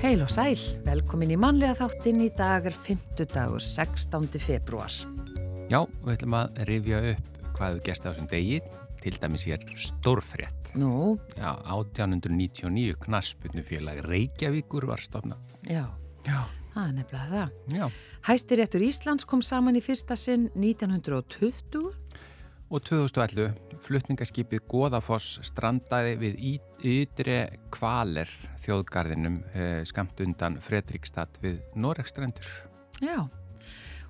Heil 0.00 0.22
og 0.24 0.30
sæl, 0.32 0.56
velkomin 0.80 1.34
í 1.34 1.36
manlega 1.36 1.74
þáttinn 1.76 2.22
í 2.24 2.30
dag 2.32 2.64
er 2.64 2.72
5. 2.72 3.18
dagur 3.28 3.60
16. 3.60 4.30
februar. 4.40 4.94
Já, 5.68 5.82
við 6.00 6.14
ætlum 6.14 6.36
að 6.38 6.60
rifja 6.70 7.00
upp 7.10 7.50
hvað 7.58 7.74
við 7.74 7.82
gerst 7.90 8.06
á 8.06 8.08
þessum 8.08 8.30
degi, 8.30 8.62
til 9.02 9.12
dæmis 9.20 9.44
ég 9.50 9.60
er 9.60 9.82
stórfrétt. 9.84 10.72
Nú? 10.80 11.18
Já, 11.36 11.52
1899 11.76 12.96
knasputnufélag 13.04 14.00
Reykjavíkur 14.06 14.88
var 14.88 15.04
stofnað. 15.04 15.52
Já. 15.68 15.84
Já. 16.24 16.40
Það 16.72 16.82
er 16.86 16.96
nefnilega 16.96 17.28
það. 17.34 17.54
Já. 17.76 17.86
Hæstiréttur 18.30 18.86
Íslands 18.88 19.28
kom 19.28 19.44
saman 19.44 19.76
í 19.76 19.84
fyrsta 19.84 20.16
sinn 20.16 20.48
1920 20.56 21.92
Og 22.70 22.84
2011 22.86 23.80
flutningaskipið 23.82 24.60
Goðafoss 24.70 25.40
strandaði 25.42 26.12
við 26.20 26.36
ytri 26.86 27.40
kvaler 27.74 28.30
þjóðgarðinum 28.62 29.40
eh, 29.50 29.80
skamt 29.88 30.22
undan 30.22 30.60
Fredrikstad 30.62 31.40
við 31.42 31.58
Noregstrendur. 31.74 32.46
Já, 33.02 33.26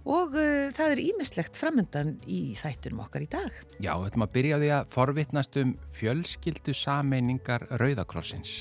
og 0.05 0.37
uh, 0.37 0.69
það 0.77 0.93
er 0.93 1.03
ímislegt 1.07 1.57
framöndan 1.57 2.15
í 2.29 2.43
þættunum 2.61 3.01
okkar 3.07 3.25
í 3.25 3.31
dag. 3.33 3.57
Já, 3.79 3.95
við 3.95 4.11
ætlum 4.11 4.27
að 4.27 4.35
byrja 4.37 4.57
á 4.57 4.61
því 4.61 4.71
að 4.77 4.95
forvitnast 4.99 5.61
um 5.63 5.75
fjölskyldu 5.97 6.77
sameiningar 6.77 7.65
Rauðakrossins. 7.81 8.55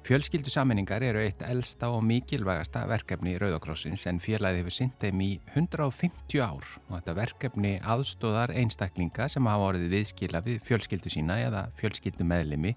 Fjölskyldu 0.00 0.48
sammenningar 0.48 1.04
eru 1.04 1.20
eitt 1.20 1.42
elsta 1.44 1.90
og 1.92 2.00
mikilvægasta 2.08 2.86
verkefni 2.88 3.34
Rauðakrossins 3.38 4.06
en 4.08 4.20
félagið 4.22 4.62
hefur 4.62 4.74
synt 4.74 5.02
þeim 5.02 5.20
í 5.20 5.28
150 5.52 6.40
ár 6.40 6.64
og 6.88 6.94
þetta 6.94 7.14
verkefni 7.18 7.72
aðstóðar 7.84 8.54
einstaklinga 8.56 9.28
sem 9.28 9.50
hafa 9.50 9.68
orðið 9.74 9.92
viðskila 9.92 10.40
við 10.46 10.62
fjölskyldu 10.64 11.12
sína 11.12 11.36
eða 11.44 11.66
fjölskyldu 11.76 12.24
meðlimi 12.26 12.72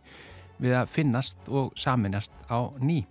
við 0.59 0.75
að 0.81 0.91
finnast 0.97 1.47
og 1.47 1.71
saminast 1.79 2.35
á 2.51 2.59
ný. 2.83 3.05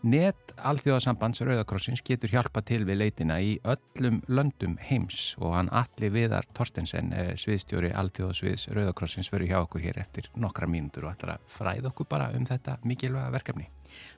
Net 0.00 0.54
alþjóðasambands 0.64 1.42
Rauðakrossins 1.44 2.00
getur 2.00 2.30
hjálpa 2.32 2.62
til 2.64 2.86
við 2.88 3.02
leitina 3.02 3.34
í 3.44 3.50
öllum 3.68 4.22
löndum 4.32 4.78
heims 4.80 5.34
og 5.36 5.52
hann 5.52 5.68
Alli 5.76 6.08
Viðar 6.14 6.48
Torstensen, 6.56 7.12
eh, 7.12 7.34
sviðstjóri 7.36 7.90
alþjóðasviðs 7.92 8.70
Rauðakrossins, 8.72 9.28
verður 9.28 9.50
hjá 9.52 9.58
okkur 9.60 9.84
hér 9.84 10.00
eftir 10.00 10.30
nokkra 10.40 10.64
mínútur 10.72 11.04
og 11.04 11.12
ætlar 11.12 11.34
að 11.34 11.44
fræða 11.52 11.92
okkur 11.92 12.08
bara 12.08 12.30
um 12.32 12.48
þetta 12.48 12.78
mikilvæga 12.80 13.28
verkefni. 13.36 13.68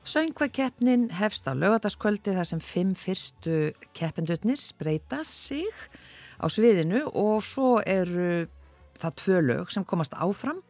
Söngvakeppnin 0.06 1.10
hefst 1.18 1.50
á 1.50 1.52
lögataskvöldi 1.58 2.30
þar 2.38 2.46
sem 2.46 2.60
fimm 2.62 2.94
fyrstu 2.94 3.72
keppendutnir 3.92 4.62
spreita 4.62 5.24
sig 5.24 5.66
á 6.38 6.46
sviðinu 6.46 7.08
og 7.10 7.42
svo 7.42 7.80
eru 7.82 8.46
það 9.02 9.18
tvö 9.18 9.46
lög 9.50 9.74
sem 9.74 9.82
komast 9.84 10.14
áfram 10.14 10.62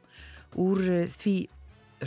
úr 0.57 0.81
því 1.13 1.51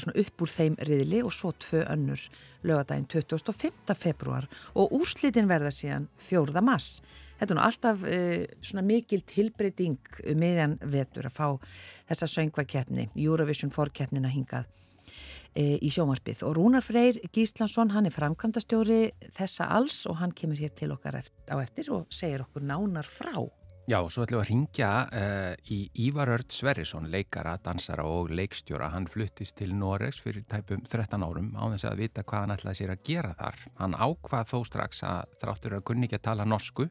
svona 0.01 0.19
upp 0.21 0.43
úr 0.43 0.51
þeim 0.51 0.77
riðli 0.89 1.21
og 1.25 1.33
svo 1.33 1.51
tvö 1.61 1.83
önnur 1.91 2.21
lögadaginn 2.65 3.07
25. 3.09 3.95
februar 3.97 4.47
og 4.73 4.93
úrslitin 4.95 5.49
verða 5.49 5.71
síðan 5.73 6.09
4. 6.17 6.61
mars. 6.65 7.01
Þetta 7.39 7.51
er 7.51 7.57
nú 7.57 7.65
alltaf 7.65 8.05
uh, 8.07 8.45
svona 8.63 8.85
mikil 8.85 9.21
tilbreyting 9.27 9.99
meðan 10.39 10.77
vetur 10.79 11.27
að 11.27 11.35
fá 11.35 11.47
þessa 12.07 12.29
söngvakeppni, 12.31 13.09
Eurovision 13.15 13.73
fórkeppnina 13.75 14.31
hingað 14.31 14.69
uh, 14.69 15.75
í 15.75 15.91
sjómarpið. 15.91 16.45
Og 16.47 16.55
Rúnar 16.59 16.85
Freyr 16.85 17.19
Gíslansson, 17.35 17.91
hann 17.95 18.07
er 18.07 18.15
framkvæmdastjóri 18.15 19.01
þessa 19.35 19.67
alls 19.75 20.03
og 20.09 20.21
hann 20.21 20.35
kemur 20.35 20.61
hér 20.63 20.73
til 20.77 20.93
okkar 20.95 21.19
á 21.21 21.55
eftir 21.59 21.91
og 21.95 22.07
segir 22.13 22.45
okkur 22.47 22.63
nánar 22.63 23.09
frá. 23.09 23.35
Já, 23.85 23.99
svo 24.09 24.23
ætlum 24.25 24.39
við 24.39 24.41
að 24.41 24.47
ringja 24.49 24.87
uh, 25.13 25.51
í 25.69 25.75
Ívar 26.07 26.31
Örd 26.33 26.49
Sverrisson, 26.49 27.03
leikara, 27.13 27.51
dansara 27.61 28.01
og 28.09 28.31
leikstjóra. 28.33 28.87
Hann 28.95 29.05
fluttist 29.05 29.59
til 29.59 29.75
Noregs 29.77 30.17
fyrir 30.25 30.41
tæpum 30.49 30.81
13 30.81 31.21
árum 31.21 31.51
á 31.53 31.69
þess 31.75 31.85
að 31.91 32.01
vita 32.01 32.23
hvað 32.25 32.41
hann 32.41 32.53
ætlaði 32.55 32.79
sér 32.79 32.93
að 32.95 33.03
gera 33.05 33.35
þar. 33.37 33.59
Hann 33.77 33.93
ákvað 33.93 34.49
þó 34.49 34.55
strax 34.71 35.03
að 35.05 35.35
þráttur 35.43 35.77
að 35.77 35.85
kunni 35.85 36.09
ekki 36.09 36.17
að 36.17 36.25
tala 36.31 36.49
norsku, 36.49 36.87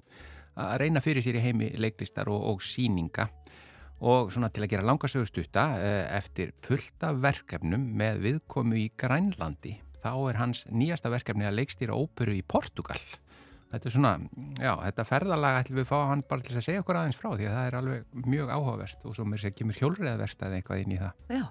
að 0.54 0.77
reyna 0.84 1.03
fyrir 1.03 1.27
sér 1.27 1.41
í 1.41 1.43
heimi 1.49 1.72
leiklistar 1.83 2.31
og, 2.31 2.47
og 2.53 2.62
síninga 2.62 3.27
og 4.06 4.31
svona 4.31 4.53
til 4.54 4.62
að 4.62 4.77
gera 4.77 4.87
langasögustutta 4.87 5.66
uh, 5.75 5.99
eftir 6.15 6.54
fullta 6.62 7.10
verkefnum 7.19 7.91
með 7.99 8.22
viðkomu 8.28 8.78
í 8.84 8.87
Grænlandi. 8.94 9.81
Þá 9.99 10.12
er 10.31 10.43
hans 10.44 10.62
nýjasta 10.71 11.10
verkefni 11.10 11.50
að 11.50 11.59
leikstýra 11.59 11.99
óperu 11.99 12.38
í 12.38 12.47
Portugal. 12.47 13.03
Þetta 13.74 13.88
er 13.88 13.94
svona, 13.96 14.12
já, 14.62 14.70
þetta 14.78 15.04
ferðalag 15.08 15.56
ætlum 15.58 15.78
við 15.80 15.84
að 15.84 15.88
fá 15.90 15.96
hann 16.12 16.20
bara 16.30 16.46
til 16.46 16.54
að 16.54 16.66
segja 16.68 16.82
okkur 16.84 16.98
aðeins 17.00 17.16
frá 17.18 17.28
því 17.32 17.46
að 17.48 17.56
það 17.56 17.68
er 17.68 17.76
alveg 17.80 18.20
mjög 18.30 18.52
áhugavert 18.54 19.06
og 19.08 19.16
svo 19.16 19.24
mér 19.26 19.42
sé 19.42 19.50
ekki 19.50 19.66
mér 19.66 19.80
hjólriðaverst 19.80 20.44
eða 20.46 20.58
eitthvað 20.60 20.82
inn 20.84 20.94
í 20.94 20.98
það. 21.00 21.24
Já, 21.34 21.44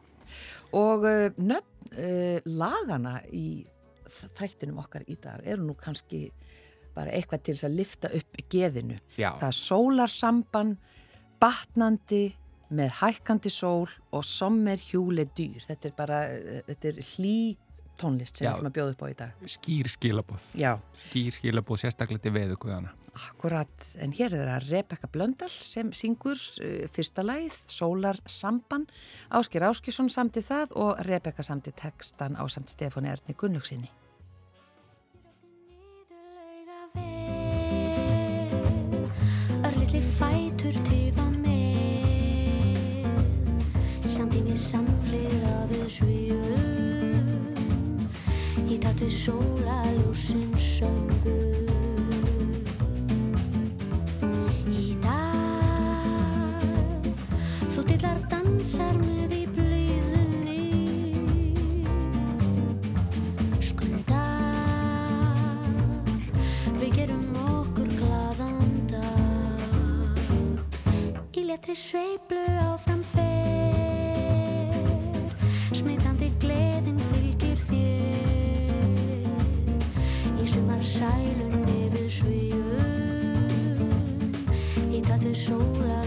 og 0.79 1.07
uh, 1.09 1.41
nöfn 1.51 1.89
uh, 1.97 2.47
lagana 2.61 3.17
í 3.35 3.47
þættinum 4.13 4.79
okkar 4.85 5.03
í 5.09 5.17
dag 5.19 5.43
eru 5.43 5.67
nú 5.67 5.75
kannski 5.79 6.29
bara 6.93 7.11
eitthvað 7.11 7.43
til 7.43 7.57
þess 7.57 7.67
að 7.67 7.77
lifta 7.81 8.13
upp 8.21 8.41
geðinu. 8.53 9.01
Já. 9.17 9.33
Það 9.41 9.49
er 9.49 9.59
sólarsamban, 9.59 10.73
batnandi 11.41 12.23
með 12.73 12.95
hækkandi 13.01 13.51
sól 13.53 13.89
og 14.13 14.23
sommer 14.25 14.79
hjúle 14.79 15.27
dýr. 15.35 15.59
Þetta 15.67 15.89
er 15.89 15.95
bara, 15.97 16.21
þetta 16.69 16.93
er 16.93 17.01
hlý 17.13 17.37
tónlist 17.99 18.37
sem 18.37 18.47
við 18.47 18.53
ætlum 18.55 18.71
að 18.71 18.75
bjóða 18.79 18.95
upp 18.95 19.03
á 19.03 19.07
í 19.07 19.15
dag. 19.21 19.47
Skýr 19.57 19.89
skilabóð. 19.93 20.51
Já. 20.57 20.73
Skýr 20.97 21.37
skilabóð 21.37 21.83
sérstaklega 21.83 22.25
til 22.25 22.35
veðuguðana. 22.35 22.93
Akkurat, 23.13 23.93
en 24.01 24.09
hér 24.17 24.33
er 24.33 24.47
það 24.49 24.63
Rebecca 24.71 25.07
Blöndal 25.13 25.49
sem 25.53 25.91
syngur 25.93 26.33
uh, 26.33 26.87
fyrsta 26.89 27.21
læð, 27.21 27.53
Sólar 27.69 28.17
Samban, 28.25 28.87
Áskir 29.29 29.61
Áskisson 29.67 30.09
samti 30.09 30.41
það 30.41 30.73
og 30.81 30.97
Rebecca 31.05 31.45
samti 31.45 31.71
tekstan 31.77 32.33
á 32.33 32.43
samt 32.49 32.73
Stefáni 32.73 33.13
Erni 33.13 33.37
Gunnugsinni. 33.37 33.91
Örlitli 39.63 40.01
fætur 40.17 40.75
tifa 40.89 41.29
með 41.37 43.05
Samtími 44.09 44.57
samliða 44.57 45.55
við 45.69 45.87
svíum 45.99 46.62
Í 48.93 48.95
takt 48.95 49.07
við 49.07 49.15
sólaljósin 49.25 50.51
söngu 50.61 51.33
Í 54.69 54.93
dag 55.01 56.61
Þú 57.73 57.81
dillar 57.89 58.21
dansar 58.29 58.93
með 59.01 59.33
í 59.33 59.49
blíðunni. 59.55 60.69
Skundar 63.65 64.53
Við 66.77 66.89
gerum 66.93 67.25
okkur 67.49 67.89
glaðan 67.97 68.77
dag. 68.93 70.05
Í 71.33 71.41
letri 71.49 71.73
sveiblu 71.73 72.45
áfram 72.61 72.77
fer 72.83 72.92
control 85.59 86.02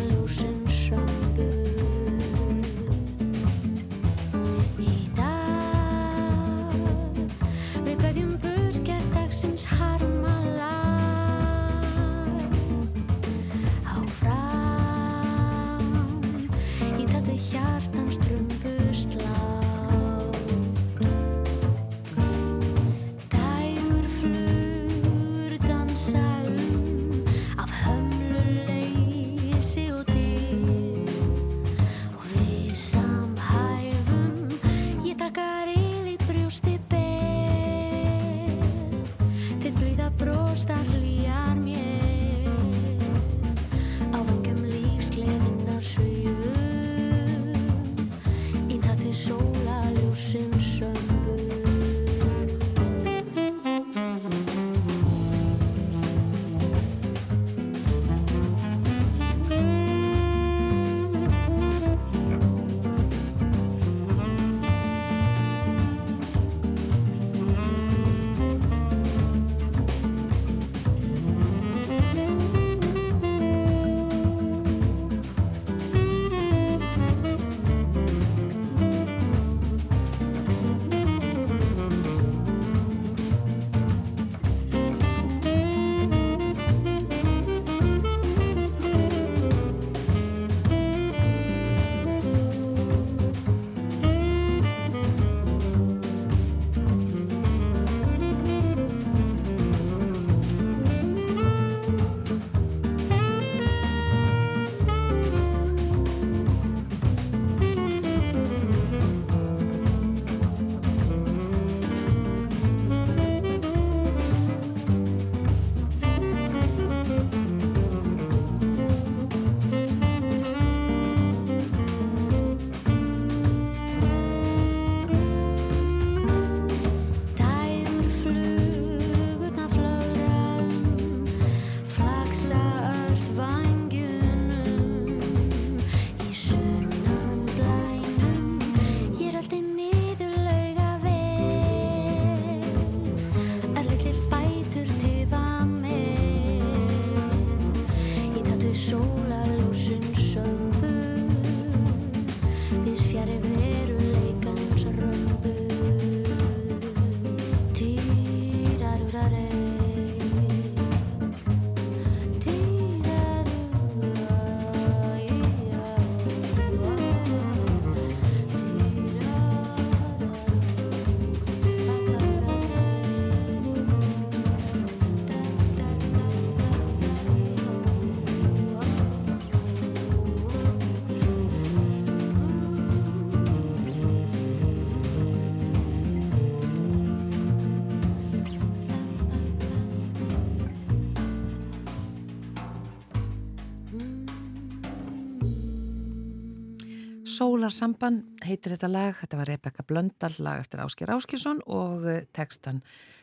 Sólarsamban 197.37 198.21
heitir 198.47 198.73
þetta 198.73 198.89
lag, 198.89 199.17
þetta 199.19 199.39
var 199.41 199.51
Rebecca 199.51 199.85
Blöndal 199.85 200.33
lag 200.41 200.63
eftir 200.63 200.81
Ásker 200.81 201.11
Áskilsson 201.13 201.59
og 201.69 202.07
eh, 202.09 202.23
textan 202.33 202.79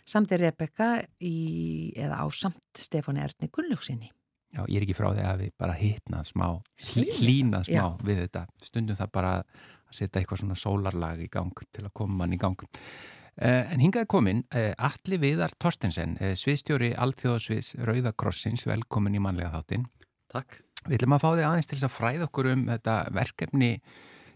samti 0.06 0.38
Rebecca 0.38 0.90
í, 1.24 1.94
eða 1.98 2.20
á 2.22 2.26
samt 2.30 2.78
Stefáni 2.78 3.24
Erni 3.24 3.50
Gunnljóksinni. 3.54 4.12
Já, 4.54 4.62
ég 4.68 4.76
er 4.78 4.86
ekki 4.86 4.98
frá 4.98 5.08
því 5.16 5.24
að 5.26 5.42
við 5.42 5.54
bara 5.64 5.78
hitnað 5.80 6.28
smá, 6.30 6.48
hlýnað 6.94 7.70
smá 7.72 7.80
Já. 7.80 7.86
við 8.06 8.22
þetta. 8.26 8.44
Stundum 8.62 9.00
það 9.00 9.14
bara 9.18 9.32
að 9.40 9.98
setja 9.98 10.22
eitthvað 10.22 10.44
svona 10.44 10.60
sólarlag 10.62 11.24
í 11.24 11.30
gang 11.34 11.64
til 11.74 11.88
að 11.88 11.96
koma 11.98 12.20
mann 12.22 12.36
í 12.38 12.40
gang. 12.44 12.68
Uh, 13.34 13.64
en 13.74 13.82
hingaði 13.82 14.12
komin, 14.14 14.44
uh, 14.54 14.76
Alli 14.92 15.18
Viðar 15.24 15.56
Torstensen, 15.58 16.20
sviðstjóri 16.38 16.92
Alþjóðsviðs 17.02 17.80
Rauðakrossins, 17.82 18.68
velkomin 18.70 19.18
í 19.18 19.24
mannlega 19.26 19.56
þáttinn. 19.56 19.90
Takk. 20.30 20.62
Við 20.88 20.98
ætlum 20.98 21.16
að 21.16 21.24
fá 21.24 21.30
þig 21.30 21.46
aðeins 21.48 21.70
til 21.70 21.78
þess 21.78 21.88
að 21.88 21.96
fræða 21.96 22.28
okkur 22.28 22.50
um 22.52 22.66
þetta 22.68 22.96
verkefni 23.16 23.72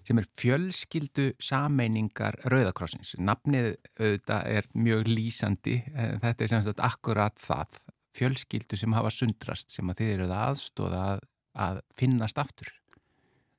sem 0.08 0.22
er 0.22 0.28
fjölskyldu 0.40 1.28
sameiningar 1.44 2.38
Rauðakrossins. 2.48 3.16
Nafnið 3.20 3.74
auðvitað 4.00 4.52
er 4.56 4.70
mjög 4.80 5.10
lýsandi, 5.12 5.78
þetta 6.24 6.46
er 6.46 6.52
sem 6.52 6.64
sagt 6.64 6.84
akkurat 6.88 7.36
það, 7.44 7.82
fjölskyldu 8.16 8.80
sem 8.80 8.96
hafa 8.96 9.12
sundrast 9.14 9.76
sem 9.76 9.92
að 9.92 10.00
þið 10.02 10.14
eruð 10.14 10.36
að 10.38 10.46
aðstóða 10.46 11.02
að, 11.10 11.26
að 11.68 11.82
finnast 12.00 12.40
aftur. 12.42 12.72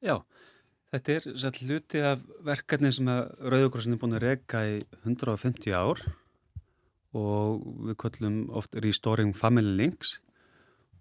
Já, 0.05 0.17
þetta 0.95 1.19
er 1.19 1.29
satt 1.45 1.61
hluti 1.67 2.03
af 2.15 2.25
verkefni 2.47 2.95
sem 2.97 3.13
að 3.13 3.21
Rauðugrossin 3.53 3.99
er 3.99 4.01
búin 4.01 4.17
að 4.17 4.25
reyka 4.25 4.65
í 4.65 4.81
150 5.05 5.77
ár 5.77 6.01
og 7.19 7.61
við 7.91 8.01
kallum 8.01 8.41
oft 8.57 8.77
Restoring 8.81 9.37
Family 9.37 9.77
Links 9.77 10.17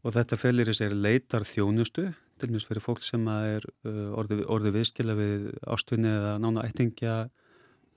og 0.07 0.13
þetta 0.15 0.37
felur 0.39 0.69
í 0.71 0.75
sér 0.75 0.93
leitar 0.95 1.43
þjónustu 1.43 2.05
til 2.39 2.49
mjög 2.53 2.69
fyrir 2.69 2.83
fólk 2.83 3.03
sem 3.03 3.25
er 3.27 3.65
uh, 3.83 4.13
orðið, 4.15 4.45
orðið 4.47 4.75
viðskila 4.77 5.15
við 5.17 5.47
ástvinni 5.67 6.13
eða 6.13 6.37
nána 6.39 6.63
ættingja 6.63 7.15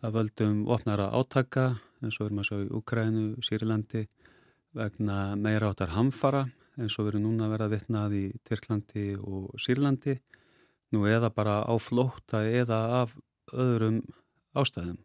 að 0.01 0.17
völdum 0.17 0.65
opnara 0.75 1.11
átaka 1.15 1.69
eins 2.03 2.17
og 2.19 2.25
við 2.25 2.31
erum 2.31 2.41
að 2.43 2.49
sjá 2.49 2.57
í 2.57 2.71
Úkrænu, 2.81 3.27
Sýrilandi 3.47 4.03
vegna 4.75 5.19
meira 5.39 5.71
áttar 5.71 5.93
hamfara 5.95 6.49
eins 6.81 6.97
og 6.99 7.07
við 7.07 7.13
erum 7.13 7.29
núna 7.29 7.47
að 7.47 7.55
vera 7.55 7.71
vitnað 7.77 8.17
í 8.19 8.25
Tyrklandi 8.49 9.07
og 9.21 9.55
Sýrilandi 9.61 10.17
nú 10.91 11.05
eða 11.07 11.31
bara 11.31 11.61
á 11.63 11.75
flótta 11.79 12.43
eða 12.49 12.81
af 13.05 13.15
öðrum 13.55 14.03
ástæðum. 14.59 14.99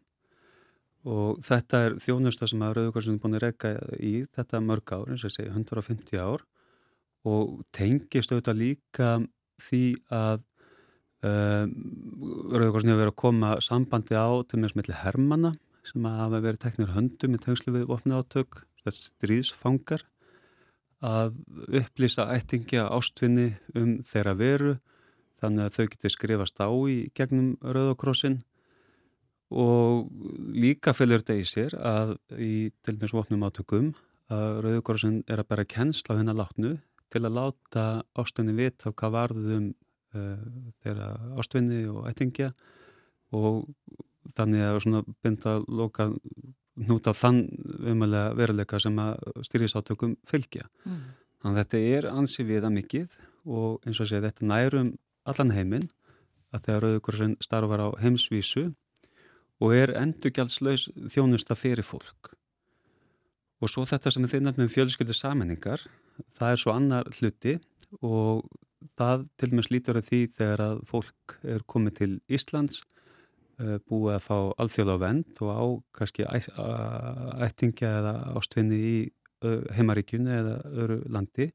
Og 1.06 1.38
þetta 1.46 1.84
er 1.86 2.00
þjónusta 2.02 2.48
sem 2.50 2.62
að 2.66 2.80
Rauðugarsin 2.80 3.14
er 3.14 3.22
búin 3.22 3.38
að 3.38 3.44
reyka 3.46 3.74
í 4.02 4.14
þetta 4.34 4.64
mörg 4.64 4.90
ár, 4.90 5.10
eins 5.12 5.22
og 5.22 5.30
ég 5.30 5.36
segi 5.36 5.52
150 5.52 6.18
ár 6.18 6.42
og 7.26 7.60
tengist 7.74 8.32
auðvitað 8.32 8.60
líka 8.60 9.12
því 9.62 9.82
að 10.14 10.42
um, 11.26 11.72
Rauðugarsin 12.52 12.92
hefur 12.92 13.02
verið 13.02 13.12
að 13.12 13.22
koma 13.22 13.54
sambandi 13.64 14.18
á 14.18 14.28
til 14.46 14.60
með 14.62 14.74
smelli 14.74 14.98
hermana 15.02 15.54
sem 15.86 16.06
að 16.06 16.20
hafa 16.22 16.42
verið 16.42 16.62
teknir 16.64 16.92
höndum 16.94 17.36
í 17.36 17.42
tengslu 17.42 17.74
við 17.76 17.92
opni 17.94 18.16
átök, 18.16 18.62
stríðsfangar 18.86 20.02
að 21.04 21.36
upplýsa 21.76 22.28
ættingja 22.34 22.86
ástvinni 22.94 23.52
um 23.76 23.98
þeirra 24.06 24.34
veru 24.38 24.76
þannig 25.42 25.66
að 25.66 25.74
þau 25.76 25.86
getur 25.92 26.14
skrifast 26.14 26.62
á 26.62 26.70
í 26.70 26.98
gegnum 27.16 27.56
Rauðakrossin 27.60 28.40
og 29.52 30.08
líka 30.56 30.94
fylgur 30.96 31.22
þetta 31.22 31.36
í 31.38 31.46
sér 31.46 31.76
að 31.78 32.16
í 32.38 32.54
til 32.82 32.96
með 32.96 33.12
svopnum 33.12 33.44
átökum 33.46 33.92
að 34.32 34.62
Rauðakrossin 34.64 35.20
er 35.28 35.42
að 35.42 35.50
bæra 35.52 35.66
kennsla 35.68 36.16
á 36.16 36.18
hennar 36.18 36.40
látnu 36.40 36.76
til 37.16 37.24
að 37.24 37.38
láta 37.38 37.86
ástunni 38.20 38.54
vita 38.56 38.92
hvað 38.92 39.14
varðum 39.16 39.70
uh, 39.72 40.42
þeirra 40.84 41.10
ástvinni 41.40 41.86
og 41.88 42.04
ættingja 42.10 42.52
og 43.36 43.64
þannig 44.36 44.66
að 44.66 44.80
svona 44.84 45.02
binda 45.24 45.58
loka 45.66 46.10
hnúta 46.76 47.14
þann 47.16 47.46
umælega 47.88 48.34
veruleika 48.36 48.80
sem 48.82 48.96
að 49.00 49.16
styrjisátökum 49.48 50.16
fylgja. 50.28 50.66
Mm. 50.84 51.04
Þannig 51.40 51.56
að 51.56 51.62
þetta 51.62 51.80
er 51.96 52.08
ansi 52.12 52.44
viða 52.44 52.70
mikið 52.74 53.16
og 53.46 53.86
eins 53.86 54.00
og 54.02 54.10
sé 54.10 54.20
þetta 54.20 54.48
nærum 54.48 54.92
allan 55.26 55.54
heiminn 55.56 55.86
að 56.54 56.66
þegar 56.66 56.84
Rauðukursin 56.84 57.36
starfar 57.44 57.82
á 57.82 57.88
heimsvísu 58.02 58.68
og 59.62 59.72
er 59.72 59.94
endurgjaldslaus 59.96 60.90
þjónusta 61.12 61.56
fyrir 61.56 61.86
fólk. 61.86 62.34
Og 63.64 63.72
svo 63.72 63.86
þetta 63.88 64.12
sem 64.12 64.26
þið 64.28 64.44
nefnum 64.44 64.68
fjölskyldu 64.68 65.16
sammenningar, 65.16 65.80
það 66.38 66.52
er 66.52 66.62
svo 66.62 66.74
annar 66.74 67.10
hluti 67.16 67.56
og 68.02 68.46
það 68.96 69.26
til 69.36 69.50
og 69.50 69.56
með 69.58 69.68
slítur 69.68 70.00
að 70.00 70.10
því 70.10 70.20
þegar 70.36 70.64
að 70.66 70.82
fólk 70.90 71.36
er 71.54 71.64
komið 71.68 71.96
til 72.00 72.10
Íslands 72.32 72.82
eh, 73.60 73.78
búið 73.88 74.16
að 74.16 74.24
fá 74.26 74.36
alþjóðlega 74.62 75.02
vend 75.02 75.42
og 75.44 75.50
á 75.52 75.64
kannski 76.00 76.26
ættingja 76.26 77.92
eða 78.00 78.16
ástvinni 78.36 78.80
í 78.80 78.98
heimaríkjunni 79.76 80.32
eða 80.32 80.54
öru 80.84 81.00
landi. 81.12 81.50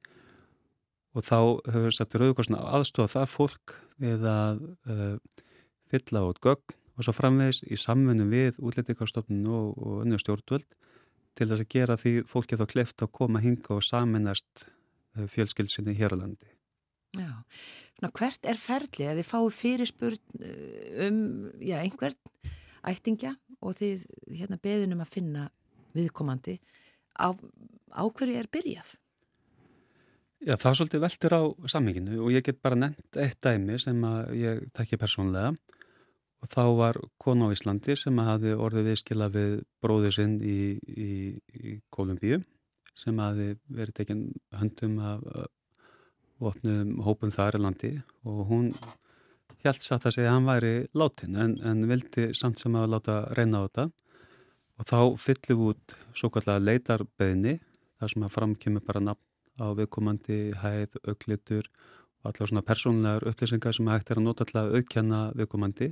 Og 1.18 1.26
þá 1.28 1.40
hefur 1.74 1.96
satt 1.96 2.16
Rauðukorsna 2.16 2.62
aðstofa 2.78 3.20
það 3.20 3.32
fólk 3.34 3.74
við 4.02 4.28
að 4.30 4.62
uh, 4.88 5.18
fylla 5.92 6.24
út 6.30 6.40
gögn 6.44 6.78
og 6.96 7.06
svo 7.06 7.16
framvegis 7.16 7.64
í 7.68 7.78
samfunni 7.80 8.28
við 8.32 8.60
útlendingarstofnun 8.64 9.50
og, 9.52 9.74
og 9.82 10.06
önnur 10.06 10.22
stjórnvöld 10.22 10.78
til 11.38 11.48
þess 11.50 11.64
að 11.66 11.72
gera 11.72 11.98
því 12.00 12.16
fólki 12.30 12.60
þá 12.60 12.66
kleft 12.72 13.04
að 13.04 13.14
koma 13.16 13.42
hinga 13.44 13.76
og 13.78 13.86
saminast 13.86 14.66
uh, 15.18 15.28
fjölskylsinni 15.32 15.96
hér 15.98 16.16
á 16.16 16.22
landi. 16.24 16.50
Já, 17.20 17.32
svona 17.98 18.12
hvert 18.16 18.48
er 18.48 18.60
ferli 18.60 19.08
að 19.10 19.20
þið 19.20 19.28
fáið 19.28 19.56
fyrirspurn 19.58 20.44
eh, 20.48 21.08
um, 21.10 21.24
já, 21.60 21.78
einhvern 21.82 22.16
ættingja 22.88 23.34
og 23.60 23.76
þið 23.78 24.06
hérna 24.32 24.60
beðinum 24.64 25.04
að 25.04 25.12
finna 25.18 25.50
viðkomandi 25.98 26.56
á, 27.20 27.36
á 27.36 28.04
hverju 28.08 28.40
er 28.40 28.48
byrjað? 28.52 28.94
Já, 30.42 30.56
það 30.56 30.70
er 30.72 30.78
svolítið 30.80 31.04
veltur 31.04 31.36
á 31.38 31.42
samminginu 31.70 32.22
og 32.24 32.32
ég 32.34 32.46
get 32.48 32.62
bara 32.64 32.80
nefnt 32.80 33.20
eitt 33.22 33.38
dæmi 33.44 33.76
sem 33.82 34.00
að 34.08 34.32
ég 34.40 34.64
tekki 34.74 34.98
persónlega 34.98 35.52
og 36.42 36.50
þá 36.50 36.64
var 36.78 36.98
kona 37.22 37.50
á 37.50 37.54
Íslandi 37.54 37.96
sem 38.00 38.18
hafi 38.18 38.56
orðið 38.58 38.90
viðskila 38.90 39.30
við 39.34 39.62
bróður 39.84 40.16
sinn 40.18 40.40
í, 40.42 40.78
í, 40.82 41.12
í 41.38 41.78
Kolumbíu 41.94 42.42
sem 42.98 43.18
hafi 43.22 43.54
verið 43.72 43.98
tekinn 44.02 44.24
höndum 44.58 44.98
af 45.06 45.24
opnum 46.42 47.00
hópum 47.06 47.32
þar 47.34 47.60
í 47.60 47.62
landi. 47.62 47.92
Og 48.26 48.44
hún 48.50 48.70
hjælt 49.62 49.86
satt 49.86 50.08
að 50.10 50.18
segja 50.18 50.32
að 50.32 50.38
hann 50.38 50.50
væri 50.50 50.74
látin 50.98 51.38
en, 51.38 51.58
en 51.62 51.86
vildi 51.90 52.32
samt 52.38 52.62
sem 52.62 52.76
að 52.78 52.96
láta 52.96 53.18
reyna 53.38 53.62
á 53.62 53.66
þetta. 53.68 53.88
Og 54.82 54.90
þá 54.90 55.00
fyllum 55.22 55.66
út 55.70 55.98
svo 56.18 56.32
kallega 56.34 56.64
leitarbeðni 56.64 57.60
þar 58.02 58.14
sem 58.14 58.26
að 58.26 58.36
framkemur 58.38 58.86
bara 58.88 59.04
nafn 59.12 59.28
á 59.62 59.68
viðkomandi 59.78 60.40
hæð, 60.58 60.98
auglitur 61.06 61.68
og 62.22 62.32
allar 62.32 62.50
svona 62.50 62.66
persónlegar 62.66 63.28
upplýsingar 63.30 63.76
sem 63.78 63.90
hægt 63.92 64.10
er 64.10 64.22
að 64.22 64.26
nota 64.26 64.48
að 64.58 64.80
auðkjanna 64.80 65.22
viðkomandi 65.38 65.92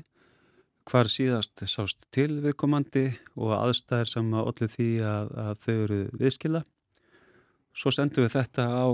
hvar 0.87 1.09
síðast 1.11 1.63
sást 1.69 2.05
til 2.15 2.39
viðkomandi 2.43 3.07
og 3.35 3.55
aðstæðir 3.57 4.11
sem 4.11 4.33
að 4.33 4.51
allir 4.51 4.73
því 4.73 4.89
að, 5.05 5.31
að 5.45 5.63
þau 5.65 5.73
eru 5.75 6.01
viðskila. 6.19 6.61
Svo 7.79 7.93
sendum 7.93 8.25
við 8.25 8.35
þetta 8.35 8.65
á 8.67 8.87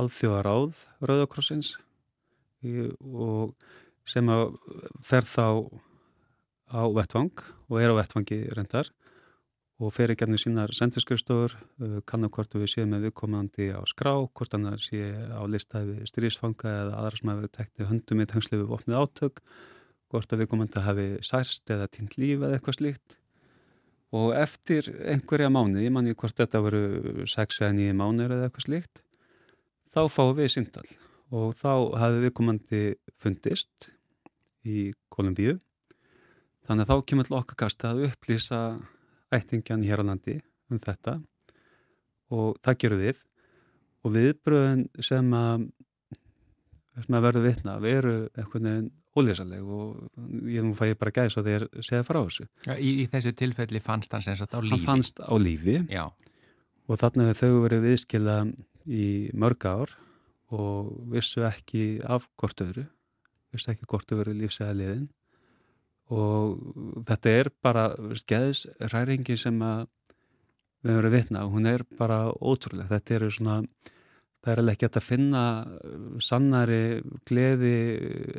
alþjóðaráð 0.00 0.84
Rauðakrossins 1.04 1.74
í- 2.64 2.90
og 3.12 3.54
sem 4.08 4.28
að 4.32 4.56
fer 5.04 5.26
þá 5.28 5.68
á 6.70 6.82
vettvang 6.94 7.44
og 7.68 7.80
er 7.80 7.92
á 7.92 7.98
vettvangi 7.98 8.44
reyndar 8.54 8.90
og 9.80 9.94
fer 9.96 10.12
ekki 10.12 10.26
annir 10.26 10.40
sínar 10.42 10.72
sendurskrifstofur, 10.76 11.54
kannu 12.08 12.28
hvort 12.28 12.52
við 12.52 12.68
séum 12.68 12.90
með 12.92 13.08
viðkomandi 13.08 13.70
á 13.72 13.80
skrá, 13.88 14.12
hvort 14.28 14.52
hann 14.52 14.68
sé 14.78 15.00
á 15.32 15.40
listaði 15.48 16.04
styrjísfanga 16.08 16.74
eða 16.82 16.98
aðra 17.00 17.20
sem 17.20 17.30
hafi 17.32 17.40
verið 17.40 17.54
teknið 17.56 17.88
höndum 17.88 18.20
í 18.20 18.26
tengslu 18.28 18.60
við 18.60 18.74
opnið 18.76 19.00
átök, 19.00 19.40
hvort 20.10 20.32
að 20.32 20.42
viðkomandi 20.42 20.82
hafi 20.84 21.06
særst 21.26 21.70
eða 21.70 21.88
týnt 21.92 22.16
líf 22.18 22.40
eða 22.40 22.58
eitthvað 22.58 22.78
slíkt. 22.80 23.16
Og 24.10 24.32
eftir 24.34 24.88
einhverja 25.06 25.52
mánuð, 25.54 25.84
ég 25.84 25.94
manni 25.94 26.16
hvort 26.18 26.34
þetta 26.34 26.62
veru 26.64 27.26
6 27.30 27.62
eða 27.62 27.76
9 27.78 27.96
mánuður 28.00 28.34
eða 28.36 28.48
eitthvað 28.48 28.66
slíkt, 28.66 29.02
þá 29.94 30.02
fáum 30.10 30.34
við 30.38 30.52
síndal 30.56 30.86
og 31.30 31.54
þá 31.54 31.72
hafi 32.02 32.22
viðkomandi 32.24 32.84
fundist 33.22 33.90
í 34.66 34.90
Kolumbíu. 35.14 35.56
Þannig 36.66 36.86
að 36.86 36.90
þá 36.90 37.06
kemur 37.10 37.34
okkar 37.38 37.60
kasta 37.64 37.92
að 37.92 38.08
upplýsa 38.10 38.60
ættingjan 39.34 39.86
hér 39.86 40.02
á 40.02 40.08
landi 40.10 40.40
um 40.70 40.78
þetta 40.82 41.20
og 42.34 42.58
það 42.62 42.80
gerum 42.82 43.02
við 43.04 43.22
og 44.00 44.14
viðbröðin 44.14 44.84
sem 45.04 45.34
að, 45.36 45.66
að 47.06 47.24
verður 47.26 47.46
vitna 47.46 47.76
veru 47.82 48.16
einhvern 48.34 48.68
veginn 48.68 48.90
ólýsaleg 49.18 49.66
og 49.66 49.96
ég 50.46 50.64
nú 50.64 50.74
fæ 50.78 50.90
ég 50.92 50.98
bara 51.00 51.14
gæðis 51.14 51.38
og 51.40 51.46
þeir 51.46 51.66
segja 51.80 52.06
frá 52.06 52.20
þessu. 52.22 52.46
Já, 52.66 52.74
í, 52.76 52.90
í 53.02 53.06
þessu 53.10 53.32
tilfelli 53.38 53.82
fannst 53.82 54.12
hann 54.14 54.24
sem 54.26 54.38
sagt 54.38 54.54
á 54.54 54.60
lífi. 54.62 54.76
Hann 54.76 54.86
fannst 54.86 55.22
á 55.22 55.34
lífi 55.40 55.78
Já, 55.90 56.04
og 56.86 57.00
þannig 57.00 57.32
að 57.32 57.40
þau 57.42 57.52
verið 57.64 57.86
viðskila 57.88 58.36
í 58.86 59.06
mörg 59.34 59.66
ár 59.66 59.94
og 60.50 60.92
vissu 61.12 61.44
ekki 61.46 62.00
af 62.06 62.26
hvort 62.40 62.62
öðru, 62.64 62.86
vissu 63.54 63.72
ekki 63.72 63.86
hvort 63.90 64.10
þau 64.10 64.20
verið 64.22 64.40
lífsæða 64.44 64.76
liðin 64.78 65.08
og 66.10 66.58
þetta 67.06 67.34
er 67.38 67.50
bara 67.62 67.86
skeðisræringi 68.18 69.36
sem 69.38 69.58
að 69.62 69.86
við 70.80 70.90
höfum 70.90 71.00
verið 71.02 71.14
vitna 71.14 71.44
og 71.46 71.54
hún 71.54 71.68
er 71.70 71.84
bara 71.98 72.18
ótrúlega. 72.32 72.88
Þetta 72.96 73.16
eru 73.18 73.30
svona, 73.34 73.56
það 74.40 74.52
er 74.52 74.62
alveg 74.62 74.78
ekki 74.78 74.88
að 74.90 75.06
finna 75.06 75.44
sannari 76.24 76.82
gleði, 77.28 77.76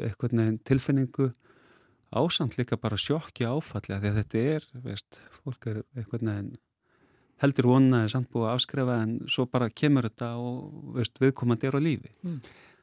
eitthvað 0.07 0.37
nefn 0.39 0.59
tilfinningu 0.67 1.29
ásamt 2.11 2.57
líka 2.59 2.79
bara 2.81 2.99
sjokki 2.99 3.47
áfalli 3.47 3.95
því 3.95 4.09
að 4.09 4.19
þetta 4.19 4.43
er, 4.55 4.67
veist, 4.83 5.21
fólk 5.43 5.69
er 5.71 5.81
eitthvað 5.95 6.27
nefn 6.27 6.51
heldur 7.41 7.71
vonaði 7.71 8.11
samt 8.13 8.29
búið 8.33 8.49
að 8.49 8.57
afskrefa 8.57 8.97
en 9.03 9.15
svo 9.31 9.47
bara 9.49 9.71
kemur 9.73 10.07
þetta 10.09 10.33
og 10.41 10.91
veist, 10.97 11.15
viðkomandi 11.21 11.69
er 11.69 11.77
á 11.77 11.81
lífi. 11.81 12.11
Mm. 12.21 12.41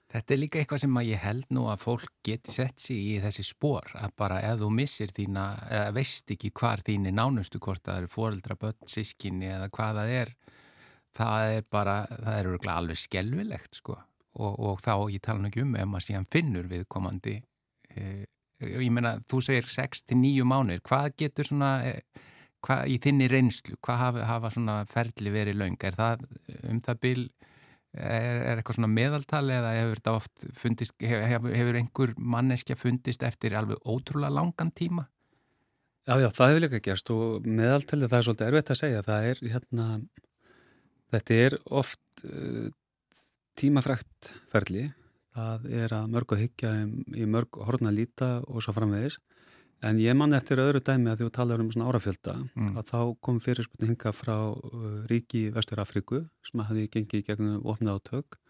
Þetta 0.08 0.34
er 0.34 0.40
líka 0.40 0.60
eitthvað 0.62 0.80
sem 0.87 0.94
að 0.96 1.10
ég 1.10 1.20
held 1.20 1.50
nú 1.52 1.66
að 1.68 1.82
fólk 1.82 2.12
geti 2.25 2.54
sett 2.54 2.80
sig 2.80 2.96
í 2.96 3.16
þessi 3.20 3.44
spór 3.44 3.90
að 4.00 4.14
bara 4.16 4.40
ef 4.48 4.62
þú 4.62 4.70
missir 4.72 5.12
þína, 5.14 5.44
eða 5.68 5.90
veist 5.98 6.32
ekki 6.32 6.50
hvar 6.56 6.80
þín 6.87 7.10
er 7.10 7.16
nánustu 7.18 7.60
hvort 7.60 7.84
það 7.84 8.00
eru 8.00 8.12
foreldra, 8.14 8.56
börn, 8.56 8.88
sískinni 8.88 9.50
eða 9.52 9.68
hvað 9.75 10.00
það 10.00 10.14
er, 10.22 10.32
það 11.18 11.56
er 11.56 11.66
bara, 11.70 11.98
það 12.14 12.40
eru 12.40 12.60
alveg 12.75 13.00
skelvilegt 13.00 13.80
sko 13.80 13.98
og, 14.38 14.52
og 14.54 14.82
þá 14.84 14.92
ég 15.12 15.22
tala 15.25 15.42
nú 15.42 15.50
ekki 15.50 15.64
um 15.64 15.76
ef 15.76 15.88
maður 15.90 16.06
síðan 16.06 16.28
finnur 16.30 16.68
viðkomandi, 16.70 17.37
e, 17.90 18.04
ég 18.62 18.90
meina 18.94 19.16
þú 19.30 19.42
segir 19.48 19.66
6-9 19.72 20.46
mánir, 20.46 20.82
hvað 20.87 21.10
getur 21.18 21.48
svona, 21.48 21.72
e, 21.88 22.22
hvað 22.64 22.94
í 22.94 23.00
þinni 23.02 23.30
reynslu, 23.32 23.78
hvað 23.82 24.02
hafa, 24.04 24.28
hafa 24.30 24.52
svona 24.54 24.78
ferli 24.90 25.34
verið 25.34 25.58
laung, 25.58 25.78
er 25.82 25.98
það 25.98 26.26
um 26.70 26.82
það 26.87 27.04
byl 27.06 27.28
Er, 27.96 28.42
er 28.44 28.58
eitthvað 28.60 28.76
svona 28.76 28.90
meðaltali 28.92 29.54
eða 29.56 29.70
hefur 29.72 29.96
þetta 29.98 30.12
oft 30.18 30.44
fundist, 30.54 30.94
hefur, 31.00 31.54
hefur 31.56 31.78
einhver 31.80 32.10
manneskja 32.20 32.76
fundist 32.76 33.22
eftir 33.25 33.56
alveg 33.56 33.80
ótrúlega 33.88 34.28
langan 34.37 34.70
tíma? 34.76 35.06
Já, 36.04 36.18
já, 36.20 36.28
það 36.37 36.52
hefur 36.52 36.62
líka 36.66 36.82
gerst 36.84 37.10
og 37.14 37.48
meðaltali 37.48 38.10
það 38.10 38.18
er 38.18 38.26
svolítið 38.26 38.50
erfitt 38.50 38.72
að 38.75 38.80
segja. 38.82 39.00
Það 39.06 39.28
er 39.30 39.40
hérna, 39.54 39.87
þetta 41.12 41.40
er 41.46 41.58
oft 41.70 42.24
uh, 42.24 42.68
tímafrækt 43.58 44.32
ferli. 44.52 44.88
Það 45.38 45.66
er 45.80 45.94
að 45.94 46.12
mörg 46.14 46.34
að 46.34 46.44
hyggja 46.46 46.72
um, 46.84 46.94
í 47.14 47.26
mörg 47.30 47.60
horna 47.68 47.92
líta 47.94 48.38
og 48.46 48.64
svo 48.64 48.74
framvegis. 48.76 49.18
En 49.86 50.00
ég 50.02 50.16
man 50.18 50.34
eftir 50.34 50.58
öðru 50.58 50.80
dæmi 50.82 51.12
að 51.12 51.20
þú 51.22 51.28
talar 51.36 51.60
um 51.62 51.70
svona 51.70 51.92
árafjölda 51.92 52.34
mm. 52.48 52.72
að 52.80 52.88
þá 52.90 53.00
kom 53.22 53.38
fyrirspunni 53.42 53.92
hinga 53.92 54.10
frá 54.16 54.36
uh, 54.50 54.86
ríki 55.10 55.48
Vestur 55.54 55.78
Afríku 55.82 56.24
sem 56.46 56.64
hafði 56.66 56.88
gengið 56.96 57.26
gegnum 57.28 57.62
ofnað 57.62 58.00
átök 58.00 58.40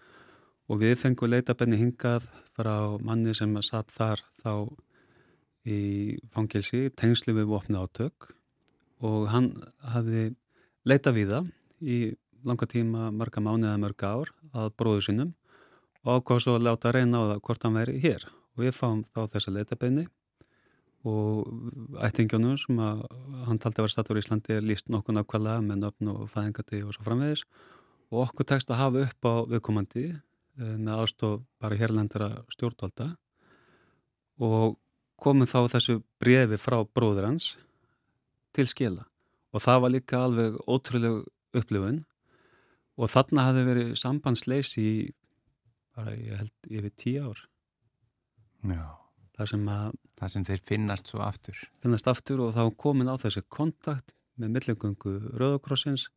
og 0.68 0.80
við 0.80 0.96
fengum 1.00 1.32
leitabenni 1.32 1.80
hingað 1.80 2.30
frá 2.56 2.96
manni 3.04 3.34
sem 3.36 3.52
satt 3.64 3.92
þar 3.92 4.24
þá 4.40 4.52
í 5.68 6.16
fangilsi 6.32 6.88
tengslu 6.96 7.36
við 7.36 7.52
ofnað 7.58 7.88
átök 7.88 8.30
og 9.04 9.28
hann 9.32 9.52
hafði 9.84 10.30
leita 10.88 11.12
við 11.12 11.34
það 11.34 11.52
í 11.84 11.98
langa 12.46 12.66
tíma, 12.70 13.10
marga 13.10 13.42
mánu 13.42 13.66
eða 13.66 13.80
mörga 13.82 14.12
ár 14.14 14.32
að 14.54 14.72
bróðu 14.78 15.04
sinnum 15.08 15.34
og 16.04 16.20
ákváð 16.20 16.44
svo 16.44 16.54
að 16.58 16.66
láta 16.68 16.92
reyna 16.94 17.20
á 17.20 17.28
það 17.32 17.42
hvort 17.46 17.66
hann 17.66 17.78
væri 17.78 17.98
hér. 18.02 18.24
Og 18.56 18.64
við 18.64 18.74
fáum 18.76 19.02
þá 19.06 19.20
þessa 19.34 19.54
leitabenni 19.54 20.06
og 21.06 21.46
ættingjónum 22.02 22.56
sem 22.58 22.78
að 22.82 23.04
hann 23.46 23.60
taldi 23.62 23.78
að 23.78 23.86
vera 23.86 23.94
statur 23.94 24.18
í 24.18 24.22
Íslandi 24.24 24.56
er 24.56 24.66
líst 24.66 24.90
nokkuð 24.90 25.18
nákvæmlega 25.18 25.64
með 25.66 25.82
nöfn 25.84 26.10
og 26.14 26.24
fæðingati 26.32 26.82
og 26.84 26.96
svo 26.96 27.06
framvegis. 27.06 27.44
Og 28.10 28.24
okkur 28.24 28.48
tekst 28.48 28.72
að 28.72 28.80
hafa 28.82 29.04
upp 29.06 29.28
á 29.28 29.34
viðkomandi 29.52 30.04
eh, 30.10 30.76
með 30.76 30.94
aðstof 30.96 31.40
bara 31.62 31.78
hérlendara 31.78 32.30
stjórnvalda. 32.54 33.12
Og 34.42 34.78
komum 35.18 35.50
þá 35.50 35.66
þessu 35.74 36.00
brefi 36.22 36.58
frá 36.60 36.80
bróður 36.86 37.28
hans 37.30 37.56
til 38.56 38.66
skila. 38.70 39.06
Og 39.54 39.62
það 39.64 39.82
var 39.84 39.94
líka 39.94 40.22
alveg 40.24 40.58
ótrúleg 40.66 41.22
upplifun 41.56 42.02
og 42.98 43.12
þarna 43.12 43.48
hafði 43.48 43.66
verið 43.70 43.92
sambandsleisi 44.02 44.84
í 44.84 44.94
bara 45.96 46.14
ég 46.18 46.42
held 46.42 46.70
yfir 46.70 46.96
tíu 46.98 47.28
ár 47.30 47.44
Já 48.68 48.98
Það 49.38 49.50
sem, 49.52 49.66
að, 49.70 49.90
það 50.18 50.30
sem 50.32 50.44
þeir 50.48 50.62
finnast 50.66 51.10
svo 51.12 51.20
aftur. 51.22 51.58
Finnast 51.78 52.08
aftur 52.10 52.40
og 52.42 52.56
þá 52.56 52.64
komin 52.74 53.06
á 53.06 53.14
þessi 53.22 53.44
kontakt 53.54 54.16
með 54.38 54.56
millegöngu 54.56 55.12
Rauðakrossins 55.38 56.08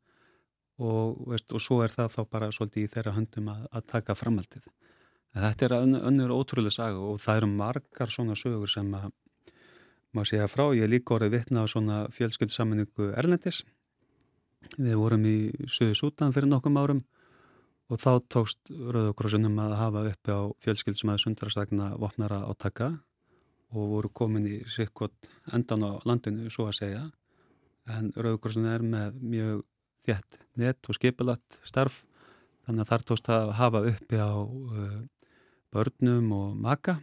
og, 0.81 1.19
veist, 1.29 1.51
og 1.53 1.61
svo 1.61 1.83
er 1.85 1.93
það 1.93 2.15
þá 2.15 2.21
bara 2.33 2.49
svolítið 2.55 2.87
í 2.87 2.91
þeirra 2.95 3.13
höndum 3.19 3.51
að, 3.53 3.67
að 3.69 3.85
taka 3.93 4.15
framhaldið. 4.17 4.65
En 5.35 5.45
þetta 5.45 5.67
er 5.67 5.75
ön, 5.77 5.99
önnur 6.09 6.33
ótrúlega 6.33 6.73
saga 6.73 7.03
og 7.11 7.21
það 7.21 7.43
eru 7.43 7.51
margar 7.61 8.13
svona 8.15 8.37
sögur 8.39 8.73
sem 8.73 8.89
að 8.97 9.11
maður 10.17 10.31
segja 10.31 10.49
frá. 10.49 10.65
Ég 10.81 10.89
líka 10.89 11.19
orðið 11.19 11.35
vittna 11.37 11.61
á 11.61 11.65
svona 11.69 12.01
fjölskyldsaminningu 12.17 13.11
Erlendis. 13.21 13.61
Við 14.77 14.95
vorum 14.99 15.25
í 15.25 15.37
Suðu 15.67 15.95
Sútan 15.97 16.33
fyrir 16.35 16.49
nokkum 16.49 16.77
árum 16.79 17.01
og 17.91 17.99
þá 17.99 18.21
tókst 18.31 18.69
Rauðakrossinum 18.69 19.57
að 19.59 19.73
hafa 19.79 20.03
uppi 20.11 20.31
á 20.31 20.41
fjölskyld 20.63 20.99
sem 20.99 21.11
að 21.11 21.23
sundrasagna 21.25 21.89
vopnara 21.99 22.43
átaka 22.47 22.91
og 23.75 23.89
voru 23.95 24.11
komin 24.13 24.47
í 24.47 24.59
sikkot 24.69 25.13
endan 25.51 25.83
á 25.83 25.91
landinu, 26.07 26.49
svo 26.51 26.69
að 26.69 26.77
segja. 26.79 27.03
En 27.91 28.11
Rauðkorsin 28.15 28.67
er 28.69 28.83
með 28.85 29.19
mjög 29.19 29.63
þjætt 30.05 30.39
nett 30.61 30.89
og 30.89 30.97
skipilatt 30.97 31.59
starf, 31.67 32.03
þannig 32.65 32.85
að 32.85 32.91
þar 32.91 33.05
tókst 33.09 33.31
að 33.31 33.53
hafa 33.59 33.83
uppi 33.91 34.19
á 34.21 34.31
uh, 34.39 34.99
börnum 35.73 36.31
og 36.37 36.59
maka 36.59 36.99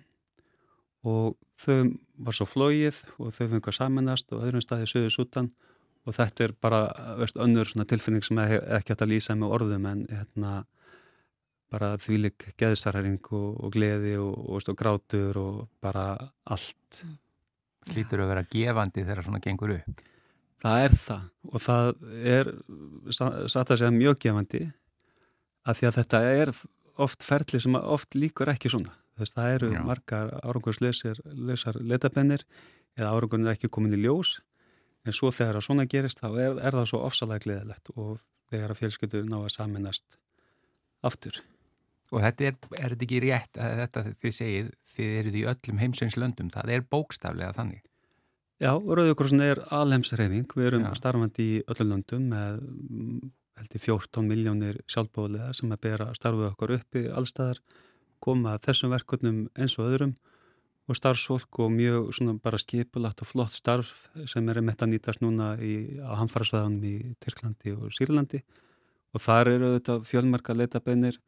og 1.08 1.36
þau 1.58 1.94
var 2.24 2.36
svo 2.36 2.46
flóið 2.48 3.02
og 3.18 3.32
þau 3.34 3.46
fengur 3.52 3.76
saminast 3.76 4.32
og 4.32 4.44
öðrum 4.46 4.64
staði 4.64 4.88
söðu 4.90 5.12
sútan 5.14 5.52
og 5.52 5.67
þetta 6.16 6.44
er 6.44 6.54
bara 6.60 6.80
veist, 7.18 7.38
önnur 7.40 7.68
tilfinning 7.88 8.24
sem 8.24 8.38
ekki 8.40 8.92
hægt 8.94 9.04
að 9.04 9.12
lýsa 9.12 9.36
með 9.38 9.54
orðum 9.58 9.88
en 9.90 10.04
hérna 10.10 10.52
bara 11.72 11.92
þvílik 12.00 12.48
geðsarhæring 12.58 13.20
og, 13.36 13.48
og 13.60 13.72
gleði 13.74 14.16
og, 14.20 14.36
og, 14.36 14.68
og 14.72 14.78
grátur 14.78 15.40
og 15.40 15.56
bara 15.84 16.14
allt. 16.48 17.02
Lítur 17.96 18.24
að 18.24 18.32
vera 18.32 18.46
gefandi 18.52 19.04
þegar 19.04 19.24
svona 19.24 19.42
gengur 19.44 19.74
upp? 19.78 20.00
Það 20.58 20.84
er 20.84 20.96
það 21.00 21.26
og 21.48 21.62
það 21.62 21.90
er 22.36 22.50
satt 23.14 23.70
að 23.70 23.78
segja 23.78 23.94
mjög 23.94 24.18
gefandi 24.24 24.64
að 25.68 25.78
því 25.78 25.88
að 25.88 25.98
þetta 26.00 26.22
er 26.32 26.52
oft 26.98 27.24
ferli 27.24 27.60
sem 27.62 27.78
oft 27.78 28.18
líkur 28.18 28.50
ekki 28.52 28.72
svona. 28.72 28.96
Þess 29.18 29.34
það 29.36 29.54
eru 29.54 29.70
Já. 29.74 29.80
margar 29.86 30.34
árangurslausar 30.42 31.80
letabennir 31.80 32.44
eða 32.98 33.14
árangunir 33.14 33.54
ekki 33.54 33.70
komin 33.70 33.96
í 33.96 34.02
ljós 34.02 34.38
en 35.06 35.16
svo 35.16 35.30
þegar 35.34 35.60
að 35.60 35.66
svona 35.68 35.86
gerist 35.90 36.22
þá 36.22 36.28
er, 36.30 36.56
er 36.58 36.78
það 36.78 36.88
svo 36.90 37.02
ofsalega 37.06 37.44
gleðilegt 37.44 37.92
og 37.94 38.24
þegar 38.50 38.74
að 38.74 38.80
fjölskyldur 38.82 39.28
ná 39.28 39.38
að 39.40 39.52
saminast 39.54 40.18
aftur. 41.06 41.42
Og 42.08 42.22
þetta 42.24 42.48
er, 42.48 42.54
er 42.78 42.94
þetta 42.94 43.04
ekki 43.04 43.20
rétt 43.26 43.60
að 43.60 43.74
þetta 43.82 44.04
þið 44.08 44.34
segið, 44.38 44.70
þið 44.94 45.16
eruð 45.18 45.36
í 45.36 45.44
öllum 45.52 45.82
heimsveinslöndum, 45.82 46.52
það 46.54 46.72
er 46.74 46.86
bókstaflega 46.88 47.56
þannig? 47.56 47.82
Já, 48.58 48.72
Rauðukrossin 48.74 49.44
er 49.44 49.60
alheimsreyfing, 49.70 50.48
við 50.56 50.70
erum 50.72 50.86
Já. 50.88 50.94
starfandi 50.98 51.44
í 51.44 51.58
öllum 51.68 51.92
löndum 51.92 52.24
með 52.32 52.62
heldur 53.58 53.82
14 53.84 54.26
miljónir 54.26 54.80
sjálfbóðlega 54.90 55.52
sem 55.54 55.70
að 55.74 55.82
bera 55.84 56.08
starfuð 56.16 56.48
okkur 56.52 56.74
uppi 56.78 57.04
allstaðar, 57.12 57.60
koma 58.24 58.56
þessum 58.64 58.90
verkefnum 58.94 59.44
eins 59.54 59.76
og 59.78 59.92
öðrum 59.92 60.16
og 60.88 60.96
starfsfólk 60.96 61.58
og 61.60 61.72
mjög 61.72 62.12
svona 62.16 62.34
bara 62.40 62.58
skipulagt 62.58 63.20
og 63.20 63.28
flott 63.28 63.52
starf 63.52 64.08
sem 64.26 64.46
er 64.48 64.62
með 64.64 64.84
að 64.84 64.92
nýtast 64.94 65.20
núna 65.20 65.50
í, 65.60 66.00
á 66.00 66.16
hamfararsvæðanum 66.16 66.84
í 66.88 66.94
Tyrklandi 67.20 67.74
og 67.76 67.92
Sýrlandi. 67.92 68.40
Og 69.12 69.20
þar 69.20 69.50
eru 69.52 69.72
þetta 69.76 69.98
fjölmarka 70.08 70.56
leitabeinir 70.56 71.18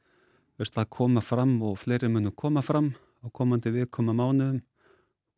að 0.61 0.87
koma 0.89 1.21
fram 1.21 1.59
og 1.65 1.77
fleiri 1.81 2.09
munum 2.09 2.33
koma 2.33 2.63
fram 2.65 2.95
á 3.21 3.29
komandi 3.33 3.73
við 3.73 3.91
koma 3.93 4.17
mánuðum. 4.17 4.63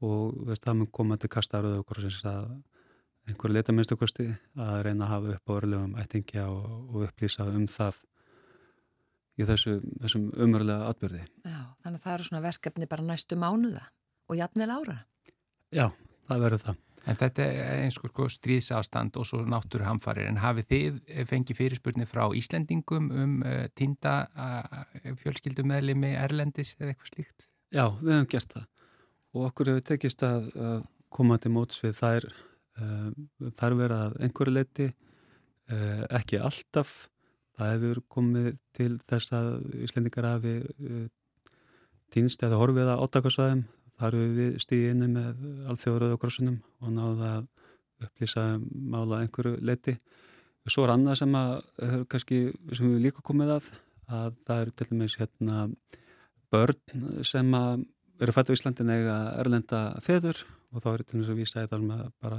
Og 0.03 0.47
veist, 0.47 0.63
það 0.63 0.79
mun 0.79 0.91
komandi 0.91 1.31
kastaður 1.31 1.83
okkur 1.83 2.07
að 2.07 2.55
einhverju 3.31 3.55
leitaminnstukosti 3.55 4.29
að 4.59 4.81
reyna 4.87 5.07
að 5.07 5.13
hafa 5.13 5.35
upp 5.37 5.51
á 5.51 5.53
örlegum 5.59 5.99
ættingja 5.99 6.47
og, 6.51 6.71
og 6.91 7.05
upplýsa 7.07 7.47
um 7.47 7.67
það 7.71 7.99
í 9.39 9.47
þessu, 9.47 9.77
þessum 10.03 10.31
umörlega 10.35 10.91
atbyrði. 10.91 11.23
Já, 11.47 11.61
þannig 11.83 11.99
að 11.99 12.03
það 12.07 12.15
eru 12.15 12.29
svona 12.29 12.43
verkefni 12.47 12.91
bara 12.91 13.07
næstu 13.07 13.39
mánuða 13.39 13.85
og 14.33 14.41
jætnvel 14.41 14.73
ára. 14.73 14.97
Já, 15.73 15.91
það 16.29 16.43
verður 16.47 16.67
það. 16.69 16.81
En 17.03 17.19
þetta 17.19 17.47
er 17.51 17.81
eins 17.83 17.97
og 17.99 18.13
sko 18.13 18.29
stríðsástand 18.31 19.17
og 19.19 19.27
svo 19.27 19.41
náttúruhamfarir. 19.43 20.29
En 20.31 20.39
hafið 20.39 20.69
þið 20.71 21.01
fengið 21.31 21.59
fyrirspurni 21.59 22.07
frá 22.07 22.29
Íslendingum 22.39 23.09
um 23.11 23.33
uh, 23.43 23.65
týnda 23.79 24.15
uh, 24.31 24.85
fjölskyldumæðlimi 25.25 26.13
Erlendis 26.15 26.77
eða 26.79 26.93
eitthvað 26.93 27.11
slíkt? 27.11 27.49
Já, 27.75 27.89
við 27.99 28.15
hefum 28.15 28.31
gert 28.37 28.55
það. 28.55 28.69
Og 29.33 29.47
okkur 29.49 29.73
hefur 29.73 29.87
tekist 29.91 30.23
að, 30.29 30.51
að 30.55 30.85
koma 31.13 31.41
til 31.43 31.55
móts 31.57 31.83
við 31.83 31.97
þær, 31.99 32.29
uh, 32.79 33.09
þær 33.59 33.79
vera 33.81 34.01
að 34.07 34.19
einhverju 34.29 34.55
leiti, 34.55 34.91
uh, 35.73 36.05
ekki 36.21 36.39
alltaf. 36.39 36.95
Það 37.59 37.75
hefur 37.75 38.05
komið 38.15 38.53
til 38.79 38.93
þess 39.11 39.35
að 39.37 39.53
Íslendingar 39.89 40.31
hafi 40.37 40.59
uh, 40.63 41.07
týnst 42.15 42.47
eða 42.47 42.63
horfið 42.63 42.95
að 42.95 43.07
átakasvæðum 43.09 43.67
þar 44.01 44.17
eru 44.19 44.33
við 44.37 44.59
stíðinni 44.65 45.09
með 45.13 45.47
alþjóður 45.73 46.15
og 46.15 46.21
krossunum 46.23 46.59
og 46.83 46.95
náða 46.97 47.31
að 47.39 47.47
upplýsa 48.07 48.45
mála 48.59 49.23
einhverju 49.23 49.61
leti. 49.63 49.97
Svo 50.71 50.85
er 50.87 50.95
annað 50.95 51.23
sem 51.23 51.35
að, 51.35 51.55
kannski, 52.11 52.43
sem 52.75 52.91
við 52.95 53.09
líka 53.09 53.25
komið 53.27 53.57
að, 53.57 53.71
að 54.09 54.37
það 54.47 54.63
eru 54.65 54.75
til 54.79 54.89
dæmis 54.91 55.17
hérna 55.19 55.65
börn 56.53 57.25
sem 57.27 57.57
að 57.57 57.87
eru 58.23 58.35
fættu 58.35 58.55
í 58.55 58.59
Íslandin 58.59 58.93
eða 58.93 59.17
erlenda 59.43 59.81
feður 60.05 60.45
og 60.73 60.85
þá 60.85 60.93
er 60.93 61.03
til 61.03 61.17
dæmis 61.17 61.33
að 61.33 61.41
vísa 61.41 61.65
eða 61.65 61.99
bara 62.23 62.39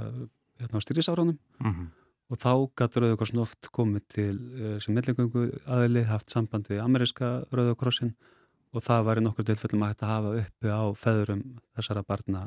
hérna 0.60 0.80
á 0.80 0.84
styrjusárunum 0.84 1.38
Mm 1.60 1.72
-hmm. 1.72 1.88
og 2.30 2.38
þá 2.38 2.52
gæti 2.76 3.00
Rauðakrossin 3.00 3.38
oft 3.38 3.68
komið 3.72 4.02
til 4.08 4.36
uh, 4.60 4.78
sem 4.80 4.94
millingöngu 4.94 5.50
aðili 5.66 6.04
haft 6.04 6.30
samband 6.30 6.68
við 6.68 6.80
ameríska 6.80 7.44
Rauðakrossin 7.52 8.14
og 8.14 8.34
það 8.82 9.06
var 9.06 9.20
í 9.20 9.22
nokkur 9.24 9.46
tilfellum 9.46 9.84
að 9.86 10.02
að 10.02 10.10
hafa 10.10 10.34
uppi 10.40 10.72
á 10.74 10.82
feðurum 10.98 11.44
þessara 11.76 12.02
barna 12.02 12.46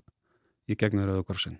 í 0.67 0.75
gegnum 0.75 1.07
Rauðakrossin. 1.07 1.57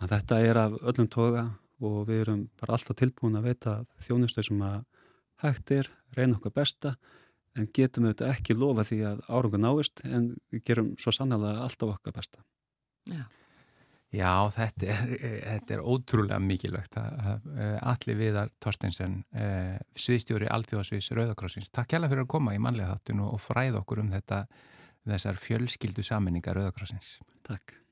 Þetta 0.00 0.40
er 0.44 0.60
af 0.60 0.76
öllum 0.82 1.08
toga 1.12 1.44
og 1.84 2.06
við 2.08 2.22
erum 2.24 2.42
bara 2.60 2.76
alltaf 2.76 2.96
tilbúin 2.96 3.36
að 3.36 3.48
veita 3.50 3.76
þjónustu 4.06 4.44
sem 4.44 4.60
að 4.64 4.82
hægt 5.44 5.72
er, 5.76 5.88
reyna 6.16 6.36
okkur 6.38 6.54
besta 6.56 6.96
en 7.56 7.68
getum 7.76 8.06
auðvitað 8.06 8.32
ekki 8.32 8.56
lofa 8.56 8.84
því 8.88 9.00
að 9.10 9.22
árangur 9.28 9.62
náist 9.62 10.04
en 10.04 10.30
gerum 10.64 10.94
svo 11.00 11.12
sannlega 11.12 11.64
alltaf 11.64 11.96
okkar 11.96 12.16
besta. 12.16 12.44
Já. 13.08 13.24
Já, 14.14 14.46
þetta 14.54 14.86
er, 14.92 15.14
þetta 15.18 15.74
er 15.76 15.82
ótrúlega 15.82 16.38
mikilvægt 16.40 16.98
að 17.00 17.48
allir 17.82 18.20
viðar 18.20 18.52
Torsteinsen, 18.62 19.18
eh, 19.34 19.74
sviðstjóri 19.98 20.50
Alþjóðasviðs 20.52 21.10
Rauðakrossins. 21.18 21.72
Takk 21.74 21.96
hjálpa 21.96 22.12
fyrir 22.12 22.26
að 22.26 22.30
koma 22.36 22.54
í 22.54 22.62
manlega 22.62 22.94
þáttun 22.94 23.24
og 23.26 23.40
fræða 23.42 23.82
okkur 23.82 24.04
um 24.04 24.12
þetta, 24.14 24.44
þessar 25.06 25.42
fjölskyldu 25.42 26.06
saminningar 26.06 26.56
Rauðakrossins. 26.56 27.18
Takk. 27.46 27.85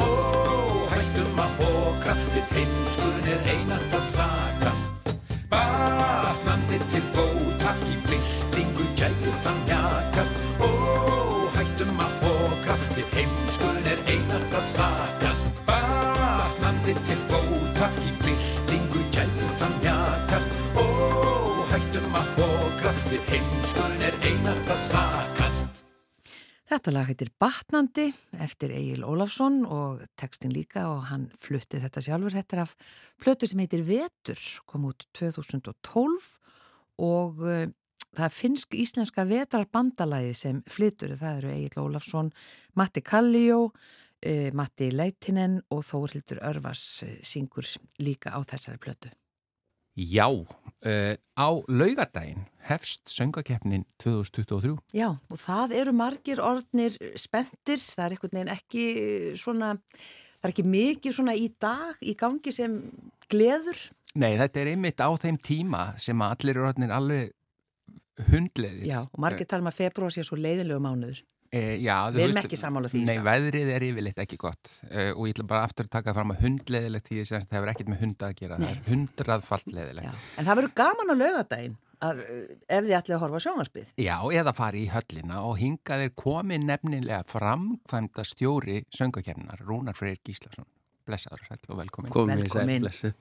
Ó, 0.00 0.10
hættum 0.94 1.40
að 1.46 1.56
bókra 1.60 2.18
Við 2.34 2.52
heimskun 2.56 2.85
Þetta 26.76 26.92
lag 26.92 27.06
heitir 27.08 27.30
Batnandi 27.40 28.04
eftir 28.44 28.68
Egil 28.76 29.00
Ólafsson 29.08 29.62
og 29.64 30.02
textin 30.20 30.52
líka 30.52 30.82
og 30.90 31.06
hann 31.08 31.22
flutti 31.40 31.78
þetta 31.80 32.02
sjálfur. 32.04 32.34
Þetta 32.34 32.56
er 32.58 32.60
af 32.66 32.74
plötu 33.16 33.48
sem 33.48 33.62
heitir 33.62 33.80
Vetur, 33.86 34.42
kom 34.68 34.84
út 34.90 35.06
2012 35.16 36.26
og 37.00 37.40
uh, 37.40 37.62
það 38.12 38.24
er 38.26 38.34
finnsk-íslenska 38.36 39.24
vetrarbandalagi 39.30 40.34
sem 40.36 40.58
flytur. 40.68 41.14
Það 41.16 41.38
eru 41.40 41.54
Egil 41.54 41.80
Ólafsson, 41.86 42.28
Matti 42.76 43.00
Kalljó, 43.00 43.70
uh, 43.72 44.48
Matti 44.52 44.90
Leitinen 44.92 45.62
og 45.72 45.80
Þórildur 45.88 46.44
Örvars 46.44 46.84
uh, 47.08 47.16
syngur 47.24 47.72
líka 48.04 48.36
á 48.36 48.38
þessari 48.44 48.82
plötu. 48.84 49.16
Já, 49.96 50.28
uh, 50.28 51.16
á 51.40 51.48
laugadaginn 51.72 52.44
hefst 52.66 53.10
söngakeppnin 53.12 53.84
2023. 54.02 54.76
Já, 54.96 55.08
og 55.14 55.40
það 55.40 55.74
eru 55.80 55.94
margir 55.96 56.42
orðnir 56.42 56.96
spendir, 57.18 57.82
það 57.82 58.04
er 58.06 58.16
einhvern 58.16 58.38
veginn 58.38 58.54
ekki 58.54 58.86
svona, 59.40 59.74
það 60.40 60.48
er 60.48 60.54
ekki 60.54 60.66
mikið 60.74 61.16
svona 61.18 61.36
í 61.38 61.46
dag 61.62 62.02
í 62.02 62.16
gangi 62.18 62.54
sem 62.54 62.80
gleður. 63.30 63.80
Nei, 64.16 64.32
þetta 64.40 64.62
er 64.62 64.72
einmitt 64.72 65.02
á 65.02 65.10
þeim 65.20 65.38
tíma 65.42 65.86
sem 66.00 66.20
að 66.24 66.36
allir 66.36 66.62
orðnir 66.64 66.94
alveg 66.96 67.32
hundleðir. 68.30 68.84
Já, 68.88 69.00
og 69.04 69.22
margir 69.22 69.48
tala 69.48 69.66
um 69.66 69.72
að 69.72 69.80
februar 69.82 70.14
sé 70.14 70.24
svo 70.24 70.38
leiðilegu 70.40 70.82
mánuður. 70.82 71.24
E, 71.54 71.78
já, 71.78 71.94
Við 72.10 72.24
erum 72.24 72.38
ekki 72.40 72.58
sammála 72.58 72.88
því, 72.90 73.00
Nei, 73.06 73.18
veðrið 73.22 73.68
er 73.70 73.84
yfirleitt 73.86 74.18
ekki 74.24 74.38
gott 74.40 74.70
uh, 74.90 75.12
og 75.14 75.28
ég 75.28 75.36
ætla 75.36 75.46
bara 75.52 75.66
aftur 75.68 75.86
að 75.86 75.92
taka 75.94 76.14
fram 76.16 76.32
að 76.34 76.42
hundleðilegt 76.42 77.06
því 77.06 77.20
að 77.22 77.30
það 77.30 77.54
hefur 77.56 77.70
ekkert 77.72 77.92
með 77.92 78.02
hunda 78.02 78.28
að 78.28 78.38
gera. 78.40 78.58
Það 78.62 78.72
er 78.72 78.80
hundraðfalt 78.88 79.70
leðilegt. 79.76 80.24
En 80.34 80.48
það 80.48 80.58
verður 80.60 80.74
gaman 80.82 81.12
á 81.12 81.16
laugadaginn 81.20 81.76
að, 82.04 82.22
ef 82.68 82.84
þið 82.84 82.94
ætlið 82.98 83.16
að 83.16 83.22
horfa 83.24 83.40
sjónvarpið. 83.46 83.90
Já, 84.02 84.16
eða 84.40 84.54
fari 84.56 84.84
í 84.84 84.92
höllina 84.92 85.42
og 85.48 85.58
hingað 85.60 86.06
er 86.06 86.14
komin 86.18 86.66
nefnilega 86.68 87.22
framkvæmda 87.28 88.26
stjóri 88.26 88.82
söngakefnar, 88.94 89.64
Rúnar 89.66 89.96
Freyr 89.98 90.20
Gíslason. 90.20 90.68
Blessaður 91.06 91.44
sæll 91.46 91.72
og 91.72 91.82
velkomin. 91.82 92.12
komið 92.14 92.48
sæl, 92.50 92.70
blessu. 92.82 93.12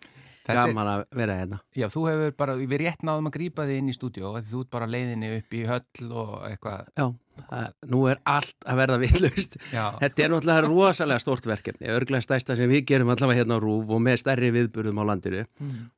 Þetta 0.45 0.63
Gaman 0.69 0.89
að 0.91 1.03
vera 1.17 1.35
hérna. 1.39 1.57
Já, 1.73 1.87
þú 1.89 2.01
hefur 2.05 2.33
bara, 2.37 2.55
við 2.59 2.81
rétt 2.83 3.05
náðum 3.05 3.31
að 3.31 3.37
grípa 3.39 3.65
þig 3.65 3.79
inn 3.81 3.89
í 3.89 3.95
stúdíó 3.97 4.33
því 4.35 4.51
þú 4.51 4.59
ert 4.61 4.71
bara 4.75 4.89
leiðinni 4.89 5.31
upp 5.39 5.55
í 5.57 5.61
höll 5.65 6.11
og 6.11 6.33
eitthvað. 6.51 6.91
Já, 6.93 7.05
nú 7.91 8.05
er 8.11 8.21
allt 8.29 8.55
að 8.65 8.79
verða 8.81 8.97
vitlaust. 9.01 9.57
Já. 9.73 9.85
Þetta 10.01 10.25
er 10.25 10.33
náttúrulega 10.33 10.65
rosalega 10.67 11.23
stort 11.23 11.47
verkefni, 11.49 11.91
örglega 11.93 12.23
stærsta 12.25 12.57
sem 12.57 12.71
við 12.71 12.85
gerum 12.91 13.13
allavega 13.13 13.41
hérna 13.41 13.59
á 13.59 13.63
Rúf 13.63 13.91
og 13.91 14.03
með 14.03 14.21
stærri 14.23 14.51
viðburðum 14.55 15.01
á 15.01 15.03
landinu 15.11 15.45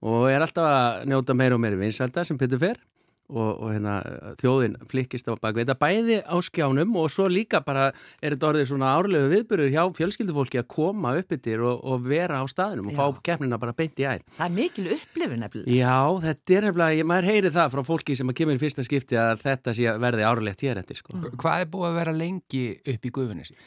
og 0.01 0.29
er 0.31 0.43
alltaf 0.43 0.67
að 0.67 1.07
njóta 1.11 1.37
meira 1.37 1.57
og 1.57 1.63
meira 1.63 1.79
vinsælda 1.79 2.25
sem 2.27 2.39
Petur 2.39 2.61
fer 2.63 2.81
og, 3.27 3.49
og 3.59 3.71
hérna 3.73 3.95
þjóðin 4.39 4.75
flikkist 4.91 5.27
á 5.27 5.35
bakvið 5.35 5.65
þetta 5.65 5.75
bæði 5.81 6.17
á 6.23 6.35
skjánum 6.47 6.93
og 7.01 7.09
svo 7.11 7.25
líka 7.31 7.59
bara 7.65 7.89
er 8.21 8.35
þetta 8.35 8.49
orðið 8.53 8.69
svona 8.69 8.91
árlegu 8.95 9.31
viðburður 9.33 9.73
hjá 9.73 9.81
fjölskyldufólki 9.97 10.61
að 10.61 10.67
koma 10.71 11.11
upp 11.19 11.35
yttir 11.35 11.63
og, 11.67 11.81
og 11.83 12.05
vera 12.07 12.39
á 12.39 12.45
staðinum 12.47 12.87
og 12.91 12.95
Já. 12.95 12.99
fá 13.01 13.19
keppnina 13.31 13.59
bara 13.59 13.75
beint 13.75 13.99
í 13.99 14.07
æð. 14.07 14.23
Það 14.37 14.45
er 14.47 14.55
mikil 14.55 14.87
upplifun 14.95 15.43
nefnilega. 15.43 15.75
Já, 15.75 15.97
þetta 16.27 16.57
er 16.61 16.67
nefnilega, 16.69 17.09
maður 17.11 17.29
heyri 17.33 17.53
það 17.57 17.75
frá 17.75 17.83
fólki 17.91 18.15
sem 18.19 18.31
að 18.31 18.39
kemur 18.39 18.57
í 18.59 18.63
fyrsta 18.63 18.87
skipti 18.87 19.19
að 19.19 19.43
þetta 19.43 19.75
sé 19.75 19.89
að 19.91 20.01
verði 20.07 20.27
árlegt 20.31 20.63
hér 20.67 20.81
eftir 20.83 21.01
sko. 21.01 21.19
Hvað 21.35 21.65
er 21.65 21.69
búið 21.75 21.89
að 21.91 21.99
vera 22.01 22.15
lengi 22.23 22.63
upp 22.95 23.05
í 23.11 23.13
gufunissi? 23.19 23.57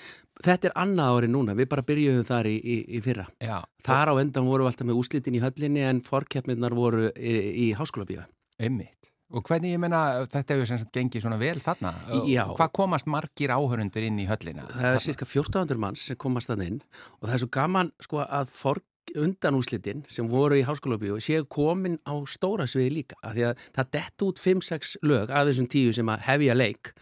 Þetta 0.41 0.71
er 0.71 0.77
annað 0.81 1.19
ári 1.19 1.29
núna, 1.29 1.53
við 1.53 1.67
bara 1.69 1.83
byrjuðum 1.85 2.25
þar 2.25 2.47
í, 2.49 2.55
í, 2.57 2.77
í 2.97 3.01
fyrra. 3.05 3.27
Já, 3.45 3.59
Þar 3.85 4.13
á 4.13 4.15
endan 4.23 4.47
voru 4.49 4.65
við 4.65 4.71
alltaf 4.71 4.89
með 4.89 5.01
úslitin 5.03 5.37
í 5.37 5.43
höllinni 5.45 5.83
en 5.85 6.01
forkeppnirnar 6.07 6.73
voru 6.79 7.11
í, 7.13 7.35
í 7.67 7.67
háskóla 7.77 8.09
bíða. 8.09 8.25
einmitt. 8.57 9.10
Og 9.31 9.47
hvernig, 9.47 9.77
ég 9.77 9.81
meina, 9.83 10.27
þetta 10.27 10.57
hefur 10.57 10.67
sem 10.67 10.79
sagt 10.81 10.95
gengið 10.97 11.23
svona 11.25 11.39
vel 11.39 11.61
þarna? 11.63 11.93
Já. 12.27 12.43
Hvað 12.59 12.71
komast 12.81 13.07
margir 13.11 13.53
áhörundur 13.55 14.03
inn 14.07 14.19
í 14.19 14.27
höllina? 14.27 14.65
Það 14.73 14.95
er 14.97 15.05
cirka 15.05 15.29
1400 15.29 15.79
manns 15.79 16.07
sem 16.09 16.19
komast 16.19 16.51
að 16.51 16.65
inn. 16.67 16.81
Og 17.21 17.29
það 17.29 17.35
er 17.37 17.43
svo 17.45 17.51
gaman 17.55 17.93
sko 18.03 18.25
að 18.25 18.51
for, 18.55 18.83
undan 19.19 19.57
úslitin 19.59 20.05
sem 20.11 20.27
voru 20.31 20.59
í 20.59 20.65
háskóla 20.67 20.99
bíða 21.01 21.19
séu 21.25 21.47
komin 21.51 21.97
á 22.07 22.15
stóra 22.31 22.67
sviði 22.71 22.91
líka. 23.01 23.19
Af 23.27 23.35
því 23.35 23.47
að 23.49 23.63
það 23.79 23.93
dett 23.97 24.25
út 24.27 24.43
5-6 24.43 24.97
lög 25.07 25.31
af 25.35 25.47
þessum 25.49 25.71
tíu 25.73 25.95
sem 25.97 26.11
að 26.11 26.27
hefja 26.29 26.55
leik. 26.59 26.93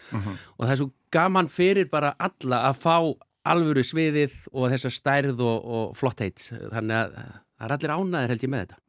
Og 0.56 0.66
það 0.66 0.74
er 0.74 0.80
svo 0.82 0.90
gaman 1.12 1.48
fyrir 1.52 1.88
bara 1.92 2.14
alla 2.20 2.62
að 2.68 2.80
fá 2.84 2.96
alvöru 3.48 3.84
sviðið 3.84 4.34
og 4.52 4.68
þessa 4.72 4.92
stærð 4.92 5.40
og, 5.40 5.64
og 5.64 5.96
flott 5.96 6.20
heitt. 6.20 6.50
Þannig 6.52 6.96
að 7.00 7.16
það 7.18 7.64
er 7.68 7.74
allir 7.78 7.94
ánæðir 7.96 8.34
held 8.34 8.44
ég 8.44 8.52
með 8.52 8.64
þetta. 8.66 8.80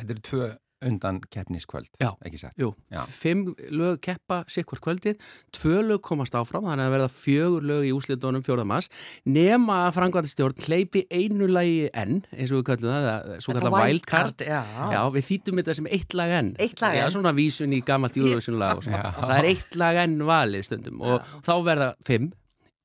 Þetta 0.00 0.14
eru 0.16 0.26
tvö 0.30 0.50
undan 0.86 1.20
keppniskvöld, 1.30 1.90
Já. 2.00 2.10
ekki 2.24 2.38
sagt? 2.40 2.56
Jú, 2.60 2.70
Já. 2.92 3.02
fimm 3.06 3.54
lög 3.70 4.00
keppa 4.04 4.40
sikkvart 4.48 4.80
kvöldið, 4.84 5.18
tvö 5.52 5.82
lög 5.84 6.00
komast 6.06 6.34
áfram 6.38 6.64
þannig 6.64 6.86
að 6.88 6.94
verða 6.96 7.08
fjögur 7.12 7.66
lög 7.68 7.84
í 7.88 7.92
úslitunum 7.96 8.44
fjórðamass, 8.46 8.88
nema 9.28 9.82
að 9.88 9.98
frangvæntistjórn 9.98 10.64
hleypi 10.64 11.04
einu 11.12 11.50
lagi 11.50 11.90
enn 11.92 12.22
eins 12.32 12.50
og 12.54 12.62
við 12.62 12.66
kallum 12.70 12.94
það, 12.94 13.08
það 13.10 13.44
svo 13.44 13.56
kallar 13.58 13.86
wildcard, 13.90 14.46
já. 14.48 14.60
já, 14.96 15.00
við 15.16 15.28
þýttum 15.30 15.60
þetta 15.62 15.78
sem 15.80 15.90
eitt 15.98 16.16
lag 16.16 16.34
enn 16.40 16.52
Eitt 16.60 16.80
lag 16.82 16.96
Já, 16.96 17.04
enn. 17.04 17.14
svona 17.16 17.32
vísun 17.36 17.76
í 17.76 17.82
gamalt 17.84 18.16
júruvísunlag 18.16 18.80
og 18.80 18.86
svona, 18.88 19.02
Já. 19.04 19.16
það 19.20 19.36
er 19.38 19.50
eitt 19.52 19.80
lag 19.80 20.00
enn 20.04 20.20
valið 20.28 20.68
stundum 20.70 21.02
og 21.04 21.34
þá 21.46 21.52
verða 21.66 21.90
fimm 22.08 22.30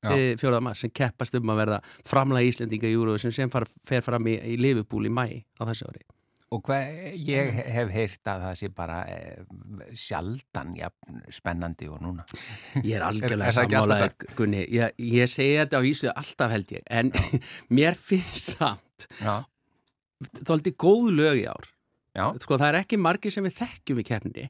Já. 0.04 0.12
e, 0.12 0.36
fjórðamass 0.38 0.84
sem 0.84 0.92
keppast 0.94 1.34
um 1.38 1.50
að 1.54 1.62
verða 1.64 1.78
framlega 2.06 2.50
Íslendinga 2.50 2.86
í 2.86 2.92
júruvísun 2.94 3.32
sem 3.34 3.50
far, 3.50 3.64
fer 3.88 4.04
fram 4.04 4.28
í, 4.28 4.36
í 4.52 4.58
Liverpool 4.60 5.08
í 5.08 5.10
mæ 5.10 5.24
á 5.58 5.64
þessu 5.66 5.88
ári 5.88 6.04
Og 6.54 6.62
hvað, 6.62 6.92
ég 7.26 7.56
hef 7.74 7.88
heyrt 7.90 8.28
að 8.30 8.44
það 8.44 8.58
sé 8.60 8.68
bara 8.70 9.00
eh, 9.10 9.40
sjaldan 9.98 10.76
jafn, 10.78 11.24
spennandi 11.34 11.88
og 11.90 11.98
núna. 12.04 12.26
Ég 12.84 13.00
er 13.00 13.06
algjörlega 13.08 13.54
sammálaður, 13.56 14.14
Gunni. 14.38 14.62
Ég, 14.70 14.94
ég 15.02 15.30
segi 15.30 15.56
þetta 15.58 15.80
á 15.82 15.86
vísu 15.86 16.10
alltaf 16.12 16.54
held 16.54 16.76
ég, 16.76 16.84
en 16.86 17.10
mér 17.76 17.98
finnst 17.98 18.54
samt 18.54 19.08
þóldi 20.46 20.76
góð 20.78 21.10
lög 21.18 21.42
í 21.42 21.48
ár. 21.50 21.72
Sko, 22.42 22.56
það 22.56 22.68
er 22.68 22.78
ekki 22.80 22.98
margir 23.00 23.34
sem 23.34 23.44
við 23.44 23.58
þekkjum 23.58 24.00
í 24.00 24.06
keppni, 24.08 24.46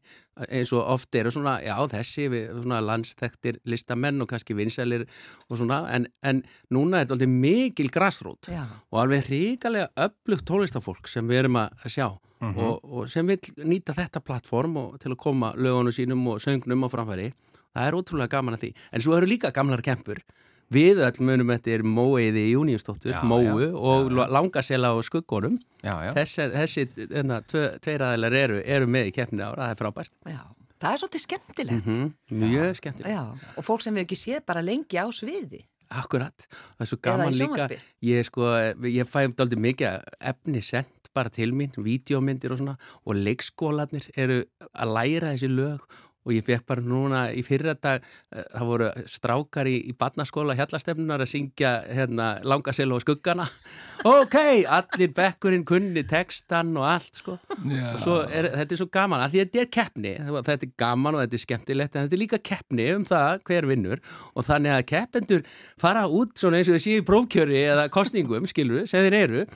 eins 0.46 0.72
og 0.76 0.84
oft 0.96 1.18
eru 1.18 1.32
svona, 1.34 1.56
já 1.64 1.74
þessi, 1.90 2.28
svona 2.52 2.82
landsþektir 2.84 3.58
listamenn 3.66 4.22
og 4.22 4.30
kannski 4.30 4.54
vinsælir 4.58 5.06
og 5.50 5.58
svona, 5.58 5.80
en, 5.94 6.06
en 6.22 6.44
núna 6.74 7.00
er 7.00 7.08
þetta 7.08 7.18
aldrei 7.18 7.32
mikil 7.32 7.90
grassrót 7.94 8.52
Já. 8.52 8.62
og 8.92 9.02
alveg 9.02 9.26
ríkalega 9.30 9.90
öflugt 10.06 10.46
tónlistafólk 10.46 11.10
sem 11.10 11.26
við 11.26 11.44
erum 11.44 11.60
að 11.64 11.90
sjá 11.90 12.08
og, 12.40 12.80
og 12.84 13.10
sem 13.10 13.26
vil 13.26 13.38
nýta 13.64 13.94
þetta 13.96 14.22
plattform 14.24 14.76
og, 14.80 14.96
til 15.02 15.14
að 15.14 15.20
koma 15.20 15.52
lögunum 15.56 15.94
sínum 15.94 16.24
og 16.32 16.42
söngnum 16.44 16.84
á 16.84 16.88
framfæri. 16.92 17.30
Það 17.76 17.86
er 17.88 17.96
ótrúlega 17.98 18.32
gaman 18.32 18.56
að 18.56 18.64
því. 18.64 18.70
En 18.92 19.04
svo 19.04 19.16
eru 19.16 19.28
líka 19.28 19.52
gamlar 19.54 19.82
kempur. 19.84 20.20
Við 20.72 20.98
öll 21.06 21.22
munum 21.22 21.52
eftir 21.54 21.84
Móiði 21.86 22.48
Júniustóttur, 22.50 23.12
Já, 23.12 23.20
Móu 23.22 23.60
já, 23.60 23.68
og 23.70 24.10
já, 24.10 24.16
já. 24.18 24.26
Langasela 24.34 24.90
já, 25.86 25.94
já. 26.02 26.12
Þessi, 26.16 26.46
þessi 26.56 26.86
enna, 27.06 27.40
tve, 27.46 27.68
tveir 27.84 28.02
aðeinar 28.02 28.34
eru, 28.34 28.60
eru 28.64 28.88
með 28.90 29.12
í 29.12 29.14
keppni 29.14 29.44
ára, 29.46 29.68
það 29.68 29.74
er 29.74 29.80
frábært. 29.82 30.12
Já. 30.26 30.42
Það 30.76 30.92
er 30.92 31.00
svolítið 31.00 31.22
skemmtilegt. 31.22 31.86
Mm, 31.86 32.10
mjög 32.42 32.76
skemmtilegt. 32.80 33.14
Já. 33.14 33.52
Og 33.56 33.64
fólk 33.64 33.84
sem 33.84 33.94
við 33.96 34.04
ekki 34.04 34.18
séð 34.20 34.42
bara 34.50 34.64
lengi 34.64 34.98
á 34.98 35.06
sviði. 35.14 35.62
Akkurat, 35.86 36.48
það 36.50 36.82
er 36.82 36.88
svo 36.90 36.98
gaman 37.06 37.30
í 37.30 37.38
líka 37.38 37.66
ég, 38.02 38.26
sko, 38.26 38.48
ég 38.90 39.06
fæ 39.06 39.20
aldrei 39.28 39.60
mikið 39.68 40.08
efni 40.32 40.62
sendt 40.66 41.10
bara 41.16 41.30
til 41.32 41.52
mín, 41.56 41.72
vídeómyndir 41.78 42.52
og 42.52 42.60
svona 42.60 42.74
og 43.06 43.16
leikskólanir 43.16 44.08
eru 44.18 44.42
að 44.74 44.92
læra 44.96 45.30
þessi 45.32 45.48
lög 45.52 45.86
og 46.26 46.34
ég 46.34 46.46
fekk 46.46 46.66
bara 46.66 46.82
núna 46.84 47.22
í 47.30 47.44
fyrra 47.46 47.76
dag 47.78 48.02
eh, 48.02 48.44
það 48.52 48.70
voru 48.70 48.90
strákar 49.10 49.70
í, 49.70 49.76
í 49.90 49.94
barnaskóla 49.98 50.56
hjallastefnunar 50.58 51.22
að 51.22 51.32
syngja 51.32 51.76
hérna, 51.86 52.36
langasel 52.46 52.90
og 52.96 53.04
skuggana. 53.06 53.48
Ok, 54.06 54.36
allir 54.70 55.08
bekkurinn 55.16 55.64
kunni 55.66 56.02
textan 56.06 56.74
og 56.76 56.84
allt 56.86 57.16
sko. 57.18 57.32
Já. 57.66 57.94
og 57.96 58.28
er, 58.30 58.50
þetta 58.52 58.74
er 58.76 58.78
svo 58.78 58.86
gaman 58.92 59.22
að 59.24 59.32
því 59.32 59.40
að 59.40 59.46
þetta 59.46 59.62
er 59.62 59.70
keppni. 59.72 60.12
Þetta 60.36 60.66
er 60.66 60.72
gaman 60.78 61.16
og 61.16 61.22
þetta 61.24 61.38
er 61.38 61.42
skemmtilegt 61.42 61.96
en 61.96 62.04
þetta 62.04 62.14
er 62.14 62.20
líka 62.20 62.40
keppni 62.44 62.86
um 62.92 63.06
það 63.08 63.40
hver 63.48 63.66
vinnur. 63.70 64.02
Og 64.36 64.46
þannig 64.46 64.74
að 64.76 64.84
keppendur 64.92 65.42
fara 65.80 66.04
út 66.06 66.36
svona 66.38 66.60
eins 66.60 66.70
og 66.70 66.78
séu 66.84 67.00
í 67.00 67.06
prófkjöri 67.08 67.62
eða 67.64 67.88
kostningum, 67.96 68.46
skilur 68.52 68.84
sem 68.86 69.06
þeir 69.08 69.18
eru 69.22 69.46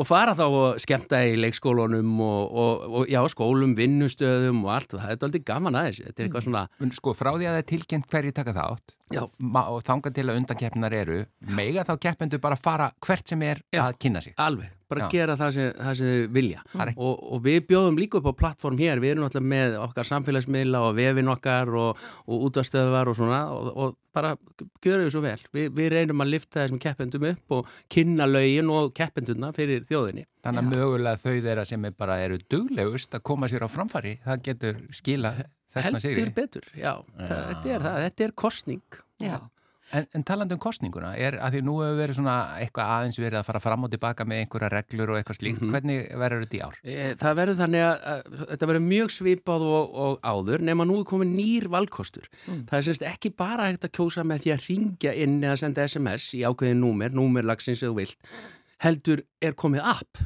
og 0.00 0.08
fara 0.08 0.34
þá 0.40 0.44
og 0.48 0.82
skemmta 0.82 1.22
í 1.28 1.36
leikskólunum 1.38 2.16
og, 2.24 2.58
og, 2.64 2.86
og 3.02 3.12
já, 3.12 3.20
skólum 3.30 3.76
vinnustöðum 3.78 4.64
og 4.64 4.74
allt, 4.78 4.96
það 4.96 5.14
er 5.14 5.28
aldrei 5.28 5.44
gaman 5.52 5.78
aðeins 5.78 6.02
þetta 6.12 6.22
er 6.22 6.28
eitthvað 6.28 6.46
svona, 6.46 6.64
Men 6.78 6.92
Sko, 6.92 7.14
frá 7.16 7.32
því 7.32 7.48
að 7.48 7.56
það 7.56 7.62
er 7.62 7.68
tilkynnt 7.72 8.10
hverju 8.12 8.34
taka 8.36 8.54
þátt 8.56 8.94
Já. 9.12 9.24
og 9.24 9.82
þangað 9.84 10.14
til 10.16 10.28
að 10.28 10.38
undankeppnar 10.40 10.94
eru, 10.96 11.18
mega 11.52 11.82
þá 11.88 11.96
keppendur 12.06 12.40
bara 12.40 12.56
fara 12.56 12.92
hvert 13.04 13.28
sem 13.28 13.42
er 13.48 13.60
Já. 13.74 13.82
að 13.88 13.98
kynna 14.00 14.22
sig. 14.24 14.34
alveg, 14.40 14.70
bara 14.88 15.04
Já. 15.04 15.08
gera 15.12 15.36
það 15.36 15.50
sem, 15.56 15.72
það 15.76 15.94
sem 15.98 16.06
þau 16.12 16.32
vilja 16.36 16.62
ekki- 16.72 16.96
og, 16.96 17.22
og 17.32 17.42
við 17.44 17.58
bjóðum 17.68 17.98
líka 18.00 18.20
upp 18.20 18.30
á 18.32 18.40
plattform 18.40 18.78
hér, 18.80 19.00
við 19.04 19.10
erum 19.16 19.26
náttúrulega 19.26 19.52
með 19.52 19.76
okkar 19.84 20.08
samfélagsmiðla 20.08 20.80
og 20.88 20.96
vefin 20.96 21.28
okkar 21.34 21.68
og, 21.76 22.00
og 22.26 22.46
útastöðvar 22.48 23.08
og 23.12 23.16
svona 23.20 23.42
og, 23.52 23.70
og 23.76 23.96
bara 24.12 24.34
gjörum 24.84 25.06
við 25.08 25.12
svo 25.14 25.22
vel 25.24 25.38
við, 25.56 25.70
við 25.76 25.88
reynum 25.92 26.20
að 26.24 26.32
lifta 26.34 26.60
þessum 26.64 26.80
keppendum 26.80 27.24
upp 27.30 27.54
og 27.56 27.68
kynna 27.92 28.26
lögin 28.28 28.68
og 28.72 28.92
keppenduna 28.96 29.52
fyrir 29.56 29.84
þjóðinni 29.88 30.24
Þannig 30.42 30.58
að 30.64 30.72
mögulega 30.76 31.20
þau 31.22 31.36
þeirra 31.44 31.64
sem 31.68 31.84
er 31.86 31.92
bara 31.96 32.16
eru 32.24 32.38
duglegust 32.50 33.12
að 33.14 33.22
koma 33.28 33.48
sér 33.48 33.62
á 33.64 33.68
framfæri, 33.72 34.16
það 34.24 34.42
getur 34.48 34.80
skila 34.90 35.32
þessna 35.72 35.98
heldur 36.02 36.06
sigri. 36.08 36.36
betur, 36.36 36.68
já, 36.76 36.92
Það, 37.16 37.42
þetta 37.48 37.74
er 37.76 37.88
það, 37.88 37.98
þetta 38.06 38.28
er 38.30 38.38
kostning 38.44 39.02
Já. 39.22 39.40
En, 39.92 40.06
en 40.16 40.22
talandi 40.24 40.54
um 40.54 40.60
kostninguna, 40.62 41.10
er 41.20 41.34
að 41.42 41.56
því 41.56 41.60
nú 41.66 41.72
hefur 41.82 41.98
verið 41.98 42.16
svona 42.16 42.34
eitthvað 42.62 42.92
aðeins 42.94 43.18
verið 43.20 43.38
að 43.40 43.48
fara 43.50 43.60
fram 43.60 43.82
og 43.84 43.90
tilbaka 43.92 44.24
með 44.24 44.38
einhverja 44.44 44.70
reglur 44.72 45.10
og 45.12 45.18
eitthvað 45.18 45.36
slíkt, 45.36 45.64
hvernig 45.68 46.06
verður 46.22 46.44
þetta 46.46 46.56
í 46.56 46.60
ár? 46.62 46.78
E, 46.86 46.94
Það 47.20 47.36
verður 47.40 47.58
þannig 47.58 47.84
að, 47.84 48.06
að 48.12 48.46
þetta 48.52 48.68
verður 48.70 48.84
mjög 48.86 49.12
svipað 49.12 49.64
og, 49.68 49.98
og 50.06 50.30
áður 50.32 50.64
nema 50.70 50.86
nú 50.88 50.96
er 51.02 51.06
komin 51.10 51.34
nýr 51.36 51.66
valkostur. 51.74 52.30
Það 52.46 52.76
er 52.78 52.86
semst 52.88 53.04
ekki 53.10 53.34
bara 53.42 53.68
hægt 53.68 53.84
að 53.90 53.92
kjósa 53.98 54.24
með 54.24 54.46
því 54.46 54.54
að 54.54 54.66
ringja 54.70 55.14
inn 55.26 55.36
eða 55.42 55.58
senda 55.60 55.84
SMS 55.90 56.30
í 56.38 56.44
ákveðin 56.48 56.80
númer, 56.86 57.12
númerlagsins 57.18 57.82
eða 57.82 57.92
þú 57.92 57.98
vilt, 58.00 58.32
heldur 58.86 59.26
er 59.44 59.58
komið 59.58 59.84
app 59.92 60.24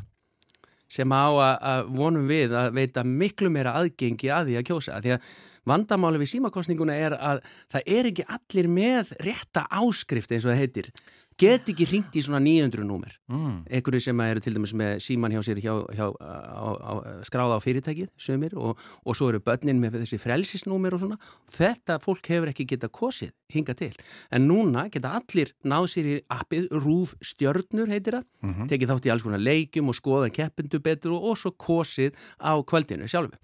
sem 0.93 1.13
á 1.13 1.27
að, 1.27 1.57
að 1.73 1.91
vonum 1.99 2.31
við 2.31 2.55
að 2.57 2.73
veita 2.79 3.05
miklu 3.07 3.51
meira 3.53 3.75
aðgengi 3.81 4.31
að 4.33 4.51
því 4.51 4.59
að 4.61 4.67
kjósa. 4.71 5.01
Því 5.03 5.15
að 5.17 5.31
vandamáli 5.67 6.23
við 6.23 6.33
símakostninguna 6.35 6.97
er 6.97 7.17
að 7.19 7.43
það 7.75 7.93
er 7.99 8.11
ekki 8.13 8.27
allir 8.37 8.71
með 8.71 9.15
rétta 9.27 9.67
áskrift 9.83 10.33
eins 10.33 10.47
og 10.47 10.53
það 10.53 10.63
heitir. 10.63 10.91
Get 11.37 11.69
ekki 11.69 11.85
ringt 11.91 12.15
í 12.17 12.23
svona 12.25 12.39
900 12.41 12.87
númer. 12.89 13.13
Mm. 13.29 13.67
einhverju 13.69 14.01
sem 14.01 14.21
eru 14.25 14.41
til 14.41 14.55
dæmis 14.57 14.73
með 14.73 15.03
síman 15.05 15.35
hjá 15.35 15.43
sér 15.45 15.59
hjá, 15.61 15.75
hjá, 15.93 16.07
á, 16.17 16.69
á, 16.81 16.93
skráða 17.29 17.59
á 17.59 17.61
fyrirtækið 17.61 18.09
sömur 18.17 18.55
og, 18.57 18.81
og 19.05 19.19
svo 19.19 19.29
eru 19.29 19.43
börnin 19.45 19.83
með 19.83 19.99
þessi 20.01 20.21
frelsisnúmer 20.23 20.97
og 20.97 21.03
svona. 21.03 21.19
Þetta 21.53 21.99
fólk 22.01 22.31
hefur 22.33 22.53
ekki 22.53 22.69
geta 22.71 22.89
kosið 22.89 23.35
hinga 23.53 23.77
til. 23.77 23.93
En 24.33 24.49
núna 24.49 24.87
geta 24.89 25.13
allir 25.19 25.53
náð 25.67 25.91
sér 25.93 26.09
í 26.15 26.17
appið 26.33 26.71
Rúf 26.73 27.13
Stjörnur 27.21 27.93
heitir 27.93 28.17
það, 28.17 28.65
tekið 28.73 28.95
þátt 28.95 29.11
í 29.11 29.13
alls 29.13 29.27
konar 29.27 29.45
leikjum 29.45 29.93
og 29.93 29.99
skoða 30.01 30.33
keppindu 30.33 30.81
betur 30.81 31.19
og, 31.19 31.33
og 31.33 31.41
svo 31.43 31.53
kosið 31.53 32.17
á 32.41 32.57
kvöldinu 32.65 33.11
sjálfu 33.11 33.37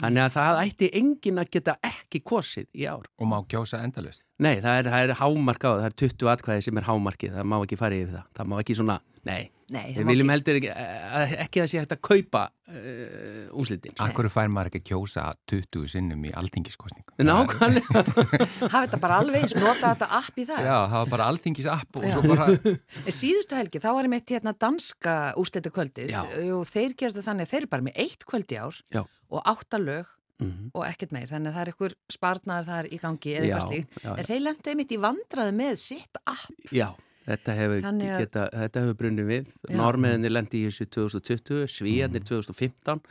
þannig 0.00 0.24
að 0.24 0.34
það 0.36 0.60
ætti 0.64 0.90
engin 1.00 1.40
að 1.42 1.52
geta 1.56 1.76
ekki 1.86 2.22
kosið 2.26 2.66
í 2.74 2.88
ár 2.90 3.06
Og 3.20 3.30
má 3.30 3.38
kjósa 3.50 3.82
endalust? 3.84 4.24
Nei, 4.40 4.56
það 4.64 4.80
er, 4.80 4.90
það 4.94 5.04
er 5.04 5.14
hámark 5.20 5.64
á 5.64 5.70
það, 5.70 5.80
það 5.80 5.88
er 5.90 5.96
20 6.02 6.32
atkvæði 6.34 6.66
sem 6.66 6.80
er 6.80 6.88
hámarkið, 6.88 7.34
það 7.36 7.50
má 7.52 7.56
ekki 7.60 7.80
fara 7.80 7.98
yfir 8.00 8.14
það, 8.16 8.28
það 8.38 8.50
má 8.50 8.56
ekki 8.62 8.76
svona, 8.80 8.98
nei, 9.28 9.50
Nei, 9.70 9.92
við 9.94 10.06
viljum 10.08 10.26
ekki- 10.26 10.34
heldur 10.34 10.56
ekki, 10.58 10.70
eh, 10.74 11.32
ekki 11.44 11.60
að 11.62 11.68
sé 11.70 11.78
hægt 11.78 11.92
að 11.94 12.00
kaupa 12.02 12.40
uh, 12.50 13.50
úslitin. 13.60 13.92
Akkur 14.02 14.26
fær 14.32 14.48
maður 14.50 14.70
ekki 14.72 14.80
að 14.80 14.86
kjósa 14.90 15.24
20 15.52 15.84
sinnum 15.92 16.24
í 16.26 16.32
alþingiskostningu? 16.40 17.14
Nákvæmlega. 17.28 18.02
Hafa 18.64 18.80
þetta 18.86 19.00
bara 19.04 19.18
alveg 19.22 19.44
eins, 19.44 19.54
nota 19.60 19.92
þetta 19.92 20.08
app 20.18 20.40
í 20.42 20.46
það. 20.48 20.62
Já, 20.66 20.76
það 20.90 20.96
var 21.04 21.10
bara 21.14 21.28
alþingis 21.30 21.68
app 21.70 22.00
og 22.00 22.06
Já. 22.08 22.14
svo 22.16 22.22
bara... 22.32 22.46
En 23.06 23.16
Síðustu 23.20 23.58
helgi, 23.60 23.82
þá 23.84 23.90
var 23.94 24.08
ég 24.08 24.14
meitt 24.16 24.32
hérna 24.34 24.54
danska 24.66 25.16
úrstættu 25.38 25.70
kvöldið 25.76 26.10
Já. 26.16 26.22
og 26.56 26.64
þeir 26.70 26.96
gerðu 27.04 27.22
þannig 27.28 27.46
að 27.46 27.52
þeir 27.54 27.60
eru 27.62 27.70
bara 27.76 27.86
með 27.90 28.00
eitt 28.06 28.26
kvöld 28.26 28.56
í 28.56 28.58
ár 28.64 28.80
Já. 28.96 29.04
og 29.30 29.44
átta 29.54 29.78
lög 29.82 30.16
Mhm. 30.40 30.70
og 30.72 30.86
ekkert 30.88 31.10
meir, 31.12 31.26
þannig 31.28 31.50
að 31.50 31.56
það 31.58 31.60
er 31.66 31.68
einhver 31.68 31.94
spartnaður 32.08 32.68
þar 32.70 32.86
í 32.88 32.98
gangi 33.02 33.32
eða 33.36 33.42
eitthvað 33.44 33.66
slíkt. 33.66 33.98
En 34.08 34.24
þeir 34.24 34.38
lendu 34.40 34.70
einmitt 34.72 34.94
í 34.96 34.98
vandraði 35.02 35.52
með 35.58 35.74
sitt 35.82 36.16
app. 36.24 36.46
Já, 36.72 36.86
þetta 37.30 37.56
hefur, 37.58 37.80
geta, 38.20 38.44
þetta 38.52 38.84
hefur 38.84 38.98
brunnið 39.00 39.30
við. 39.32 39.50
Já. 39.70 39.76
Normeðinni 39.80 40.30
lendi 40.34 40.60
í 40.64 40.68
þessu 40.68 40.86
2020, 40.98 41.64
Mm. 41.64 41.74
Svíjarnir 41.78 42.24
2015, 42.28 43.02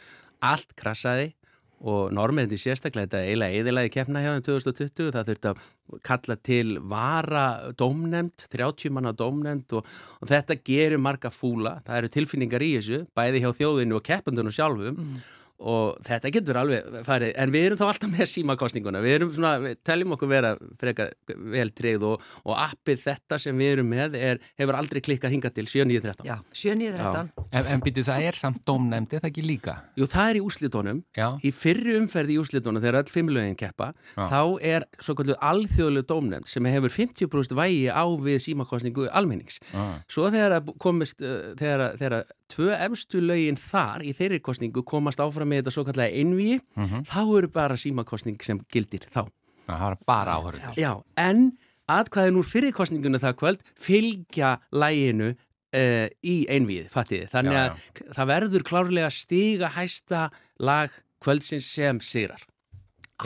allt 0.45 0.75
krassaði 0.79 1.31
og 1.79 2.09
normeðinni 2.11 2.57
sérstaklega 2.59 3.07
þetta 3.07 3.19
eiginlega 3.23 3.59
eðilaði 3.61 3.91
keppna 3.93 4.19
hjá 4.19 4.33
þeim 4.35 4.43
2020, 4.49 5.11
það 5.15 5.29
þurfti 5.29 5.51
að 5.53 6.01
kalla 6.03 6.35
til 6.43 6.73
vara 6.91 7.45
dómnemnd, 7.79 8.43
30 8.51 8.91
manna 8.91 9.13
dómnemnd 9.15 9.71
og, 9.79 9.87
og 10.19 10.27
þetta 10.27 10.57
gerir 10.67 10.99
marga 10.99 11.31
fúla, 11.31 11.77
það 11.87 12.01
eru 12.01 12.11
tilfinningar 12.17 12.65
í 12.67 12.73
þessu, 12.77 12.99
bæði 13.15 13.43
hjá 13.45 13.51
þjóðinu 13.61 13.95
og 14.01 14.03
keppundunum 14.11 14.51
sjálfum 14.55 14.99
Mm. 14.99 15.19
Og 15.59 15.97
þetta 16.07 16.31
getur 16.31 16.57
alveg 16.61 16.99
farið, 17.05 17.33
en 17.35 17.51
við 17.53 17.65
erum 17.69 17.79
þá 17.81 17.85
alltaf 17.89 18.11
með 18.13 18.29
símakostninguna, 18.31 19.01
við 19.03 19.15
erum 19.17 19.31
svona, 19.35 19.51
við 19.63 19.75
teljum 19.83 20.13
okkur 20.15 20.29
vera 20.31 20.51
frekar 20.79 21.11
vel 21.53 21.69
treyð 21.75 22.05
og, 22.09 22.23
og 22.45 22.55
appið 22.63 23.01
þetta 23.03 23.39
sem 23.43 23.57
við 23.59 23.71
erum 23.75 23.89
með 23.91 24.15
er, 24.19 24.39
hefur 24.59 24.77
aldrei 24.79 25.01
klikkað 25.03 25.33
hingað 25.35 25.55
til 25.59 25.65
7.9.13. 25.67 26.25
Já, 26.29 26.37
7.9.13. 26.53 27.29
En, 27.51 27.69
en 27.75 27.83
býtu 27.83 28.03
það 28.07 28.27
er 28.29 28.39
samt 28.39 28.61
dómnefndi, 28.69 29.19
það 29.19 29.29
ekki 29.31 29.45
líka? 29.45 29.75
Jú, 29.99 30.07
það 30.09 30.29
er 30.33 30.39
í 30.39 30.43
úslitónum, 30.47 31.03
Já. 31.17 31.27
í 31.43 31.51
fyrri 31.55 31.97
umferð 31.99 32.33
í 32.35 32.39
úslitónum 32.41 32.83
þegar 32.83 33.01
öll 33.03 33.13
fimmlögin 33.13 33.57
keppa, 33.59 33.91
Já. 34.15 34.25
þá 34.31 34.41
er 34.73 34.87
svo 35.03 35.15
kvölduð 35.19 35.39
alþjóðlega 35.51 36.09
dómnefnd 36.13 36.49
sem 36.49 36.69
hefur 36.69 36.93
50% 36.95 37.57
vægi 37.59 37.87
á 37.91 38.03
við 38.21 38.39
símakostningu 38.47 39.09
almennings. 39.11 39.59
Ah. 39.75 39.99
Svo 40.09 40.29
þegar 40.33 40.59
að 40.61 40.71
komist, 40.81 41.19
uh, 41.21 41.51
þegar, 41.59 41.85
að- 41.89 41.97
þegar 42.03 42.17
tvö 42.49 42.73
efstu 42.75 43.21
lögin 43.23 43.57
þar 43.59 44.03
í 44.05 44.13
þeirri 44.17 44.39
kostningu 44.43 44.83
komast 44.87 45.21
áfram 45.23 45.49
með 45.51 45.63
þetta 45.63 45.75
svo 45.75 45.85
kallega 45.87 46.15
einví, 46.21 46.59
þá 47.07 47.19
eru 47.23 47.51
bara 47.53 47.77
símakostning 47.79 48.39
sem 48.45 48.61
gildir 48.73 49.05
þá. 49.09 49.27
Það 49.69 49.83
var 49.85 49.97
bara 50.09 50.37
áhörður. 50.39 50.79
Já, 50.81 50.91
en 51.21 51.51
atkvæðin 51.89 52.39
úr 52.41 52.47
fyrirkostningunni 52.49 53.21
það 53.21 53.37
kvöld 53.41 53.65
fylgja 53.77 54.55
læginu 54.73 55.33
uh, 55.33 56.07
í 56.25 56.37
einvíð, 56.49 56.89
fattiði. 56.93 57.29
Þannig 57.33 57.57
Já, 57.57 57.63
að 57.65 58.15
það 58.17 58.31
verður 58.33 58.65
klárlega 58.69 59.11
stiga 59.13 59.71
hæsta 59.75 60.27
lag 60.59 60.93
kvöldsins 61.23 61.67
sem 61.69 61.99
sigrar. 62.01 62.41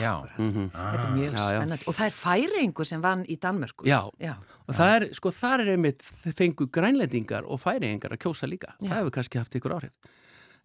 Já. 0.00 0.14
Mm 0.38 0.70
Þetta 0.74 1.04
er 1.04 1.14
mjög 1.14 1.30
Já, 1.30 1.38
já. 1.38 1.60
spennandi. 1.60 1.84
Og 1.88 1.94
það 1.94 2.06
er 2.06 2.16
færingur 2.18 2.84
sem 2.90 3.00
vann 3.04 3.24
í 3.30 3.36
Danmörku. 3.38 3.86
Já, 3.86 4.00
Já. 4.20 4.34
og 4.68 4.74
það 4.74 4.96
er, 4.96 5.08
sko, 5.14 5.30
það 5.30 5.60
er 5.60 5.72
einmitt 5.76 6.02
fengu 6.34 6.66
grænlendingar 6.70 7.44
og 7.46 7.60
færiðingar 7.62 8.12
að 8.16 8.22
kjósa 8.26 8.48
líka. 8.50 8.74
Já. 8.80 8.88
Það 8.90 8.98
hefur 9.00 9.10
kannski 9.18 9.38
haft 9.38 9.54
ykkur 9.60 9.76
áhrif. 9.78 9.92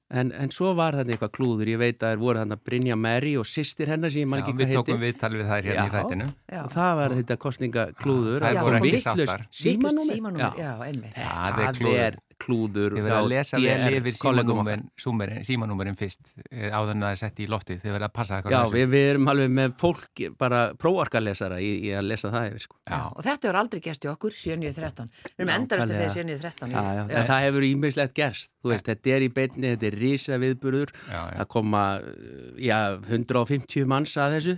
En, 0.10 0.32
en 0.34 0.50
svo 0.50 0.72
var 0.74 0.96
þetta 0.98 1.12
eitthvað 1.13 1.32
klúður, 1.38 1.70
ég 1.70 1.78
veit 1.78 2.00
að 2.02 2.15
það 2.15 2.22
voru 2.24 2.39
þarna 2.42 2.56
Brynja 2.65 2.96
Mary 2.98 3.36
og 3.38 3.46
sýstir 3.46 3.92
hennar 3.92 4.10
sem 4.10 4.24
ég 4.24 4.28
man 4.32 4.39
Já, 4.39 4.44
ekki 4.48 4.56
við 4.58 4.63
hvað 4.63 4.72
heiti. 4.72 4.80
tókum 4.89 5.04
viðtal 5.04 5.30
við 5.38 5.46
þær 5.52 5.68
hérna 5.68 5.84
í 5.84 5.86
Já. 5.86 5.94
þættinu. 5.94 6.28
Já. 6.50 6.62
Og 6.63 6.72
það 6.74 6.96
var 6.98 7.13
þetta 7.20 7.38
kostningaklúður. 7.44 8.39
Það 8.42 8.56
Já, 8.58 8.63
voru 8.65 8.80
ekki 8.80 9.02
sáttar. 9.04 9.44
Vítlust 9.54 10.02
Símanúmer? 10.10 10.58
já, 10.58 10.72
einmitt. 10.88 11.13
Það 11.13 11.46
er 11.60 11.68
Það 11.70 11.78
klúður. 11.78 12.02
er 12.08 12.18
klúður. 12.39 12.95
Þið 12.97 13.06
verða 13.06 13.19
að 13.19 13.30
lesa 13.34 13.60
vel 13.62 13.97
yfir 13.99 14.15
símanúmerin, 14.19 14.86
símanúmerin 15.47 15.97
fyrst 15.99 16.32
eh, 16.49 16.69
áður 16.71 16.93
en 16.95 17.06
það 17.06 17.13
er 17.13 17.19
sett 17.21 17.41
í 17.43 17.47
loftið. 17.52 17.82
Þið 17.84 17.95
verða 17.95 18.10
að 18.10 18.15
passa 18.19 18.38
eitthvað 18.39 18.56
Já, 18.56 18.62
við, 18.73 18.86
við 18.93 19.08
erum 19.13 19.32
alveg 19.34 19.52
með 19.58 19.75
fólk, 19.82 20.23
bara 20.39 20.62
prófarkalesara 20.80 21.60
í, 21.63 21.71
í 21.89 21.93
að 21.99 22.08
lesa 22.10 22.32
það 22.34 22.47
yfir, 22.52 22.65
sko. 22.67 22.80
Já. 22.89 22.99
Og 23.10 23.25
þetta 23.28 23.49
hefur 23.49 23.60
aldrei 23.63 23.84
gerst 23.89 24.08
í 24.08 24.12
okkur, 24.13 24.38
7.9.13. 24.39 25.12
Við 25.30 25.43
erum 25.43 25.54
endurist 25.56 25.86
að 25.89 25.95
segja 25.99 26.15
7.9.13. 26.15 26.73
Já, 26.75 26.84
já, 26.99 27.04
en 27.10 27.30
það 27.30 27.45
hefur 27.47 27.67
ímislegt 27.69 28.15
gerst, 28.19 28.54
þú 28.63 28.73
veist, 28.73 28.89
þetta 28.89 29.13
er 29.17 29.25
í 29.28 29.30
beinni, 29.39 29.73
þetta 29.73 29.89
er 29.91 29.99
rísa 30.04 30.39
viðburður, 30.41 30.95
Já, 31.10 31.19
já. 31.19 31.36
það 31.41 31.52
koma, 31.58 31.84
uh, 31.99 32.49
já, 32.63 32.80
150 33.10 33.89
manns 33.89 34.15
að 34.19 34.38
þessu, 34.38 34.58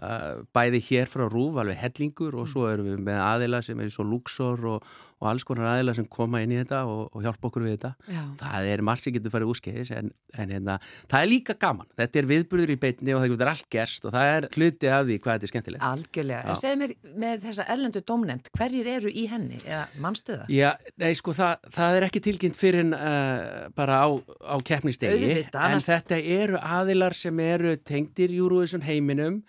bæði 0.00 0.80
hér 0.88 1.08
frá 1.10 1.26
Rúf, 1.28 1.58
alveg 1.60 1.76
hellingur 1.78 2.34
og 2.40 2.48
svo 2.50 2.66
erum 2.70 2.88
við 2.88 3.02
með 3.04 3.18
aðila 3.22 3.60
sem 3.62 3.78
er 3.82 3.90
svo 3.92 4.06
Luxor 4.08 4.64
og, 4.66 4.86
og 5.20 5.28
alls 5.28 5.44
konar 5.46 5.68
aðila 5.74 5.94
sem 5.94 6.06
koma 6.10 6.40
inn 6.42 6.54
í 6.54 6.58
þetta 6.58 6.80
og, 6.88 7.12
og 7.12 7.22
hjálpa 7.22 7.50
okkur 7.50 7.66
við 7.66 7.76
þetta. 7.76 7.92
Já. 8.08 8.22
Það 8.40 8.70
er 8.72 8.82
margt 8.88 9.04
sem 9.04 9.14
getur 9.14 9.34
farið 9.34 9.52
úrskeiðis 9.52 9.92
en, 9.94 10.10
en 10.32 10.54
hérna, 10.56 10.78
það 11.12 11.18
er 11.20 11.30
líka 11.30 11.56
gaman. 11.60 11.90
Þetta 12.00 12.22
er 12.22 12.28
viðburður 12.32 12.74
í 12.74 12.78
beinni 12.82 13.14
og 13.14 13.22
það 13.22 13.34
getur 13.34 13.52
allt 13.52 13.68
gerst 13.76 14.08
og 14.08 14.16
það 14.16 14.32
er 14.32 14.48
hluti 14.56 14.90
af 14.90 15.06
því 15.06 15.18
hvað 15.20 15.36
þetta 15.36 15.48
er 15.48 15.52
skemmtilegt. 15.52 15.86
Algjörlega. 15.92 16.42
Já. 16.42 16.50
En 16.50 16.62
segð 16.64 16.82
mér 16.82 16.96
með 17.26 17.46
þessa 17.46 17.68
erlendu 17.76 18.04
dómnefnd, 18.08 18.52
hverjir 18.58 18.92
eru 18.96 19.12
í 19.12 19.26
henni? 19.30 19.60
Eða 19.62 19.84
mannstöða? 20.02 20.48
Já, 20.52 20.70
nei 21.04 21.12
sko 21.18 21.36
það, 21.36 21.68
það 21.76 21.98
er 21.98 22.08
ekki 22.08 22.24
tilkynnt 22.26 22.58
fyrir 22.58 22.88
uh, 22.96 23.68
bara 23.76 24.02
á, 24.02 24.08
á 24.16 24.56
keppnistegi 24.64 25.36
en 25.52 25.84
þetta 25.84 26.18
eru 26.18 26.58
aðilar 26.58 27.14
sem 27.16 27.38
eru 27.44 27.76
tengdir 27.78 28.32
Eurovision 28.34 28.82
heiminum 28.86 29.42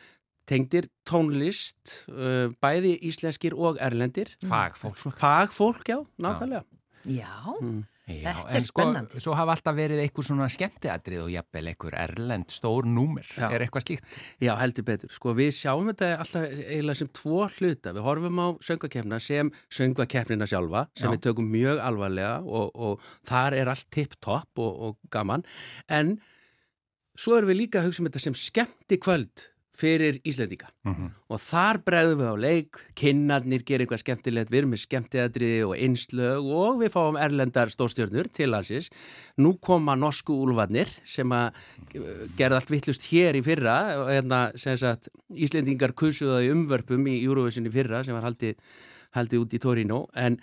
tengdir 0.49 0.89
tónlist 1.08 2.03
uh, 2.12 2.49
bæði 2.63 2.97
íslenskir 3.10 3.56
og 3.56 3.79
erlendir 3.84 4.34
Fagfólk. 4.43 4.99
Fagfólk, 5.19 5.84
já, 5.88 5.99
nákvæmlega 6.19 6.63
Já, 7.03 7.34
Mm. 7.60 7.84
Já, 8.03 8.34
Þetta 8.36 8.49
er 8.51 8.56
en 8.58 8.62
sko, 8.65 8.82
spennandi. 8.84 9.19
svo 9.23 9.34
hafa 9.36 9.53
alltaf 9.56 9.75
verið 9.77 9.99
einhver 10.03 10.25
svona 10.27 10.47
skemmtiatrið 10.51 11.21
og 11.23 11.29
jafnvel 11.32 11.69
einhver 11.71 11.95
erlend 11.95 12.51
stór 12.51 12.84
númer. 12.84 13.23
Já. 13.38 13.45
Er 13.56 13.63
eitthvað 13.63 13.86
slíkt? 13.86 14.03
Já, 14.43 14.51
heldur 14.60 14.84
betur. 14.84 15.12
Sko 15.15 15.32
við 15.38 15.53
sjáum 15.56 15.88
þetta 15.88 16.10
alltaf 16.19 16.43
eiginlega 16.51 16.99
sem 16.99 17.08
tvo 17.15 17.45
hluta. 17.47 17.93
Við 17.95 18.03
horfum 18.03 18.41
á 18.43 18.47
söngvakeppna 18.60 19.21
sem 19.23 19.51
söngvakeppnina 19.71 20.47
sjálfa 20.51 20.84
sem 20.99 21.08
Já. 21.08 21.13
við 21.15 21.21
tökum 21.29 21.47
mjög 21.53 21.79
alvarlega 21.79 22.34
og, 22.43 22.75
og 22.75 22.99
þar 23.23 23.56
er 23.62 23.71
allt 23.71 23.88
tipp-topp 23.95 24.60
og, 24.60 24.84
og 24.89 24.97
gaman. 25.15 25.45
En 25.88 26.17
svo 27.15 27.38
erum 27.39 27.53
við 27.53 27.62
líka 27.63 27.79
að 27.79 27.88
hugsa 27.88 28.03
um 28.03 28.12
þetta 28.12 28.25
sem 28.27 28.36
skemmti 28.36 28.99
kvöld 28.99 29.47
fyrir 29.77 30.19
Íslendinga. 30.27 30.69
Mhm. 30.86 31.09
Og 31.33 31.39
þar 31.41 31.79
bregðum 31.83 32.19
við 32.19 32.29
á 32.29 32.38
leik, 32.38 32.79
kinnarnir 32.95 33.63
gerir 33.65 33.86
eitthvað 33.86 34.03
skemmtilegt, 34.03 34.51
við 34.51 34.59
erum 34.59 34.73
með 34.73 34.83
skemmtiðadriði 34.86 35.63
og 35.65 35.73
einslög 35.77 36.49
og 36.53 36.79
við 36.81 36.93
fáum 36.93 37.17
erlendar 37.17 37.73
stórstjörnur 37.73 38.29
til 38.31 38.49
landsins. 38.53 38.89
Nú 39.38 39.57
koma 39.59 39.95
norsku 39.95 40.33
úlfarnir 40.33 40.89
sem 41.03 41.29
að 41.29 41.53
uh, 41.97 42.25
gerða 42.38 42.62
allt 42.62 42.69
vittlust 42.69 43.07
hér 43.09 43.36
í 43.36 43.43
fyrra 43.43 43.77
hérna 44.12 44.51
sem 44.55 44.77
sagt 44.77 45.09
Íslendingar 45.33 45.93
kusuða 45.97 46.43
í 46.45 46.51
umvörpum 46.53 47.07
í 47.07 47.23
í 47.23 47.71
fyrra 47.73 48.03
sem 48.03 48.13
var 48.13 48.23
haldið, 48.29 48.55
haldið 49.17 49.39
út 49.39 49.53
í 49.53 49.59
Torino 49.59 50.07
en, 50.13 50.38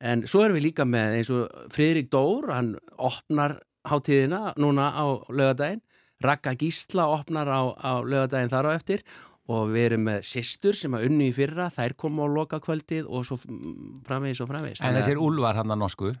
en 0.00 0.22
svo 0.26 0.44
erum 0.44 0.56
við 0.56 0.70
líka 0.70 0.84
með 0.84 1.18
eins 1.18 1.30
og 1.30 1.50
Friðrik 1.74 2.10
Dór, 2.10 2.52
hann 2.54 2.76
opnar 2.96 3.58
hátíðina 3.86 4.54
núna 4.58 4.90
á 4.94 5.04
lögadaginn 5.30 5.82
Raka 6.24 6.54
Gísla 6.56 7.08
opnar 7.12 7.48
á, 7.50 7.60
á 7.76 7.92
lögadaginn 8.00 8.52
þar 8.52 8.70
á 8.72 8.76
eftir 8.76 9.04
og 9.52 9.70
við 9.70 9.84
erum 9.90 10.06
með 10.08 10.24
sýstur 10.26 10.74
sem 10.74 10.94
að 10.96 11.06
unni 11.10 11.28
í 11.30 11.34
fyrra, 11.36 11.68
þær 11.70 11.94
koma 12.00 12.26
á 12.26 12.28
loka 12.30 12.58
kvöldið 12.62 13.06
og 13.06 13.26
svo 13.28 13.38
framvegis 14.06 14.42
og 14.42 14.50
framvegis. 14.50 14.82
En 14.82 14.96
þessir 14.98 15.20
úlvar 15.22 15.58
hann 15.60 15.70
að 15.70 15.82
norsku, 15.84 16.14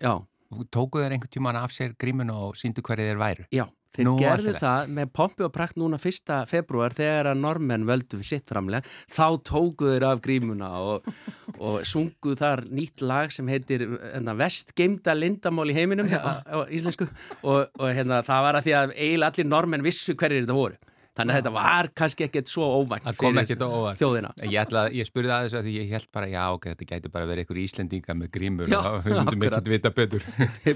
tókuðu 0.70 1.06
þeir 1.06 1.16
einhvern 1.16 1.34
tíman 1.34 1.58
af 1.58 1.74
sér 1.74 1.96
grímun 1.98 2.30
og 2.34 2.54
síndu 2.58 2.84
hverju 2.86 3.08
þeir 3.08 3.22
væru? 3.22 3.48
já, 3.50 3.66
þeir 3.96 4.08
Nú, 4.08 4.14
gerðu 4.20 4.52
í 4.52 4.60
það 4.60 4.90
með 4.96 5.12
pompi 5.16 5.46
og 5.46 5.52
prakt 5.54 5.78
núna 5.80 5.98
fyrsta 6.00 6.40
februar 6.50 6.96
þegar 6.96 7.30
að 7.32 7.42
normenn 7.42 7.86
völdu 7.88 8.20
við 8.20 8.30
sitt 8.30 8.50
framleg, 8.50 8.88
þá 9.12 9.26
tókuðu 9.46 9.94
þeir 9.94 10.08
af 10.10 10.24
grímuna 10.24 10.72
og, 10.82 11.06
og 11.66 11.78
sunguð 11.88 12.40
þar 12.42 12.64
nýtt 12.68 13.04
lag 13.06 13.32
sem 13.34 13.48
heitir 13.52 13.86
hérna, 13.86 14.36
vestgeimda 14.38 15.16
lindamál 15.16 15.70
í 15.72 15.78
heiminum 15.78 16.10
á, 16.12 16.42
á 16.42 16.58
íslensku. 16.68 17.08
Og, 17.42 17.66
og 17.78 17.88
hérna, 17.88 18.22
það 18.26 18.44
var 18.48 18.60
að 18.60 18.68
því 18.68 18.76
að 18.80 18.94
eiginlega 18.96 19.32
allir 19.32 19.50
normenn 19.52 19.86
vissu 19.86 20.16
hverjir 20.18 20.44
þetta 20.44 20.60
voru. 20.60 20.78
Þannig 21.16 21.32
að 21.32 21.38
þetta 21.40 21.52
var 21.56 21.86
kannski 21.96 22.24
ekkert 22.26 22.50
svo 22.52 22.66
óvænt 22.82 23.04
Það 23.06 23.16
kom 23.22 23.38
ekkert 23.40 23.62
á 23.64 23.68
óvart. 23.72 23.96
þjóðina. 24.00 24.30
Ég, 24.44 24.56
ætla, 24.60 24.82
ég 24.92 25.06
spurði 25.08 25.32
að 25.32 25.46
þessu 25.46 25.56
að 25.60 25.64
því 25.68 25.74
ég 25.78 25.92
held 25.96 26.08
bara, 26.12 26.26
já, 26.28 26.42
ok, 26.52 26.66
þetta 26.74 26.88
gæti 26.90 27.12
bara 27.14 27.28
verið 27.30 27.44
einhver 27.46 27.60
Íslendinga 27.62 28.16
með 28.20 28.30
grímur 28.36 28.68
Já, 28.68 28.78
og 28.84 28.98
við 29.06 29.16
myndum 29.16 29.46
ekkert 29.48 29.70
vita 29.72 29.92
betur. 29.96 30.26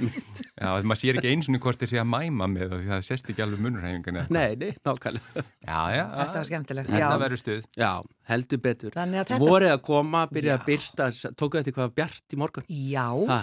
Já, 0.60 0.70
maður 0.80 1.00
sér 1.02 1.20
ekki 1.20 1.30
eins 1.34 1.50
og 1.52 1.60
hvort 1.60 1.80
þessi 1.84 2.00
að 2.00 2.08
mæma 2.14 2.48
með 2.54 2.72
því 2.76 2.88
það 2.90 3.04
sést 3.10 3.30
ekki 3.32 3.44
alveg 3.44 3.62
munurhæfingan. 3.66 4.20
Nei, 4.32 4.48
nei, 4.60 4.70
nákvæmlega. 4.86 5.44
Já, 5.68 5.80
þetta 6.16 6.36
var 6.40 6.48
skemmtilegt. 6.50 6.90
Þetta 6.90 7.04
Já. 7.04 7.20
verður 7.24 7.40
stuð. 7.44 7.68
Já, 7.80 7.92
heldur 8.32 8.62
betur. 8.64 8.96
Að 8.96 9.16
þetta- 9.20 9.40
Vorið 9.44 9.74
að 9.76 9.82
koma, 9.90 10.24
byrja 10.32 10.54
Já. 10.54 10.58
að 10.58 10.66
byrta, 10.72 11.10
tóku 11.36 11.60
þetta 11.60 11.72
eitthvað 11.74 11.94
bjart 12.00 12.24
í 12.36 12.40
morgun? 12.40 12.64
Já, 12.70 13.06
Ha, 13.30 13.40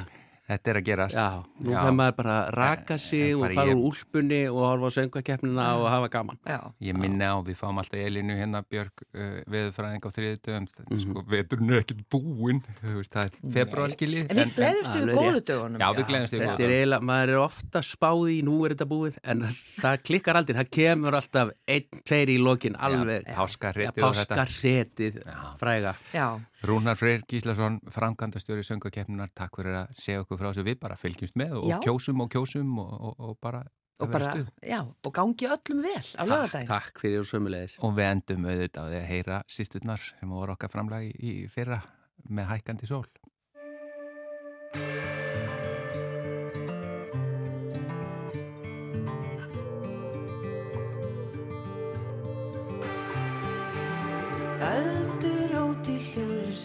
Þetta 0.47 0.69
er 0.71 0.77
að 0.79 0.83
gerast. 0.87 1.17
Já, 1.19 1.43
nú 1.59 1.73
fyrir 1.75 1.95
maður 1.97 2.13
bara 2.21 2.35
að 2.39 2.49
raka 2.55 2.95
sig 3.03 3.33
og 3.35 3.41
fara 3.51 3.73
úr 3.75 3.81
úlpunni 3.89 4.37
og 4.47 4.59
horfa 4.63 4.87
á 4.87 4.91
söngakeppnina 4.95 5.65
og 5.75 5.87
hafa 5.91 6.07
gaman. 6.13 6.37
Já, 6.47 6.59
Ég 6.87 6.95
minni 6.95 7.27
á, 7.27 7.35
við 7.43 7.57
fáum 7.59 7.81
alltaf 7.81 7.99
Elinu 7.99 8.37
hérna 8.39 8.61
Björg 8.63 9.03
uh, 9.11 9.41
veðurfræðing 9.51 10.07
á 10.07 10.09
þriðu 10.15 10.39
dögum, 10.47 10.67
Mhm. 10.87 10.99
sko, 11.03 11.23
veturinn 11.27 11.73
er 11.75 11.81
ekkert 11.83 12.05
búinn, 12.09 12.61
þú 12.79 12.95
veist, 13.01 13.11
það 13.11 13.25
er 13.27 13.51
februarskilið. 13.57 14.23
en 14.31 14.37
við 14.37 14.53
gleðumst 14.55 14.95
yfir 15.01 15.13
góðu 15.19 15.41
dögunum. 15.51 15.79
Já, 15.83 15.87
við 15.99 16.07
gleðumst 16.13 16.33
yfir 16.37 16.45
Þetta 16.47 16.55
góðu 16.55 16.63
er 16.63 16.75
eiginlega, 16.77 17.01
maður 17.11 17.29
er 17.35 17.41
ofta 17.43 17.79
spáð 17.83 18.23
í, 18.31 18.37
nú 18.47 18.55
er 18.65 18.75
þetta 18.77 18.87
búið, 18.95 19.17
en 19.23 19.39
það 19.83 20.01
klikkar 20.07 20.35
aldrei, 20.39 20.55
það 20.63 20.71
kemur 20.79 21.19
alltaf 21.19 21.51
einn, 21.67 22.01
tveir 22.07 22.29
í 22.31 22.39
lokin, 22.39 22.75
alveg. 22.79 23.27
Páskarretið 23.35 23.99
þetta. 24.15 24.35
Páskarretið, 24.39 25.19
fræga. 25.59 25.95
Já, 26.15 26.39
Rúnar 26.65 26.97
Freyr 26.97 27.21
Gíslason, 27.29 27.77
framkvæmdastjóri 27.93 28.63
söngakeppnunar, 28.65 29.29
takk 29.37 29.59
fyrir 29.59 29.75
að 29.83 29.91
segja 30.01 30.23
okkur 30.23 30.39
frá 30.39 30.47
þessu 30.49 30.65
við 30.65 30.79
bara 30.81 30.97
fylgjumst 30.97 31.37
með 31.37 31.59
og 31.59 31.67
Já. 31.69 31.77
kjósum 31.85 32.23
og 32.25 32.31
kjósum 32.33 32.79
og, 32.81 32.93
og, 32.97 33.19
og 33.19 33.37
bara 33.41 33.61
og 33.99 34.11
bara, 34.13 34.45
já, 34.61 34.81
og 34.85 35.13
gangi 35.13 35.47
öllum 35.49 35.81
vel 35.81 36.05
á 36.21 36.23
lögadaginn. 36.29 36.69
Takk 36.69 37.01
fyrir 37.01 37.23
og 37.23 37.29
sömulegis. 37.29 37.77
Og 37.81 37.95
við 37.97 38.11
endum 38.11 38.45
auðvitað 38.45 38.85
á 38.85 38.89
því 38.91 38.99
að 39.01 39.09
heyra 39.09 39.41
sýsturnar 39.49 40.05
sem 40.05 40.29
voru 40.29 40.53
okkar 40.53 40.73
framlagi 40.73 41.13
í 41.17 41.37
fyrra 41.49 41.81
með 42.29 42.51
hækkandi 42.53 42.89
sól. 42.93 43.05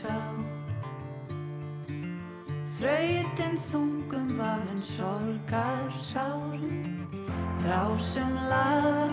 Sá 0.02 0.18
Þrautin 2.76 3.56
þungum 3.68 4.30
vagn 4.38 4.78
sorgar 4.80 5.92
sárum 5.94 6.80
Þrá 7.62 7.82
sem 8.02 8.32
lagar, 8.50 9.12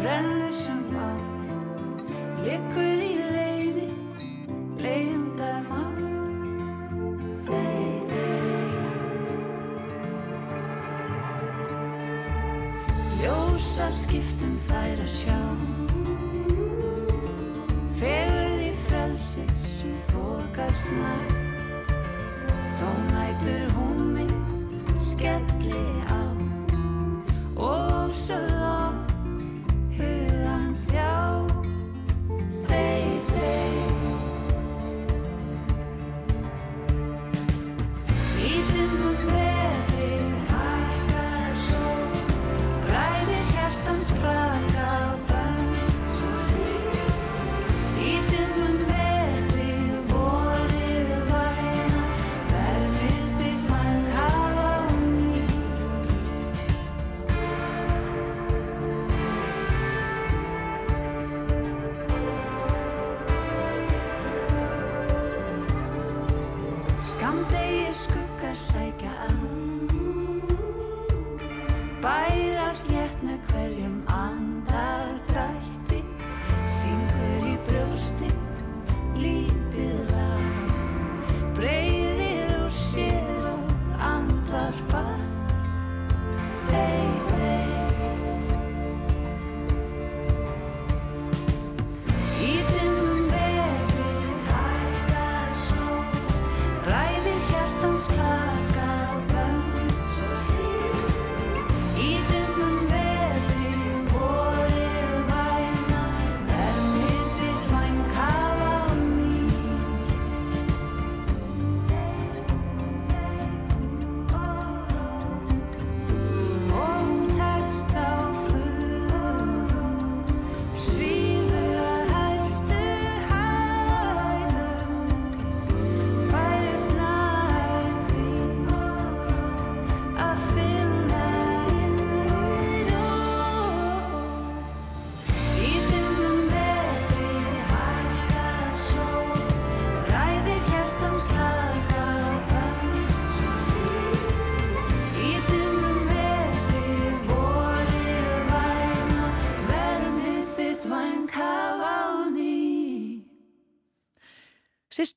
brennur 0.00 0.54
sem 0.56 0.80
bá 0.90 1.10
Liggur 2.42 3.04
í 3.06 3.12
leini, 3.36 3.90
leindar 4.82 5.60
mann 5.68 6.00
Þeir, 7.46 8.02
þeir 8.10 8.74
Ljósar 13.22 13.94
skiptum 14.02 14.58
þær 14.66 14.98
að 15.06 15.12
sjá 15.20 15.38
smile. 20.92 21.41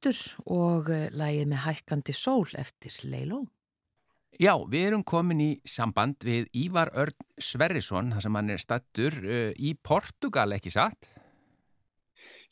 Sistur 0.06 0.52
og 0.54 0.90
eh, 0.94 1.08
lagið 1.18 1.48
með 1.50 1.62
hækkandi 1.64 2.14
sól 2.14 2.52
eftir 2.60 2.94
Leiló. 3.10 3.40
Já, 4.38 4.54
við 4.70 4.90
erum 4.92 5.04
komin 5.08 5.40
í 5.42 5.48
samband 5.66 6.22
við 6.28 6.46
Ívar 6.54 6.92
Örn 6.94 7.16
Sverrisson, 7.42 8.12
þar 8.14 8.26
sem 8.26 8.38
hann 8.38 8.52
er 8.54 8.62
stattur 8.62 9.16
uh, 9.24 9.50
í 9.56 9.72
Portugal, 9.82 10.52
ekki 10.54 10.74
satt? 10.76 11.08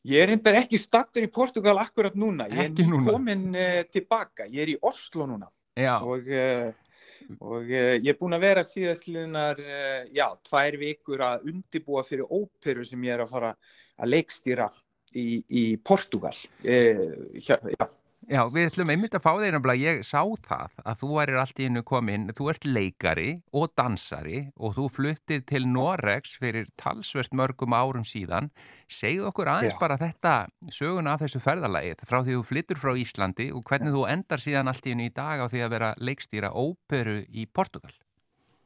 Ég 0.07 0.23
er 0.23 0.31
reyndar 0.31 0.57
ekki 0.63 0.79
stattur 0.81 1.27
í 1.27 1.29
Portugal 1.29 1.75
akkurat 1.83 2.15
núna. 2.17 2.47
Ég 2.49 2.71
er 2.71 2.89
núna. 2.89 3.11
komin 3.11 3.45
uh, 3.51 3.83
tilbaka. 3.91 4.47
Ég 4.47 4.63
er 4.63 4.73
í 4.73 4.77
Oslo 4.81 5.27
núna 5.29 5.51
Já, 5.77 5.99
og, 5.99 6.25
uh, 6.25 7.37
og 7.37 7.67
uh, 7.67 7.93
ég 7.99 8.09
er 8.15 8.17
búin 8.17 8.37
að 8.39 8.47
vera 8.47 8.65
síðastlinar, 8.65 9.61
uh, 9.61 10.09
já, 10.15 10.25
tvær 10.47 10.79
vikur 10.81 11.21
að 11.27 11.45
undibúa 11.51 12.01
fyrir 12.07 12.25
óperu 12.31 12.87
sem 12.87 13.05
ég 13.05 13.19
er 13.19 13.27
að 13.27 13.35
fara 13.35 13.53
að 13.99 14.15
leikstýra 14.15 14.71
í, 15.15 15.27
í 15.49 15.63
Portugal. 15.85 16.33
Uh, 16.63 17.33
hjá, 17.37 17.57
já, 17.61 17.87
já, 18.29 18.41
við 18.53 18.67
ætlum 18.69 18.91
einmitt 18.93 19.15
að 19.17 19.23
fá 19.25 19.31
þeir 19.39 19.57
ég 19.79 20.03
sá 20.07 20.21
það 20.45 20.77
að 20.83 20.99
þú 21.01 21.09
værir 21.17 21.39
allt 21.41 21.59
í 21.59 21.67
hennu 21.67 21.83
komin, 21.87 22.29
þú 22.35 22.49
ert 22.53 22.67
leikari 22.67 23.31
og 23.51 23.73
dansari 23.77 24.45
og 24.55 24.77
þú 24.77 24.87
fluttir 24.97 25.43
til 25.49 25.65
Noregs 25.67 26.37
fyrir 26.39 26.69
talsvert 26.79 27.33
mörgum 27.33 27.75
árum 27.75 28.05
síðan. 28.07 28.51
Segðu 28.87 29.27
okkur 29.31 29.49
aðeins 29.49 29.75
Já. 29.75 29.81
bara 29.81 29.99
þetta 30.01 30.35
söguna 30.71 31.15
af 31.15 31.23
þessu 31.25 31.41
ferðalagi 31.43 31.97
frá 32.05 32.21
því 32.21 32.37
þú 32.37 32.45
flyttur 32.51 32.81
frá 32.81 32.93
Íslandi 32.99 33.49
og 33.53 33.65
hvernig 33.67 33.95
þú 33.95 34.07
endar 34.11 34.43
síðan 34.43 34.71
allt 34.71 34.87
í 34.87 34.93
hennu 34.93 35.09
í 35.09 35.13
dag 35.13 35.43
á 35.43 35.45
því 35.49 35.65
að 35.65 35.75
vera 35.77 35.93
leikstýra 35.97 36.53
óperu 36.53 37.21
í 37.29 37.47
Portugal. 37.49 37.93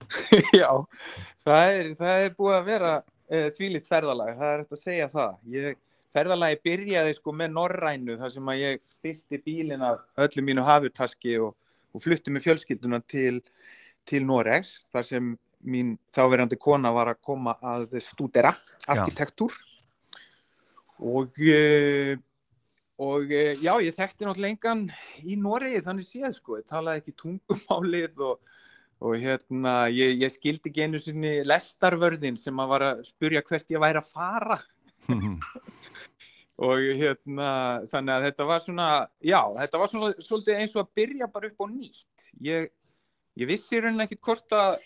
já 0.61 0.69
það, 1.43 1.63
er, 1.73 1.91
það 1.97 2.23
er 2.23 2.33
búið 2.37 2.55
að 2.57 2.67
vera 2.67 2.93
uh, 3.01 3.49
þvílitt 3.57 3.89
ferðalag, 3.89 4.33
það 4.39 4.53
er 4.53 4.63
eftir 4.63 4.77
að 4.77 4.83
segja 4.83 5.09
það. 5.13 5.37
Ég, 5.55 5.79
ferðalagi 6.15 6.59
byrjaði 6.65 7.15
sko 7.17 7.33
með 7.35 7.55
Norrænu 7.55 8.17
þar 8.21 8.33
sem 8.33 8.51
að 8.51 8.61
ég 8.61 8.83
fylgti 9.03 9.41
bílinn 9.45 9.85
af 9.85 10.03
öllu 10.27 10.45
mínu 10.45 10.65
hafurtaski 10.67 11.37
og, 11.43 11.55
og 11.93 12.03
flutti 12.03 12.33
með 12.33 12.47
fjölskylduna 12.47 13.01
til, 13.09 13.41
til 14.07 14.23
Noregs 14.27 14.77
þar 14.93 15.09
sem 15.09 15.33
mín 15.67 15.95
þáverandi 16.15 16.59
kona 16.61 16.93
var 16.95 17.11
að 17.11 17.23
koma 17.25 17.57
að 17.65 17.97
stúdera 18.05 18.53
arkitektúr 18.87 19.55
og 20.97 21.33
uh, 21.37 22.15
og 22.97 23.31
eh, 23.31 23.53
já, 23.61 23.75
ég 23.83 23.93
þekkti 23.93 24.25
náttúrulega 24.25 24.55
engan 24.55 24.79
í 25.21 25.37
Noregi 25.37 25.83
þannig 25.85 26.07
séð 26.07 26.31
sko, 26.33 26.57
ég 26.57 26.69
talaði 26.69 27.03
ekki 27.03 27.13
tungumálið 27.21 28.23
og, 28.25 28.55
og 29.05 29.19
hérna, 29.21 29.75
ég, 29.93 30.15
ég 30.23 30.33
skildi 30.33 30.71
ekki 30.71 30.87
einu 30.87 31.01
sinni 31.01 31.35
lestarvörðin 31.45 32.39
sem 32.41 32.57
að 32.57 32.71
var 32.73 32.87
að 32.87 33.03
spurja 33.11 33.43
hvert 33.45 33.75
ég 33.75 33.83
væri 33.83 34.01
að 34.01 34.09
fara 34.15 34.57
og 36.67 36.83
hérna, 36.97 37.49
þannig 37.91 38.13
að 38.15 38.27
þetta 38.27 38.45
var 38.49 38.63
svona, 38.63 38.89
já, 39.21 39.39
þetta 39.59 39.81
var 39.81 39.91
svona 39.91 40.11
svolítið 40.25 40.61
eins 40.61 40.75
og 40.75 40.83
að 40.83 40.93
byrja 40.97 41.31
bara 41.33 41.49
upp 41.51 41.65
á 41.65 41.67
nýtt. 41.69 42.29
Ég, 42.45 42.69
ég 43.37 43.49
vissi 43.49 43.77
í 43.77 43.81
rauninni 43.83 44.07
ekkit 44.07 44.23
hvort 44.25 44.55
að 44.57 44.79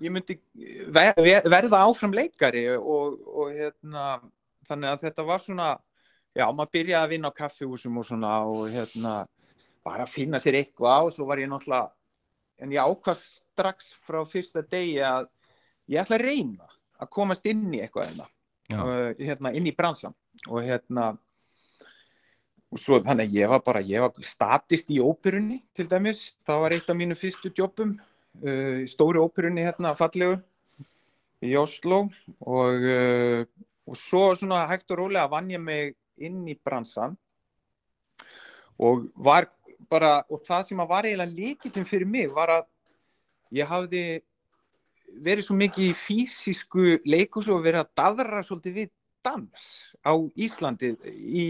ég 0.00 0.12
myndi 0.12 0.36
ver, 0.92 1.12
ver, 1.16 1.46
verða 1.48 1.84
áfram 1.86 2.14
leikari 2.16 2.66
og, 2.76 3.16
og 3.28 3.54
hérna, 3.56 4.18
þannig 4.68 4.92
að 4.92 5.06
þetta 5.06 5.26
var 5.28 5.44
svona, 5.44 5.68
já, 6.36 6.46
maður 6.48 6.74
byrjaði 6.76 7.00
að 7.00 7.14
vinna 7.14 7.32
á 7.32 7.38
kaffihúsum 7.38 8.00
og 8.00 8.08
svona 8.08 8.34
og 8.48 8.66
hérna, 8.72 9.14
bara 9.84 10.04
að 10.04 10.14
finna 10.14 10.40
sér 10.42 10.60
eitthvað 10.60 10.96
á 10.96 11.00
og 11.06 11.14
svo 11.14 11.28
var 11.28 11.40
ég 11.40 11.48
náttúrulega, 11.50 11.92
en 12.60 12.76
ég 12.76 12.92
ákvað 12.92 13.24
strax 13.24 13.94
frá 14.04 14.20
fyrsta 14.28 14.64
degi 14.68 15.00
að 15.04 15.30
ég 15.88 16.02
ætla 16.02 16.20
að 16.20 16.26
reyna 16.28 16.68
að 17.00 17.12
komast 17.16 17.48
inn 17.48 17.64
í 17.72 17.80
eitthvað 17.80 18.10
hérna, 18.10 18.28
Já. 18.28 18.39
Uh, 18.74 19.10
hérna 19.18 19.52
inn 19.56 19.68
í 19.68 19.74
bransan 19.76 20.14
og 20.48 20.62
hérna 20.64 21.12
og 22.70 22.78
svo 22.78 23.00
þannig 23.02 23.26
að 23.26 23.36
ég 23.40 23.50
var 23.50 23.62
bara, 23.66 23.82
ég 23.82 24.04
var 24.04 24.26
statist 24.26 24.90
í 24.94 25.00
óperunni 25.02 25.58
til 25.74 25.88
dæmis, 25.90 26.36
það 26.46 26.62
var 26.64 26.74
eitt 26.76 26.90
af 26.92 26.98
mínu 26.98 27.16
fyrstu 27.18 27.50
jobbum 27.56 27.96
uh, 27.96 28.76
í 28.84 28.86
stóri 28.90 29.22
óperunni 29.22 29.66
hérna 29.66 29.96
fallegu 29.98 30.38
í 31.42 31.56
Oslo 31.58 32.04
og, 32.38 32.86
uh, 32.86 33.42
og 33.88 33.98
svo 33.98 34.28
svona 34.38 34.66
hægt 34.70 34.92
og 34.94 35.02
rólega 35.02 35.30
vann 35.32 35.50
ég 35.50 35.62
mig 35.62 35.96
inn 36.20 36.44
í 36.48 36.54
bransan 36.54 37.16
og 38.80 39.08
var 39.16 39.48
bara, 39.90 40.20
og 40.30 40.44
það 40.46 40.68
sem 40.68 40.82
að 40.82 40.90
var 40.92 41.08
eiginlega 41.08 41.36
líkitum 41.36 41.86
fyrir 41.88 42.08
mig 42.08 42.30
var 42.32 42.52
að 42.60 42.68
ég 43.56 43.66
hafði 43.66 44.04
verið 45.24 45.46
svo 45.46 45.56
mikið 45.58 45.90
í 45.90 45.96
fysisku 45.98 46.96
leikus 47.08 47.48
og 47.50 47.64
verið 47.64 47.84
að 47.84 47.92
daðra 48.00 48.42
svolítið 48.46 48.78
við 48.78 48.92
dans 49.24 49.66
á 50.00 50.12
Íslandi 50.40 50.94
í 51.12 51.44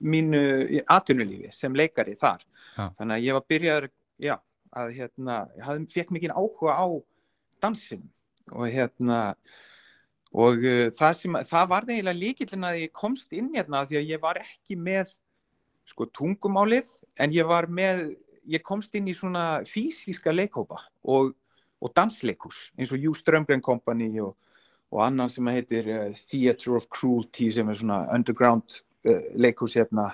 mínu 0.00 0.82
atvinnulífi 0.92 1.52
sem 1.56 1.76
leikari 1.76 2.16
þar. 2.18 2.44
Já. 2.76 2.90
Þannig 2.98 3.14
að 3.14 3.24
ég 3.24 3.38
var 3.38 3.46
byrjaður, 3.52 3.88
já, 4.20 4.34
að 4.76 4.92
hérna, 4.98 5.38
ég 5.56 5.88
fekk 5.94 6.12
mikið 6.16 6.36
áhuga 6.36 6.76
á 6.76 6.86
dansinum 7.62 8.10
og 8.52 8.68
hérna, 8.72 9.20
og 10.32 10.62
uh, 10.64 10.86
það 10.96 11.16
sem, 11.18 11.40
það 11.48 11.72
var 11.72 11.88
eiginlega 11.88 12.20
líkillin 12.20 12.68
að 12.68 12.82
ég 12.84 12.94
komst 12.96 13.32
inn 13.36 13.50
hérna 13.56 13.84
því 13.88 14.00
að 14.00 14.12
ég 14.12 14.22
var 14.22 14.40
ekki 14.40 14.76
með 14.76 15.12
sko 15.88 16.08
tungumálið 16.12 16.90
en 17.20 17.32
ég 17.32 17.48
var 17.48 17.68
með, 17.72 18.10
ég 18.48 18.64
komst 18.64 18.94
inn 18.96 19.08
í 19.08 19.16
svona 19.16 19.64
fysiska 19.68 20.32
leikhópa 20.34 20.80
og, 21.08 21.32
og 21.80 21.92
dansleikus 21.96 22.68
eins 22.78 22.92
og 22.92 23.02
Jú 23.02 23.14
Strömgren 23.16 23.62
Company 23.64 24.10
og, 24.22 24.34
og 24.90 25.02
annan 25.04 25.30
sem 25.32 25.46
heitir 25.52 25.90
uh, 25.94 26.06
Theatre 26.30 26.78
of 26.78 26.88
Cruelty 26.92 27.50
sem 27.54 27.68
er 27.68 27.78
svona 27.78 28.02
underground 28.14 28.80
uh, 29.06 29.28
leikus 29.34 29.76
hérna 29.78 30.10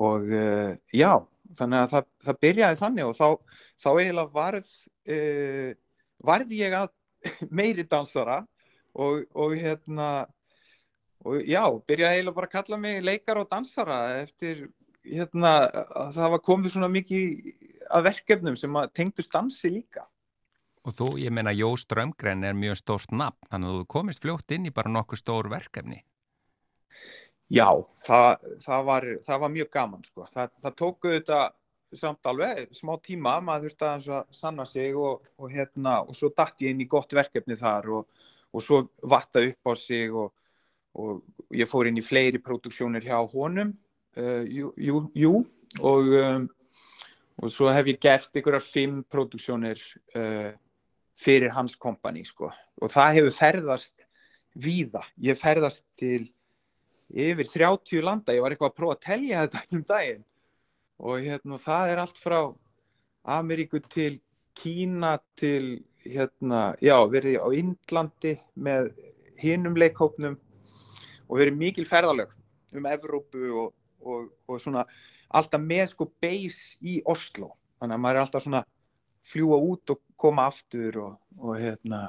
og 0.00 0.26
uh, 0.26 0.72
já, 0.92 1.12
þannig 1.58 1.84
að 1.84 1.94
það, 1.94 2.10
það 2.26 2.40
byrjaði 2.46 2.80
þannig 2.80 3.08
og 3.08 3.16
þá, 3.18 3.56
þá 3.82 3.90
eiginlega 3.92 4.32
varð, 4.32 4.76
varð 6.22 6.54
ég 6.56 6.76
að 6.78 6.92
meiri 7.60 7.84
dansara 7.84 8.38
og, 8.92 9.26
og 9.36 9.56
hérna 9.58 10.08
og 11.22 11.42
já, 11.46 11.62
byrjaði 11.86 12.16
eiginlega 12.16 12.38
bara 12.38 12.48
að 12.48 12.54
kalla 12.56 12.78
mig 12.80 13.02
leikar 13.04 13.42
og 13.42 13.50
dansara 13.50 13.98
eftir 14.22 14.64
hérna, 15.04 15.52
að 15.98 16.16
það 16.16 16.32
var 16.34 16.42
komið 16.46 16.74
svona 16.74 16.90
mikið 16.92 17.52
að 17.92 18.08
verkefnum 18.08 18.56
sem 18.58 18.80
tengdust 18.94 19.32
dansi 19.32 19.70
líka. 19.72 20.06
Og 20.82 20.94
þú, 20.98 21.08
ég 21.22 21.30
meina, 21.30 21.52
Jó 21.54 21.70
Strömgren 21.78 22.42
er 22.42 22.56
mjög 22.58 22.80
stórt 22.80 23.12
nafn, 23.14 23.38
þannig 23.50 23.70
að 23.70 23.76
þú 23.78 23.88
komist 23.94 24.24
fljótt 24.24 24.54
inn 24.54 24.66
í 24.66 24.74
bara 24.74 24.90
nokkuð 24.90 25.20
stór 25.20 25.48
verkefni. 25.52 26.00
Já, 27.52 27.68
það, 28.02 28.46
það, 28.64 28.84
var, 28.88 29.06
það 29.26 29.42
var 29.44 29.52
mjög 29.52 29.68
gaman 29.76 30.06
sko. 30.08 30.26
Það, 30.32 30.54
það 30.64 30.78
tók 30.80 31.06
auðvitað 31.06 31.44
samt 32.00 32.28
alveg 32.28 32.70
smá 32.74 32.94
tíma, 33.04 33.36
maður 33.44 33.68
þurfti 33.68 33.86
aðeins 33.86 34.08
að 34.16 34.36
sanna 34.38 34.66
sig 34.68 34.96
og, 34.96 35.26
og 35.36 35.52
hérna, 35.52 35.98
og 36.06 36.16
svo 36.16 36.32
datt 36.34 36.64
ég 36.64 36.72
inn 36.72 36.80
í 36.84 36.88
gott 36.90 37.12
verkefni 37.12 37.58
þar 37.60 37.90
og, 37.98 38.24
og 38.52 38.64
svo 38.64 38.80
vatta 39.12 39.42
upp 39.44 39.68
á 39.68 39.72
sig 39.76 40.14
og, 40.16 40.32
og 40.96 41.54
ég 41.56 41.68
fór 41.68 41.90
inn 41.90 42.00
í 42.00 42.04
fleiri 42.04 42.40
próduksjónir 42.42 43.04
hjá 43.04 43.20
honum, 43.34 43.74
uh, 44.16 44.42
jú, 44.48 44.72
jú, 44.80 45.04
jú, 45.18 45.34
og, 45.80 46.10
um, 46.16 46.48
og 47.42 47.52
svo 47.52 47.70
hef 47.72 47.92
ég 47.92 48.00
gert 48.00 48.32
einhverjar 48.32 48.64
fimm 48.64 49.02
próduksjónir 49.12 49.84
uh, 50.16 50.52
fyrir 51.22 51.52
hans 51.54 51.76
kompani 51.78 52.24
sko. 52.26 52.50
Og 52.82 52.92
það 52.92 53.18
hefur 53.18 53.36
ferðast 53.38 54.06
víða. 54.58 55.02
Ég 55.22 55.38
ferðast 55.40 55.84
til 55.98 56.26
yfir 57.12 57.48
30 57.52 58.04
landa, 58.04 58.34
ég 58.34 58.42
var 58.42 58.54
eitthvað 58.54 58.72
að 58.72 58.78
prófa 58.78 58.96
að 58.96 59.04
telja 59.06 59.46
þetta 59.46 59.76
um 59.76 59.86
daginn 59.88 60.22
og 61.02 61.24
hérna 61.24 61.58
það 61.60 61.92
er 61.92 62.02
allt 62.02 62.20
frá 62.22 62.38
Ameríku 63.22 63.80
til 63.90 64.20
Kína 64.58 65.16
til 65.38 65.84
hérna, 66.04 66.74
já, 66.82 66.96
verið 67.08 67.38
á 67.40 67.48
Indlandi 67.56 68.34
með 68.54 68.90
hinum 69.40 69.76
leikhópnum 69.78 70.36
og 71.28 71.38
verið 71.40 71.58
mikil 71.58 71.86
ferðalög 71.88 72.34
um 72.76 72.88
Evrópu 72.88 73.48
og, 73.62 73.72
og, 74.00 74.28
og 74.48 74.60
svona 74.60 74.84
alltaf 75.32 75.62
með 75.62 75.92
sko 75.92 76.08
base 76.22 76.78
í 76.80 77.00
Oslo 77.08 77.52
þannig 77.80 77.96
að 77.96 78.04
maður 78.04 78.18
er 78.18 78.24
alltaf 78.26 78.44
svona 78.46 78.64
fljúa 79.26 79.58
út 79.62 79.94
og 79.94 80.02
koma 80.18 80.46
aftur 80.50 80.98
og, 81.02 81.12
og 81.38 81.58
hérna 81.58 82.00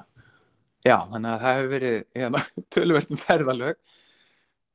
já, 0.85 0.97
þannig 1.09 1.29
að 1.31 1.43
það 1.43 1.57
hefur 1.57 1.69
verið 1.73 1.99
hérna, 2.17 2.43
tölvertum 2.73 3.21
ferðalög 3.21 3.77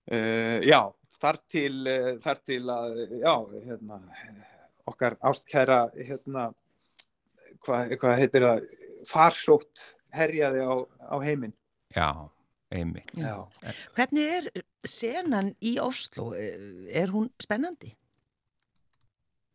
Uh, 0.08 0.62
já, 0.64 0.78
þar 1.20 1.36
til, 1.52 1.74
uh, 1.84 2.14
þar 2.24 2.38
til 2.48 2.62
að, 2.72 2.94
já, 3.20 3.34
hérna, 3.66 3.98
okkar 4.88 5.18
ástkæra, 5.28 5.82
hérna, 5.98 6.46
hvað 7.66 7.92
hva 8.00 8.14
heitir 8.16 8.46
það, 8.46 8.62
farsótt 9.08 9.82
herjaði 10.16 10.64
á, 10.64 10.74
á 11.12 11.16
heiminn. 11.20 11.52
Já, 11.92 12.08
einmitt. 12.72 13.12
Já. 13.20 13.44
Hvernig 13.98 14.32
er 14.38 14.48
senan 14.88 15.52
í 15.60 15.76
Oslo? 15.82 16.30
Er 16.32 17.12
hún 17.12 17.28
spennandi? 17.42 17.92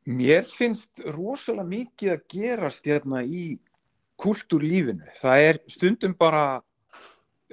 Mér 0.04 0.44
finnst 0.44 1.00
rosalega 1.16 1.64
mikið 1.64 2.12
að 2.12 2.24
gerast 2.34 2.88
hérna 2.88 3.22
í 3.24 3.54
kultúrlífinu. 4.20 5.08
Það 5.22 5.44
er 5.48 5.60
stundum 5.72 6.16
bara 6.20 6.44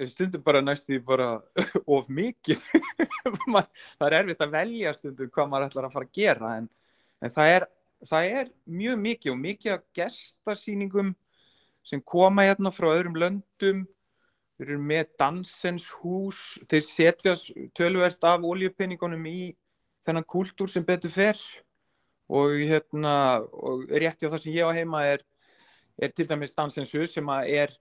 stundum 0.09 0.43
bara 0.43 0.61
næstu 0.61 0.99
bara 1.05 1.41
of 1.95 2.09
mikið. 2.09 2.59
Það 3.99 4.07
er 4.07 4.17
erfitt 4.19 4.43
að 4.43 4.55
velja 4.57 4.93
stundum 4.97 5.31
hvað 5.31 5.49
maður 5.51 5.69
ætlar 5.69 5.87
að 5.87 5.95
fara 5.95 6.09
að 6.09 6.19
gera 6.19 6.51
en, 6.57 6.67
en 7.21 7.33
það, 7.35 7.53
er, 7.55 7.67
það 8.09 8.35
er 8.41 8.51
mjög 8.81 9.01
mikið 9.05 9.31
og 9.31 9.41
mikið 9.45 9.73
að 9.77 9.87
gestasýningum 10.01 11.15
sem 11.87 12.03
koma 12.03 12.45
hérna 12.49 12.73
frá 12.73 12.91
öðrum 12.91 13.17
löndum. 13.17 13.83
Þeir 14.57 14.67
eru 14.67 14.83
með 14.91 15.15
dansens 15.17 15.87
hús. 16.01 16.59
Þeir 16.69 16.85
setja 16.85 17.35
tölverst 17.77 18.27
af 18.27 18.43
oljupenningunum 18.45 19.23
í 19.31 19.51
þennan 20.05 20.27
kultúr 20.27 20.69
sem 20.69 20.85
betur 20.85 21.13
fer 21.13 21.39
og 22.31 22.55
hérna 22.55 23.15
og 23.43 23.85
rétti 23.91 24.27
á 24.27 24.31
það 24.31 24.43
sem 24.43 24.55
ég 24.55 24.67
á 24.67 24.71
heima 24.75 25.03
er, 25.09 25.23
er 25.99 26.13
til 26.15 26.27
dæmis 26.29 26.55
dansens 26.55 26.93
hús 26.95 27.15
sem 27.15 27.29
er 27.43 27.73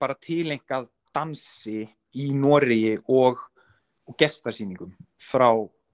bara 0.00 0.16
tilengað 0.20 0.88
dansi 1.14 1.86
í 2.16 2.30
Noregi 2.36 2.96
og, 3.12 3.40
og 4.06 4.18
gestasýningum 4.20 4.92
frá 5.18 5.50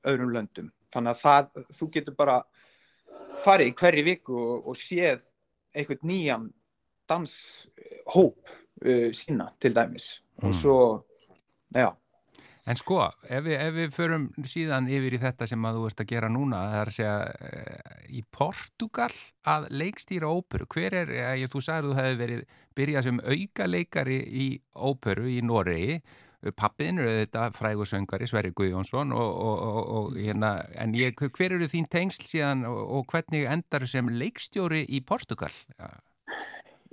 öðrum 0.09 0.33
löndum. 0.35 0.71
Þannig 0.93 1.15
að 1.15 1.23
það, 1.23 1.63
þú 1.79 1.89
getur 1.95 2.19
bara 2.19 2.41
farið 3.43 3.71
í 3.71 3.77
hverju 3.79 4.05
viku 4.07 4.37
og, 4.37 4.69
og 4.69 4.79
séð 4.79 5.23
einhvern 5.73 6.05
nýjan 6.11 6.51
danshóp 7.09 8.53
uh, 8.85 9.09
sína 9.17 9.51
til 9.63 9.75
dæmis. 9.75 10.19
Mm. 10.43 10.49
Og 10.49 10.55
svo, 10.59 10.79
já. 11.75 11.91
En 12.63 12.79
sko, 12.79 13.01
ef 13.27 13.43
við, 13.43 13.57
ef 13.59 13.75
við 13.75 13.95
förum 13.97 14.29
síðan 14.47 14.87
yfir 14.93 15.17
í 15.17 15.23
þetta 15.23 15.49
sem 15.51 15.65
að 15.67 15.81
þú 15.81 15.89
ert 15.89 16.03
að 16.05 16.13
gera 16.13 16.29
núna, 16.31 16.61
það 16.71 16.83
er 16.83 16.91
að 16.91 16.97
segja 16.99 17.17
í 18.13 18.23
Portugal 18.35 19.11
að 19.49 19.69
leikstýra 19.73 20.29
óperu, 20.29 20.67
hver 20.71 20.97
er, 21.03 21.15
ég, 21.41 21.49
þú 21.53 21.63
sagði 21.65 21.81
að 21.81 21.89
þú 21.89 21.97
hefði 22.01 22.19
verið 22.21 22.45
byrjað 22.79 23.09
sem 23.09 23.23
auka 23.25 23.69
leikari 23.69 24.19
í 24.23 24.47
óperu 24.77 25.27
í 25.33 25.41
Noregi, 25.45 25.99
pappiðin 26.59 26.99
eru 26.99 27.17
þetta 27.21 27.49
frægusöngari 27.55 28.27
Sverri 28.27 28.51
Guðjónsson 28.59 29.13
og, 29.15 29.29
og, 29.47 29.61
og, 29.63 29.83
og 29.97 30.17
hérna, 30.19 30.55
en 30.75 30.95
ég, 30.99 31.15
hver 31.15 31.55
eru 31.55 31.69
þín 31.71 31.87
tengsl 31.91 32.27
síðan 32.27 32.65
og 32.67 33.07
hvernig 33.13 33.47
endar 33.51 33.87
sem 33.91 34.11
leikstjóri 34.11 34.83
í 34.91 35.03
Portugal? 35.07 35.53
Já, 35.79 35.93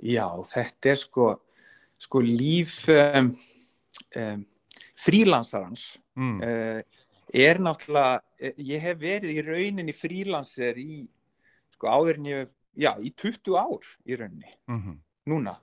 Já 0.00 0.26
þetta 0.48 0.92
er 0.94 1.00
sko, 1.00 1.32
sko 2.00 2.22
líf 2.24 2.84
um, 2.94 3.34
um, 4.16 4.46
frílansarans 5.00 5.96
Mm. 6.20 6.40
uh, 6.42 6.82
er 7.32 7.60
náttúrulega, 7.62 8.20
eh, 8.40 8.54
ég 8.70 8.80
hef 8.80 8.98
verið 9.00 9.36
í 9.36 9.44
rauninni 9.46 9.94
frílanser 9.96 10.78
í, 10.80 11.04
sko 11.74 11.90
áður 11.90 12.18
en 12.20 12.30
ég, 12.30 12.54
já, 12.74 12.92
í 12.98 13.12
20 13.14 13.56
ár 13.58 13.92
í 14.06 14.18
rauninni, 14.18 14.56
Mm 14.68 14.98
núna. 15.30 15.58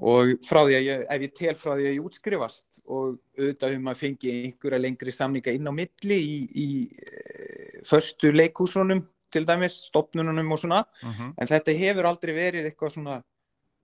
Og 0.00 0.38
frá 0.46 0.62
því 0.64 0.76
að 0.78 0.86
ég, 0.86 1.02
ef 1.12 1.22
ég 1.26 1.32
tel 1.36 1.54
frá 1.58 1.74
því 1.74 1.84
að 1.84 1.94
ég 1.94 2.04
útskrifast 2.08 2.78
og 2.86 3.18
auðvitað 3.36 3.74
um 3.76 3.90
að 3.90 3.98
fengi 4.00 4.30
einhverja 4.46 4.80
lengri 4.80 5.12
samninga 5.12 5.52
inn 5.52 5.68
á 5.68 5.72
milli 5.76 6.16
í, 6.16 6.38
í 6.56 6.68
e, 6.88 7.82
förstu 7.84 8.30
leikhúsunum 8.32 9.02
til 9.30 9.44
dæmis, 9.44 9.76
stopnununum 9.90 10.52
og 10.52 10.62
svona, 10.62 10.84
-hmm. 11.02 11.34
en 11.36 11.46
þetta 11.46 11.76
hefur 11.76 12.08
aldrei 12.08 12.32
verið 12.34 12.70
eitthvað 12.70 12.94
svona 12.94 13.22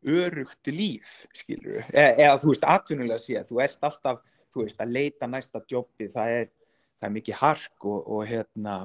örugt 0.07 0.67
líf, 0.71 1.27
skilur 1.35 1.85
e 1.93 2.07
eða 2.17 2.39
þú 2.41 2.53
veist, 2.53 2.65
atvinnulega 2.65 3.19
séð, 3.19 3.45
þú 3.51 3.63
ert 3.63 3.89
alltaf, 3.89 4.23
þú 4.55 4.63
veist, 4.63 4.81
að 4.81 4.93
leita 4.97 5.27
næsta 5.27 5.61
jobbi, 5.69 6.09
það 6.09 6.29
er, 6.41 6.49
það 6.97 7.09
er 7.09 7.15
mikið 7.17 7.41
hark 7.41 7.87
og, 7.89 8.03
og 8.17 8.27
hérna, 8.29 8.77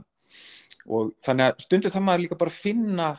og 0.87 1.11
þannig 1.25 1.49
að 1.49 1.65
stundu 1.65 1.91
það 1.93 2.05
maður 2.07 2.23
líka 2.25 2.39
bara 2.41 2.55
finna, 2.55 3.09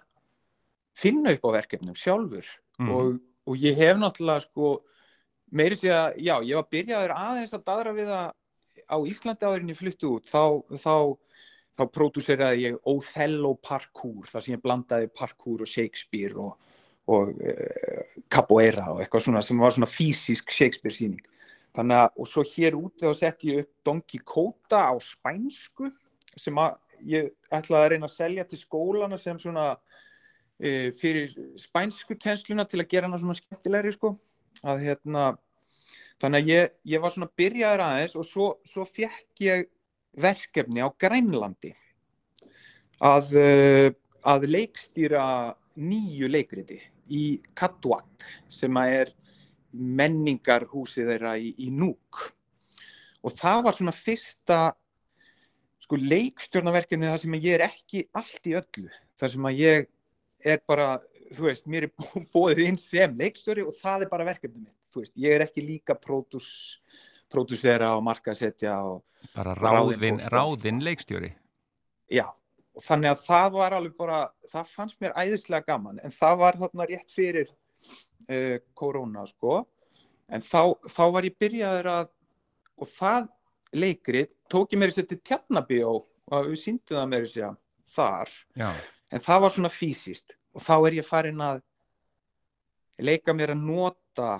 finna 0.99 1.35
upp 1.37 1.49
á 1.49 1.57
verkefnum 1.61 1.99
sjálfur 1.99 2.49
Mhm. 2.81 2.91
og, 2.91 3.21
og 3.47 3.57
ég 3.61 3.77
hef 3.77 3.99
náttúrulega 4.01 4.43
sko, 4.47 4.83
meiri 5.53 5.77
sé 5.77 5.91
að, 5.93 6.17
já, 6.25 6.41
ég 6.41 6.57
var 6.57 6.71
byrjaður 6.73 7.13
aðeins 7.15 7.53
að 7.53 7.65
daðra 7.67 7.93
við 7.93 8.09
að 8.17 8.31
á 8.89 8.97
Íslandi 9.07 9.47
áðurinn 9.47 9.73
ég 9.73 9.79
flutti 9.79 10.09
út, 10.09 10.25
þá, 10.27 10.65
þá 10.81 11.17
þá 11.73 11.85
pródúseraði 11.89 12.67
ég 12.67 12.79
Othello 12.89 13.55
parkour, 13.65 14.27
þar 14.29 14.45
sem 14.45 14.55
ég 14.57 14.63
blandaði 14.65 15.09
parkour 15.17 15.65
og 15.65 15.71
Shakespeare 15.71 16.37
og, 16.37 16.59
og 17.09 17.31
uh, 17.33 18.11
capoeira 18.33 18.91
og 18.93 19.01
eitthvað 19.01 19.25
svona 19.27 19.43
sem 19.45 19.61
var 19.63 19.73
svona 19.73 19.89
fysisk 19.89 20.53
Shakespeare 20.53 20.95
síning. 20.95 21.23
Þannig 21.77 21.99
að, 22.03 22.09
og 22.21 22.29
svo 22.29 22.43
hér 22.45 22.75
úti 22.77 23.07
þá 23.07 23.17
sett 23.17 23.45
ég 23.49 23.63
upp 23.63 23.71
Don 23.87 24.01
Quixote 24.05 24.77
á 24.77 24.93
spænsku 25.01 25.89
sem 26.37 26.59
að 26.61 26.77
ég 27.09 27.31
ætlaði 27.53 27.87
að 27.87 27.91
reyna 27.93 28.09
að 28.09 28.17
selja 28.17 28.45
til 28.49 28.59
skólana 28.61 29.19
sem 29.21 29.39
svona 29.41 29.71
uh, 29.73 30.89
fyrir 30.99 31.33
spænsku 31.61 32.19
kennsluna 32.21 32.67
til 32.69 32.83
að 32.83 32.91
gera 32.93 33.09
hana 33.09 33.21
svona 33.21 33.39
skemmtilegri 33.39 33.95
sko. 33.97 34.15
Að 34.69 34.85
hérna, 34.85 35.31
þannig 36.21 36.43
að 36.45 36.53
ég, 36.53 36.77
ég 36.93 37.03
var 37.03 37.15
svona 37.15 37.31
byrjaður 37.41 37.85
aðeins 37.87 38.19
og 38.21 38.29
svo, 38.29 38.51
svo 38.69 38.85
fekk 38.87 39.47
ég 39.47 39.65
verkefni 40.21 40.85
á 40.85 40.93
Grænlandi 41.01 41.73
að, 43.01 43.33
uh, 43.33 43.89
að 44.29 44.49
leikstýra 44.53 45.25
nýju 45.81 46.29
leikriti 46.29 46.83
í 47.09 47.25
Katwak 47.57 48.29
sem 48.53 48.77
að 48.77 48.97
er 49.01 49.17
menningarhúsið 49.73 51.11
þeirra 51.13 51.37
í, 51.41 51.53
í 51.59 51.71
Núk 51.75 52.23
og 53.23 53.37
það 53.39 53.63
var 53.67 53.79
svona 53.79 53.95
fyrsta 53.97 54.59
sko 55.83 55.99
leikstjórnaverkefni 55.99 57.09
þar 57.11 57.23
sem 57.23 57.39
ég 57.39 57.57
er 57.57 57.67
ekki 57.69 58.05
allt 58.19 58.51
í 58.51 58.57
öllu 58.59 58.91
þar 59.21 59.35
sem 59.35 59.49
að 59.51 59.63
ég 59.63 59.89
er 60.43 60.61
bara 60.67 60.91
þú 61.33 61.49
veist, 61.49 61.67
mér 61.71 61.89
er 61.89 61.93
bóðið 62.35 62.67
inn 62.67 62.79
sem 62.81 63.17
leikstjóri 63.19 63.65
og 63.65 63.77
það 63.79 64.07
er 64.07 64.13
bara 64.13 64.29
verkefni 64.29 64.67
mitt 64.67 64.77
þú 64.93 65.05
veist, 65.05 65.15
ég 65.17 65.37
er 65.39 65.47
ekki 65.47 65.65
líka 65.65 65.97
pródús 65.97 66.51
pródúsera 67.33 67.95
og 67.97 68.05
markasetja 68.05 68.77
og 68.85 69.01
Bara 69.37 69.55
Ráðinn 69.55 70.19
ráðinn, 70.19 70.19
fólk. 70.19 70.33
ráðinn 70.35 70.81
leikstjóri. 70.83 71.29
Já, 72.11 72.25
og 72.75 72.83
þannig 72.83 73.13
að 73.13 73.21
það 73.23 73.53
var 73.55 73.77
alveg 73.77 73.93
bara, 73.97 74.17
það 74.51 74.73
fannst 74.75 74.97
mér 75.01 75.15
æðislega 75.15 75.69
gaman, 75.69 76.01
en 76.03 76.15
það 76.17 76.39
var 76.41 76.59
þarna 76.59 76.87
rétt 76.91 77.15
fyrir 77.15 77.53
korona, 78.79 79.27
sko, 79.29 79.63
en 80.33 80.45
þá, 80.45 80.75
þá 80.89 81.05
var 81.17 81.29
ég 81.29 81.39
byrjaður 81.41 81.91
að, 81.93 82.11
og 82.81 82.91
það 82.97 83.29
leikrið 83.73 84.33
tók 84.53 84.75
ég 84.75 84.83
mér 84.83 84.93
sér 84.95 85.09
til 85.09 85.21
tjarnabíó 85.25 85.97
og 86.03 86.49
við 86.49 86.61
síndum 86.61 86.99
það 87.01 87.11
mér 87.13 87.29
sér 87.31 87.55
þar, 87.93 88.33
Já, 88.57 88.71
en 89.13 89.25
það 89.25 89.45
var 89.45 89.55
svona 89.55 89.73
fysiskt. 89.73 90.37
Og 90.53 90.65
þá 90.65 90.75
er 90.79 90.99
ég 90.99 91.09
farin 91.09 91.41
að 91.45 91.63
leika 93.03 93.35
mér 93.37 93.55
að 93.55 93.65
nota 93.65 94.35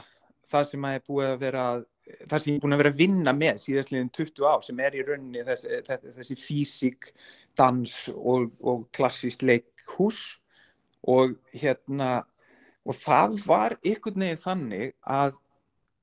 það 0.53 0.69
sem 0.69 0.87
að 0.87 0.99
er 0.99 1.07
búið 1.09 1.31
að 1.31 1.41
vera 1.41 1.65
að 1.73 1.87
það 2.29 2.43
sem 2.43 2.51
ég 2.51 2.59
er 2.59 2.63
búin 2.65 2.75
að 2.75 2.83
vera 2.83 2.93
að 2.93 3.01
vinna 3.01 3.35
með 3.37 3.61
síðastliðin 3.63 4.13
20 4.19 4.49
ár 4.49 4.65
sem 4.67 4.81
er 4.83 4.97
í 4.97 5.05
rauninni 5.07 5.45
þessi, 5.47 5.81
þessi, 5.87 6.15
þessi 6.19 6.37
físík, 6.41 7.11
dans 7.59 7.95
og, 8.15 8.49
og 8.61 8.87
klassíst 8.97 9.45
leikhús. 9.47 10.23
Og 11.11 11.35
hérna 11.59 12.23
og 12.83 12.99
það 12.99 13.39
var 13.47 13.77
einhvern 13.83 14.25
veginn 14.25 14.43
þannig 14.43 14.95
að 15.03 15.37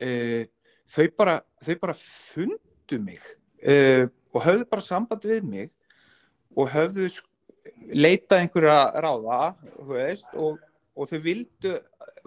uh, 0.05 0.43
þau, 0.89 1.07
bara, 1.17 1.35
þau 1.65 1.75
bara 1.81 1.97
fundu 1.99 3.01
mig 3.03 3.19
uh, 3.63 4.05
og 4.33 4.45
höfðu 4.45 4.69
bara 4.71 4.85
samband 4.85 5.27
við 5.27 5.49
mig 5.49 5.69
og 6.55 6.71
höfðu 6.73 7.09
leitað 7.93 8.43
einhverja 8.43 8.79
ráða 9.03 9.39
veist, 9.89 10.27
og, 10.33 10.59
og 10.95 11.09
þau 11.11 11.19
vildu 11.23 11.75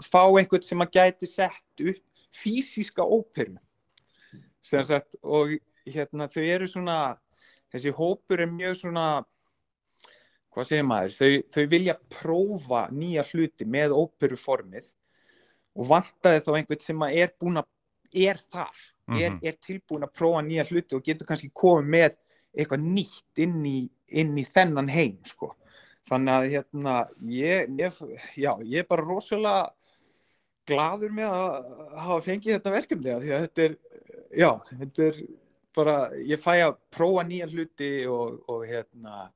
fá 0.05 0.23
einhvern 0.27 0.65
sem 0.65 0.85
að 0.85 0.97
gæti 0.99 1.29
sett 1.29 1.83
upp 1.83 2.03
fysíska 2.33 3.05
óperu. 3.05 3.59
Sem 4.63 4.83
sagt, 4.87 5.19
og 5.23 5.53
hérna 5.85 6.29
þau 6.31 6.43
eru 6.45 6.69
svona 6.71 6.99
þessi 7.73 7.93
hópur 7.97 8.41
er 8.45 8.51
mjög 8.51 8.79
svona 8.79 9.07
hvað 10.53 10.69
segir 10.69 10.85
maður, 10.89 11.15
þau, 11.17 11.31
þau 11.55 11.67
vilja 11.73 11.95
prófa 12.13 12.83
nýja 12.93 13.25
hluti 13.31 13.65
með 13.65 13.95
óperuformið 13.97 14.91
og 15.77 15.87
vantaði 15.89 16.43
þá 16.45 16.51
einhvern 16.59 16.83
sem 16.85 17.05
að 17.07 17.17
er 17.23 17.33
búin 17.41 17.63
að 17.63 17.69
er 18.13 18.41
þar, 18.53 18.77
er, 19.17 19.31
Mhm. 19.31 19.39
er 19.49 19.57
tilbúin 19.67 20.05
að 20.05 20.13
prófa 20.19 20.43
nýja 20.45 20.67
hluti 20.69 20.95
og 20.99 21.05
getur 21.05 21.27
kannski 21.27 21.49
komið 21.57 21.89
með 21.95 22.17
eitthvað 22.53 22.83
nýtt 22.85 23.41
inn 23.41 23.65
í, 23.65 23.79
inn 24.13 24.37
í 24.37 24.45
þennan 24.45 24.89
heim 24.93 25.19
sko. 25.25 25.55
þannig 26.11 26.33
að 26.35 26.51
hérna 26.51 26.95
ég, 27.31 27.69
ég, 27.79 27.93
já, 28.37 28.53
ég 28.67 28.79
er 28.83 28.89
bara 28.91 29.05
rosalega 29.07 29.71
gladur 30.67 31.13
með 31.15 31.31
að 31.31 31.69
hafa 31.97 32.25
fengið 32.27 32.57
þetta 32.59 32.73
verkefni 32.75 33.13
af 33.15 33.23
því 33.23 33.31
að 33.33 33.45
þetta 33.47 33.65
er, 33.65 33.77
já, 34.37 34.51
þetta 34.81 35.07
er 35.07 35.21
bara, 35.75 35.95
ég 36.19 36.43
fæ 36.43 36.53
að 36.67 36.77
prófa 36.93 37.25
nýja 37.25 37.49
hluti 37.49 37.91
og, 38.11 38.43
og 38.51 38.67
hérna 38.69 39.31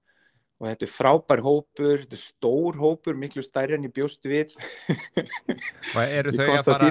og 0.56 0.68
þetta 0.70 0.86
er 0.86 0.92
frábær 0.92 1.42
hópur, 1.44 2.02
þetta 2.02 2.16
er 2.16 2.22
stór 2.22 2.78
hópur, 2.80 3.16
miklu 3.20 3.44
stærri 3.44 3.76
en 3.76 3.84
ég 3.88 3.92
bjóst 3.96 4.24
við 4.24 4.54
og 5.96 6.00
eru 6.06 6.32
þau, 6.32 6.46
að 6.46 6.54
að 6.56 6.68
fara, 6.70 6.90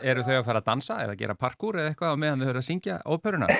eru 0.00 0.24
þau 0.24 0.36
að 0.38 0.46
fara 0.46 0.62
að 0.62 0.68
dansa 0.70 0.98
eða 1.04 1.18
gera 1.20 1.36
parkour 1.36 1.80
eða 1.80 1.92
eitthvað 1.92 2.16
á 2.16 2.22
meðan 2.24 2.44
þau 2.44 2.48
höfðu 2.48 2.62
að 2.62 2.68
syngja 2.70 2.98
óperuna? 3.04 3.50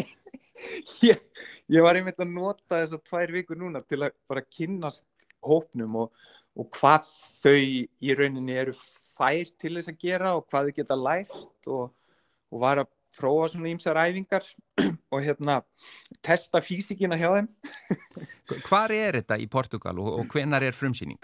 ég, 1.08 1.24
ég 1.72 1.86
var 1.86 1.96
einmitt 1.96 2.20
að 2.20 2.34
nota 2.34 2.82
þessar 2.82 3.04
tvær 3.08 3.34
vikur 3.38 3.60
núna 3.60 3.82
til 3.88 4.02
að 4.04 4.16
bara 4.28 4.44
kynnast 4.44 5.06
hópnum 5.40 6.02
og, 6.04 6.24
og 6.60 6.68
hvað 6.76 7.08
þau 7.40 7.56
í 7.56 8.16
rauninni 8.18 8.58
eru 8.60 8.76
fær 9.16 9.48
til 9.60 9.76
þess 9.78 9.92
að 9.92 10.00
gera 10.04 10.36
og 10.36 10.46
hvað 10.48 10.68
þau 10.68 10.76
geta 10.76 11.00
lært 11.08 11.72
og, 11.72 11.90
og 12.52 12.62
var 12.62 12.84
að 12.84 12.92
prófa 13.18 13.50
svona 13.52 13.70
ímsar 13.72 13.98
æfingar 14.00 14.46
og 15.12 15.24
hérna 15.24 15.60
testa 16.22 16.62
físikina 16.64 17.18
hjá 17.20 17.30
þeim 17.34 17.50
Hvar 18.66 18.92
er 18.94 19.20
þetta 19.20 19.38
í 19.38 19.46
Portugal 19.50 20.00
og, 20.02 20.16
og 20.20 20.32
hvenar 20.34 20.64
er 20.66 20.74
frumsýning? 20.74 21.20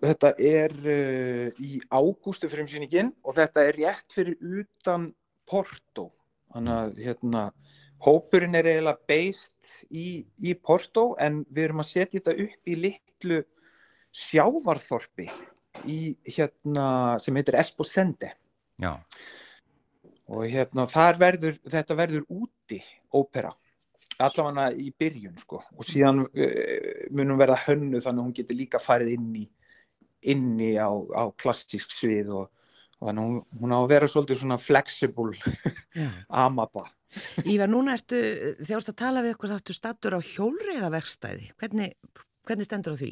Þetta 0.00 0.30
er 0.40 0.72
uh, 0.80 1.60
í 1.60 1.80
ágústu 1.92 2.48
frumsýningin 2.48 3.12
og 3.20 3.36
þetta 3.36 3.66
er 3.68 3.76
rétt 3.76 4.14
fyrir 4.16 4.38
utan 4.40 5.10
Porto. 5.50 6.08
Þannig 6.54 6.76
að 6.76 7.00
hérna, 7.04 7.42
hópurinn 8.06 8.56
er 8.56 8.70
eiginlega 8.70 9.10
based 9.10 9.74
í, 9.92 10.24
í 10.40 10.54
Porto 10.56 11.12
en 11.20 11.42
við 11.50 11.68
erum 11.68 11.84
að 11.84 11.90
setja 11.90 12.16
þetta 12.16 12.36
upp 12.46 12.72
í 12.72 12.78
litlu 12.86 13.42
sjávarþorpi 14.22 15.28
í, 15.84 15.98
hérna, 16.26 16.86
sem 17.22 17.36
heitir 17.36 17.60
Esposende. 17.60 18.32
Já, 18.80 18.96
Og 20.30 20.46
hérna, 20.46 20.86
þar 20.86 21.18
verður, 21.18 21.56
þetta 21.66 21.96
verður 21.98 22.26
úti 22.30 22.78
ópera. 23.16 23.50
Allavega 24.20 24.68
í 24.76 24.90
byrjun, 25.00 25.38
sko. 25.42 25.62
Og 25.74 25.86
síðan 25.88 26.22
uh, 26.28 27.08
munum 27.10 27.40
verða 27.40 27.58
hönnu 27.64 28.02
þannig 28.04 28.20
að 28.20 28.26
hún 28.28 28.36
getur 28.36 28.58
líka 28.58 28.82
farið 28.82 29.14
inn 29.16 29.32
í 29.40 29.46
inni 30.30 30.74
á, 30.76 30.90
á 30.92 31.32
klassísk 31.40 31.92
svið 31.96 32.32
og, 32.36 32.48
og 33.00 33.08
þannig 33.08 33.26
hún, 33.26 33.38
hún 33.62 33.72
á 33.72 33.78
að 33.80 33.90
vera 33.94 34.08
svolítið 34.10 34.42
svona 34.42 34.58
flexible 34.60 35.32
amaba. 36.44 36.84
Ívar, 37.48 37.70
núna 37.70 37.96
ertu, 37.96 38.20
ert 38.60 38.92
að 38.92 38.98
tala 39.00 39.24
við 39.24 39.34
okkur, 39.34 39.50
þá 39.50 39.56
ertu 39.58 39.76
stattur 39.76 40.18
á 40.18 40.20
hjólreiðaverkstæði. 40.20 41.50
Hvernig, 41.58 41.96
hvernig 42.46 42.68
stendur 42.68 42.94
á 42.94 43.00
því? 43.00 43.10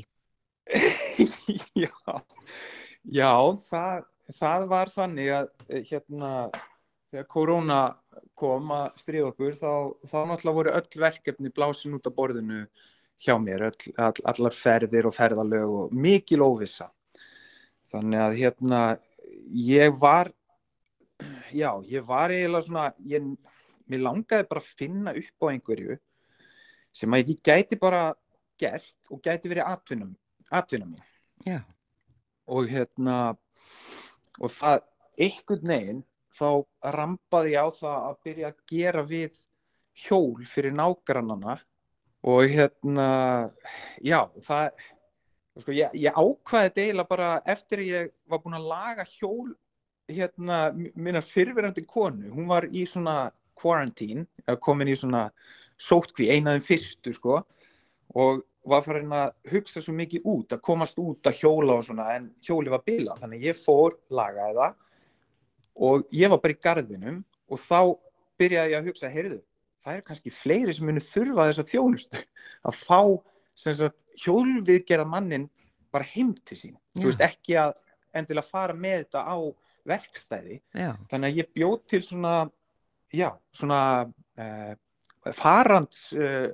já, 1.84 1.92
já 3.08 3.32
það, 3.70 4.08
það 4.36 4.66
var 4.70 4.92
þannig 4.92 5.32
að 5.38 5.48
eh, 5.66 5.86
hérna, 5.88 6.32
þegar 7.08 7.26
korona 7.30 7.80
kom 8.38 8.70
að 8.74 8.86
stríða 9.02 9.32
okkur 9.32 9.56
þá, 9.58 9.72
þá 10.10 10.18
náttúrulega 10.28 10.58
voru 10.58 10.74
öll 10.78 11.02
verkefni 11.02 11.52
blásin 11.54 11.96
út 11.96 12.08
af 12.08 12.16
borðinu 12.16 12.64
hjá 13.18 13.34
mér, 13.42 13.68
öll, 13.70 13.92
all, 13.98 14.24
allar 14.30 14.54
ferðir 14.54 15.08
og 15.08 15.16
ferðalög 15.16 15.76
og 15.82 15.94
mikil 15.94 16.44
óvissa. 16.46 16.90
Þannig 17.88 18.22
að 18.22 18.36
hérna, 18.38 18.82
ég 19.58 19.96
var, 19.98 20.30
já, 21.50 21.70
ég 21.88 22.04
var 22.06 22.34
eiginlega 22.34 22.66
svona, 22.68 22.90
ég, 23.10 23.32
mér 23.88 24.04
langaði 24.04 24.48
bara 24.50 24.62
að 24.62 24.72
finna 24.78 25.16
upp 25.16 25.48
á 25.48 25.50
einhverju 25.50 25.98
sem 26.94 27.14
að 27.14 27.32
ég 27.32 27.42
gæti 27.44 27.78
bara 27.80 28.02
gert 28.60 29.12
og 29.12 29.22
gæti 29.24 29.50
verið 29.50 29.70
atvinna, 29.70 30.08
atvinna 30.50 30.88
mín 30.90 31.02
Já. 31.46 31.60
og 32.50 32.68
hérna 32.70 33.18
og 34.38 34.52
það 34.54 34.80
einhvern 35.18 35.72
veginn 35.72 36.04
þá 36.38 36.92
rampaði 36.94 37.54
ég 37.54 37.66
á 37.66 37.68
það 37.74 37.98
að 38.08 38.18
byrja 38.26 38.50
að 38.50 38.60
gera 38.72 39.04
við 39.08 39.40
hjól 39.98 40.46
fyrir 40.46 40.76
nágrannana. 40.76 41.58
Og 42.28 42.50
hérna 42.50 43.08
já, 44.02 44.20
það 44.46 44.70
sko, 45.62 45.74
ég, 45.74 45.94
ég 45.94 46.18
ákvaði 46.18 46.84
eiginlega 46.84 47.10
bara 47.10 47.30
eftir 47.46 47.84
ég 47.86 48.12
var 48.30 48.42
búinn 48.42 48.58
að 48.58 48.70
laga 48.72 49.06
hjól 49.16 49.54
hérna 50.08 50.58
minnar 50.96 51.24
fyrverandi 51.26 51.84
konu, 51.86 52.30
hún 52.32 52.48
var 52.48 52.66
í 52.72 52.86
svona 52.88 53.28
quarantine, 53.58 54.24
komin 54.64 54.88
í 54.88 54.96
svona 54.96 55.28
sótkví, 55.78 56.30
einaðum 56.32 56.64
fyrstu 56.64 57.12
sko 57.14 57.42
og 58.16 58.44
var 58.68 58.84
farin 58.84 59.12
að 59.14 59.34
hugsa 59.52 59.82
svo 59.84 59.94
mikið 59.96 60.26
út, 60.28 60.54
að 60.56 60.64
komast 60.64 60.98
út 61.00 61.28
að 61.28 61.42
hjóla 61.42 61.78
og 61.78 61.86
svona, 61.86 62.08
en 62.16 62.30
hjóli 62.44 62.72
var 62.72 62.82
bilað. 62.84 63.20
Þannig 63.22 63.46
ég 63.48 63.58
fór, 63.60 63.96
lagaði 64.12 64.56
það 64.58 64.76
og 65.78 66.06
ég 66.14 66.30
var 66.32 66.42
bara 66.42 66.54
í 66.54 66.62
garðinum 66.66 67.22
og 67.48 67.62
þá 67.62 67.80
byrjaði 68.38 68.74
ég 68.74 68.80
að 68.80 68.90
hugsa 68.90 69.12
heyrðu, 69.12 69.38
það 69.84 69.98
er 69.98 70.04
kannski 70.06 70.34
fleiri 70.34 70.74
sem 70.74 70.86
munu 70.88 71.02
þurfa 71.02 71.48
þessa 71.50 71.66
þjónustu 71.70 72.22
að 72.68 72.80
fá 72.82 73.00
sagt, 73.58 74.04
hjólviðgerða 74.22 75.08
mannin 75.08 75.48
bara 75.94 76.06
heim 76.10 76.34
til 76.46 76.58
sín 76.58 76.76
Já. 76.76 77.00
þú 77.00 77.08
veist 77.10 77.24
ekki 77.24 77.56
að 77.60 77.74
endilega 78.18 78.50
fara 78.50 78.76
með 78.76 79.04
þetta 79.04 79.24
á 79.24 79.36
verkstæði 79.88 80.58
Já. 80.76 80.92
þannig 81.10 81.30
að 81.30 81.40
ég 81.40 81.50
bjóð 81.56 81.78
til 81.88 82.02
svona 82.04 82.34
já, 83.14 83.30
svona 83.56 83.80
uh, 84.04 84.74
farands 85.36 86.10
uh, 86.16 86.48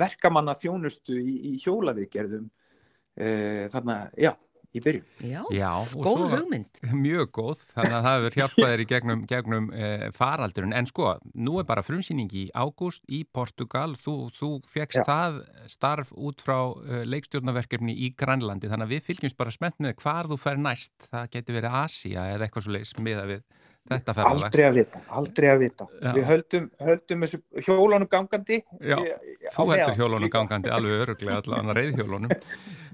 verkamanna 0.00 0.56
þjónustu 0.60 1.18
í, 1.20 1.34
í 1.52 1.52
hjólaviðgerðum 1.60 2.46
uh, 2.48 3.66
þannig 3.74 3.94
að 3.96 4.24
já, 4.24 4.32
í 4.70 4.82
byrjun 4.84 5.06
Já. 5.26 5.40
Já, 5.54 5.70
Góð 5.94 6.24
hugmynd. 6.34 6.80
Mjög 7.04 7.30
góð, 7.36 7.62
þannig 7.74 7.96
að 7.96 8.06
það 8.06 8.16
hefur 8.16 8.36
hjálpað 8.38 8.70
þér 8.72 8.82
í 8.82 8.86
gegnum, 8.92 9.24
gegnum 9.30 9.68
eh, 9.74 10.06
faraldurinn. 10.16 10.74
En 10.76 10.88
sko, 10.88 11.14
nú 11.34 11.58
er 11.60 11.68
bara 11.68 11.84
frumsýning 11.86 12.32
í 12.38 12.44
ágúst 12.54 13.04
í 13.10 13.22
Portugal. 13.26 13.94
Þú, 13.98 14.16
þú 14.36 14.50
fegst 14.70 15.02
það 15.06 15.40
starf 15.70 16.12
út 16.16 16.42
frá 16.44 16.58
eh, 16.86 17.04
leikstjórnaverkefni 17.10 17.96
í 18.06 18.12
Grænlandi. 18.18 18.70
Þannig 18.70 18.88
að 18.88 18.94
við 18.96 19.08
fylgjumst 19.10 19.40
bara 19.40 19.54
spennt 19.54 19.80
með 19.82 19.96
hvar 20.04 20.30
þú 20.30 20.40
fer 20.40 20.60
næst. 20.60 21.10
Það 21.10 21.32
geti 21.36 21.58
verið 21.58 21.80
Asia 21.82 22.28
eða 22.34 22.46
eitthvað 22.46 22.66
svo 22.66 22.76
leiðis 22.76 22.96
miða 23.00 23.26
við 23.30 23.44
þetta 23.88 24.14
ferðalag. 24.14 24.44
aldrei 24.44 24.64
að 24.66 24.76
vita, 24.76 25.00
aldrei 25.18 25.46
að 25.50 25.62
vita 25.64 25.86
Já. 25.90 26.10
við 26.16 26.26
höldum, 26.28 26.66
höldum 26.80 27.24
þessu 27.24 27.40
hjólunum 27.66 28.10
gangandi 28.10 28.58
Já, 28.76 28.96
á 29.00 29.56
Þú 29.56 29.66
heldur 29.72 29.96
hjólunum 29.98 30.32
gangandi 30.32 30.72
alveg 30.74 31.04
öruglega 31.04 31.40
allan 31.40 31.72
að 31.72 31.80
reyðhjólunum. 31.80 32.34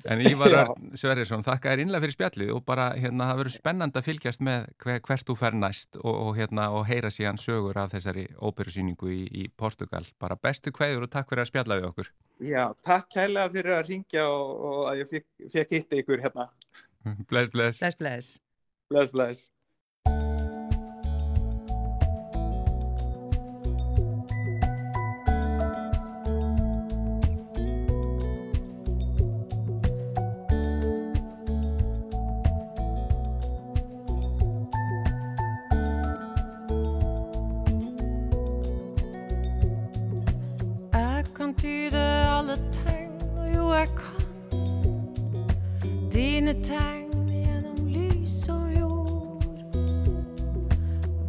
En 0.07 0.23
Ívar 0.23 0.55
Sverrisson, 0.95 1.43
þakka 1.43 1.73
þér 1.73 1.83
innlega 1.83 2.05
fyrir 2.05 2.15
spjallið 2.15 2.53
og 2.55 2.63
bara 2.69 2.87
hérna 2.95 3.31
það 3.33 3.41
verður 3.41 3.55
spennand 3.57 3.99
að 3.99 4.07
fylgjast 4.07 4.45
með 4.47 4.69
hver, 4.85 5.01
hvert 5.09 5.27
þú 5.27 5.37
fer 5.41 5.57
næst 5.59 5.99
og, 5.99 6.13
og, 6.13 6.31
hérna, 6.39 6.69
og 6.77 6.87
heyra 6.87 7.11
síðan 7.11 7.41
sögur 7.43 7.81
af 7.83 7.91
þessari 7.97 8.29
óperusýningu 8.39 9.11
í, 9.11 9.25
í 9.27 9.49
Portugal. 9.51 10.05
Bara 10.23 10.39
bestu 10.39 10.71
kveður 10.77 11.09
og 11.09 11.13
takk 11.17 11.33
fyrir 11.33 11.43
að 11.43 11.51
spjalla 11.51 11.81
við 11.81 11.89
okkur. 11.91 12.13
Já, 12.47 12.63
takk 12.87 13.11
kærlega 13.17 13.51
fyrir 13.57 13.79
að 13.81 13.91
ringja 13.91 14.29
og, 14.31 14.55
og 14.71 14.81
að 14.93 15.03
ég 15.03 15.13
fekk 15.51 15.75
hitta 15.75 16.01
ykkur 16.05 16.23
hérna 16.23 16.51
Bless, 17.31 17.51
bless. 17.51 17.79
Bless, 17.79 17.99
bless. 17.99 18.33
bless, 18.91 19.11
bless 19.11 19.51
Dine 46.47 46.63
tegn 46.63 47.25
gjennom 47.27 47.89
lys 47.91 48.45
og 48.55 48.69
jord. 48.71 49.47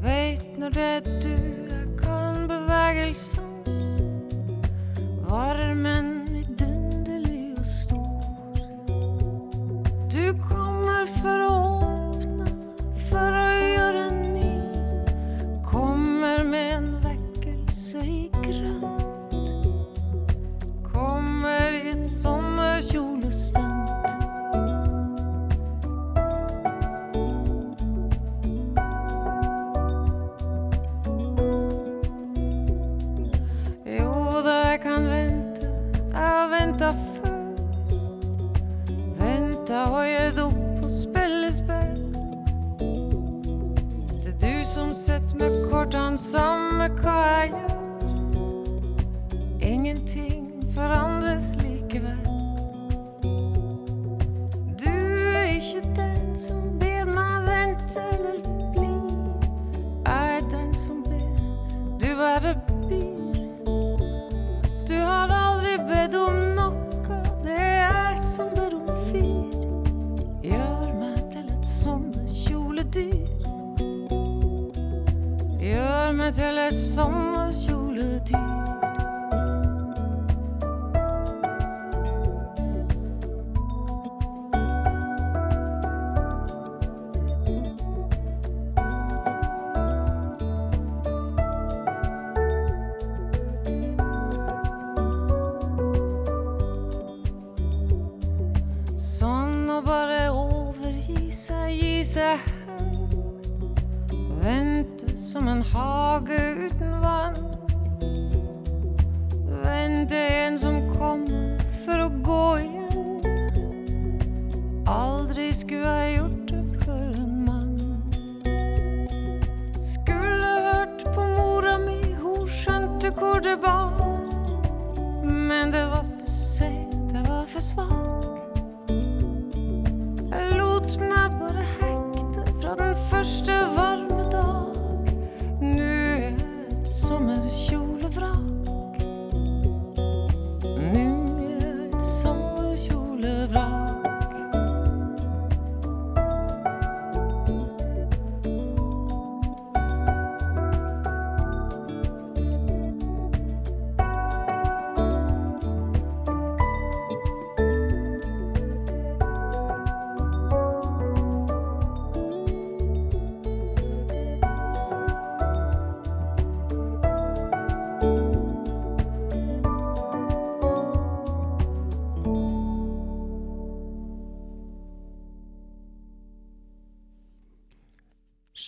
Veit 0.04 0.60
når 0.62 0.76
det 0.76 0.84
er 0.84 1.08
du 1.24 1.32
jeg 1.72 1.88
kan 1.98 2.46
bevegelsen. 2.52 3.50
Varmen 5.26 6.17
som 44.68 44.90
setter 44.94 45.40
meg 45.40 45.54
kortene 45.72 46.20
samme 46.20 46.90
hva 47.00 47.18
jeg 47.24 47.54
gjør. 47.56 47.76
Ingenting 49.64 50.50
forandres 50.76 51.54
likevel 51.62 52.27
wanted 76.28 76.42
to 76.42 76.52
let 76.52 76.76
someone 76.76 77.47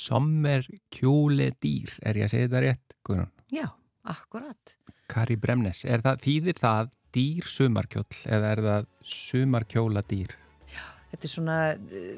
sommerkjúle 0.10 1.52
dýr, 1.62 1.92
er 2.02 2.18
ég 2.20 2.28
að 2.28 2.34
segja 2.34 2.48
þetta 2.50 2.62
rétt, 2.66 2.96
Guðrún? 3.06 3.30
Já, 3.54 3.68
akkurat. 4.10 4.76
Kari 5.10 5.38
Bremnes, 5.42 5.84
er 5.90 6.04
það, 6.06 6.20
þýðir 6.26 6.60
það 6.62 6.92
dýr 7.16 7.48
sumarkjóll 7.50 8.20
eða 8.30 8.52
er 8.54 8.62
það 8.68 8.88
sumarkjóla 9.16 10.04
dýr? 10.10 10.36
Þetta 11.10 11.26
er 11.26 11.32
svona 11.32 11.58
uh, 11.74 12.10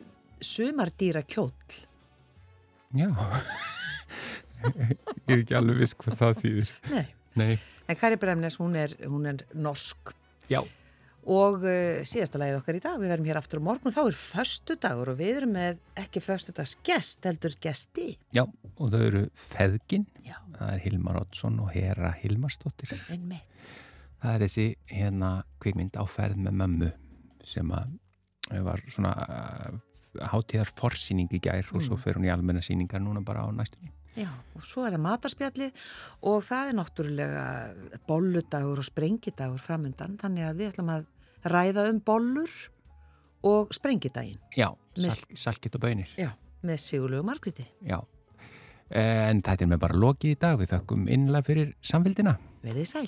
sumardýra 0.43 1.21
kjóll. 1.23 1.77
Já, 2.99 3.07
ég 5.29 5.31
er 5.31 5.37
ekki 5.45 5.55
alveg 5.55 5.79
viss 5.85 5.95
hvað 5.99 6.17
það 6.19 6.41
þýðir. 6.41 6.71
Nei. 6.91 7.05
Nei, 7.39 7.53
En 7.87 7.95
Kari 7.95 8.17
Bremnes, 8.19 8.57
hún 8.59 8.75
er, 8.75 8.91
hún 9.07 9.23
er 9.29 9.39
norsk. 9.55 10.11
já, 10.51 10.59
Og 11.29 11.61
uh, 11.61 12.01
síðasta 12.07 12.39
lagið 12.41 12.57
okkar 12.61 12.77
í 12.79 12.81
dag, 12.81 12.95
við 13.01 13.11
verum 13.13 13.27
hér 13.29 13.37
aftur 13.41 13.61
á 13.61 13.67
morgun, 13.67 13.93
þá 13.93 14.01
er 14.07 14.17
föstudagur 14.17 15.11
og 15.13 15.19
við 15.19 15.41
erum 15.41 15.53
með 15.53 15.77
ekki 16.01 16.23
föstudagsgest, 16.25 17.21
heldur 17.29 17.53
gesti. 17.61 18.07
já, 18.33 18.41
og 18.77 18.89
þau 18.89 19.01
eru 19.05 19.21
Feðgin, 19.37 20.07
Já. 20.25 20.37
það 20.57 20.73
er 20.73 20.81
Hilmar 20.87 21.19
Oddsson 21.21 21.59
og 21.61 21.69
Hera 21.75 22.11
Hilmarsdóttir. 22.23 22.95
Það 24.21 24.33
er 24.33 24.43
þessi 24.45 24.65
hérna 24.89 25.31
kvikmynd 25.61 25.97
á 25.97 26.05
ferð 26.09 26.41
með 26.41 26.57
mömmu 26.63 26.91
sem 27.45 27.71
að 27.73 27.97
var 28.65 28.81
svona 28.91 29.13
uh, 29.21 29.79
hátíðar 30.33 30.69
forsýning 30.75 31.29
í 31.37 31.39
gær 31.41 31.69
og 31.71 31.81
svo 31.85 31.95
fer 32.01 32.17
hún 32.19 32.25
í 32.27 32.31
almenna 32.33 32.61
sýningar 32.65 32.99
núna 33.01 33.21
bara 33.25 33.45
á 33.45 33.49
næstunni. 33.53 33.93
Já, 34.19 34.27
og 34.27 34.63
svo 34.67 34.83
er 34.85 34.95
það 34.97 35.03
matarspjallið 35.05 35.83
og 36.27 36.43
það 36.43 36.69
er 36.69 36.77
náttúrulega 36.77 37.45
bolludagur 38.09 38.81
og 38.83 38.87
sprengidagur 38.87 39.61
framöndan, 39.63 40.17
þannig 40.19 40.47
að 40.49 40.59
við 40.59 40.71
ætlum 40.73 40.91
að 40.97 41.07
ræða 41.51 41.87
um 41.89 42.01
bollur 42.05 42.55
og 43.47 43.71
sprengidaginn. 43.73 44.39
Já, 44.57 44.69
sal, 44.99 45.37
salkitt 45.45 45.77
og 45.79 45.85
bönir. 45.85 46.11
Já, 46.19 46.33
með 46.67 46.83
Sigurlegu 46.83 47.25
Margriti. 47.25 47.65
Já. 47.87 48.01
En 48.91 49.39
þetta 49.39 49.63
er 49.63 49.71
með 49.71 49.83
bara 49.85 49.95
lokið 49.97 50.35
í 50.35 50.39
dag. 50.39 50.59
Við 50.59 50.73
þakkum 50.73 51.07
innlega 51.07 51.47
fyrir 51.47 51.75
samfélgina. 51.79 52.35
Verðið 52.65 52.89
sæl. 52.89 53.07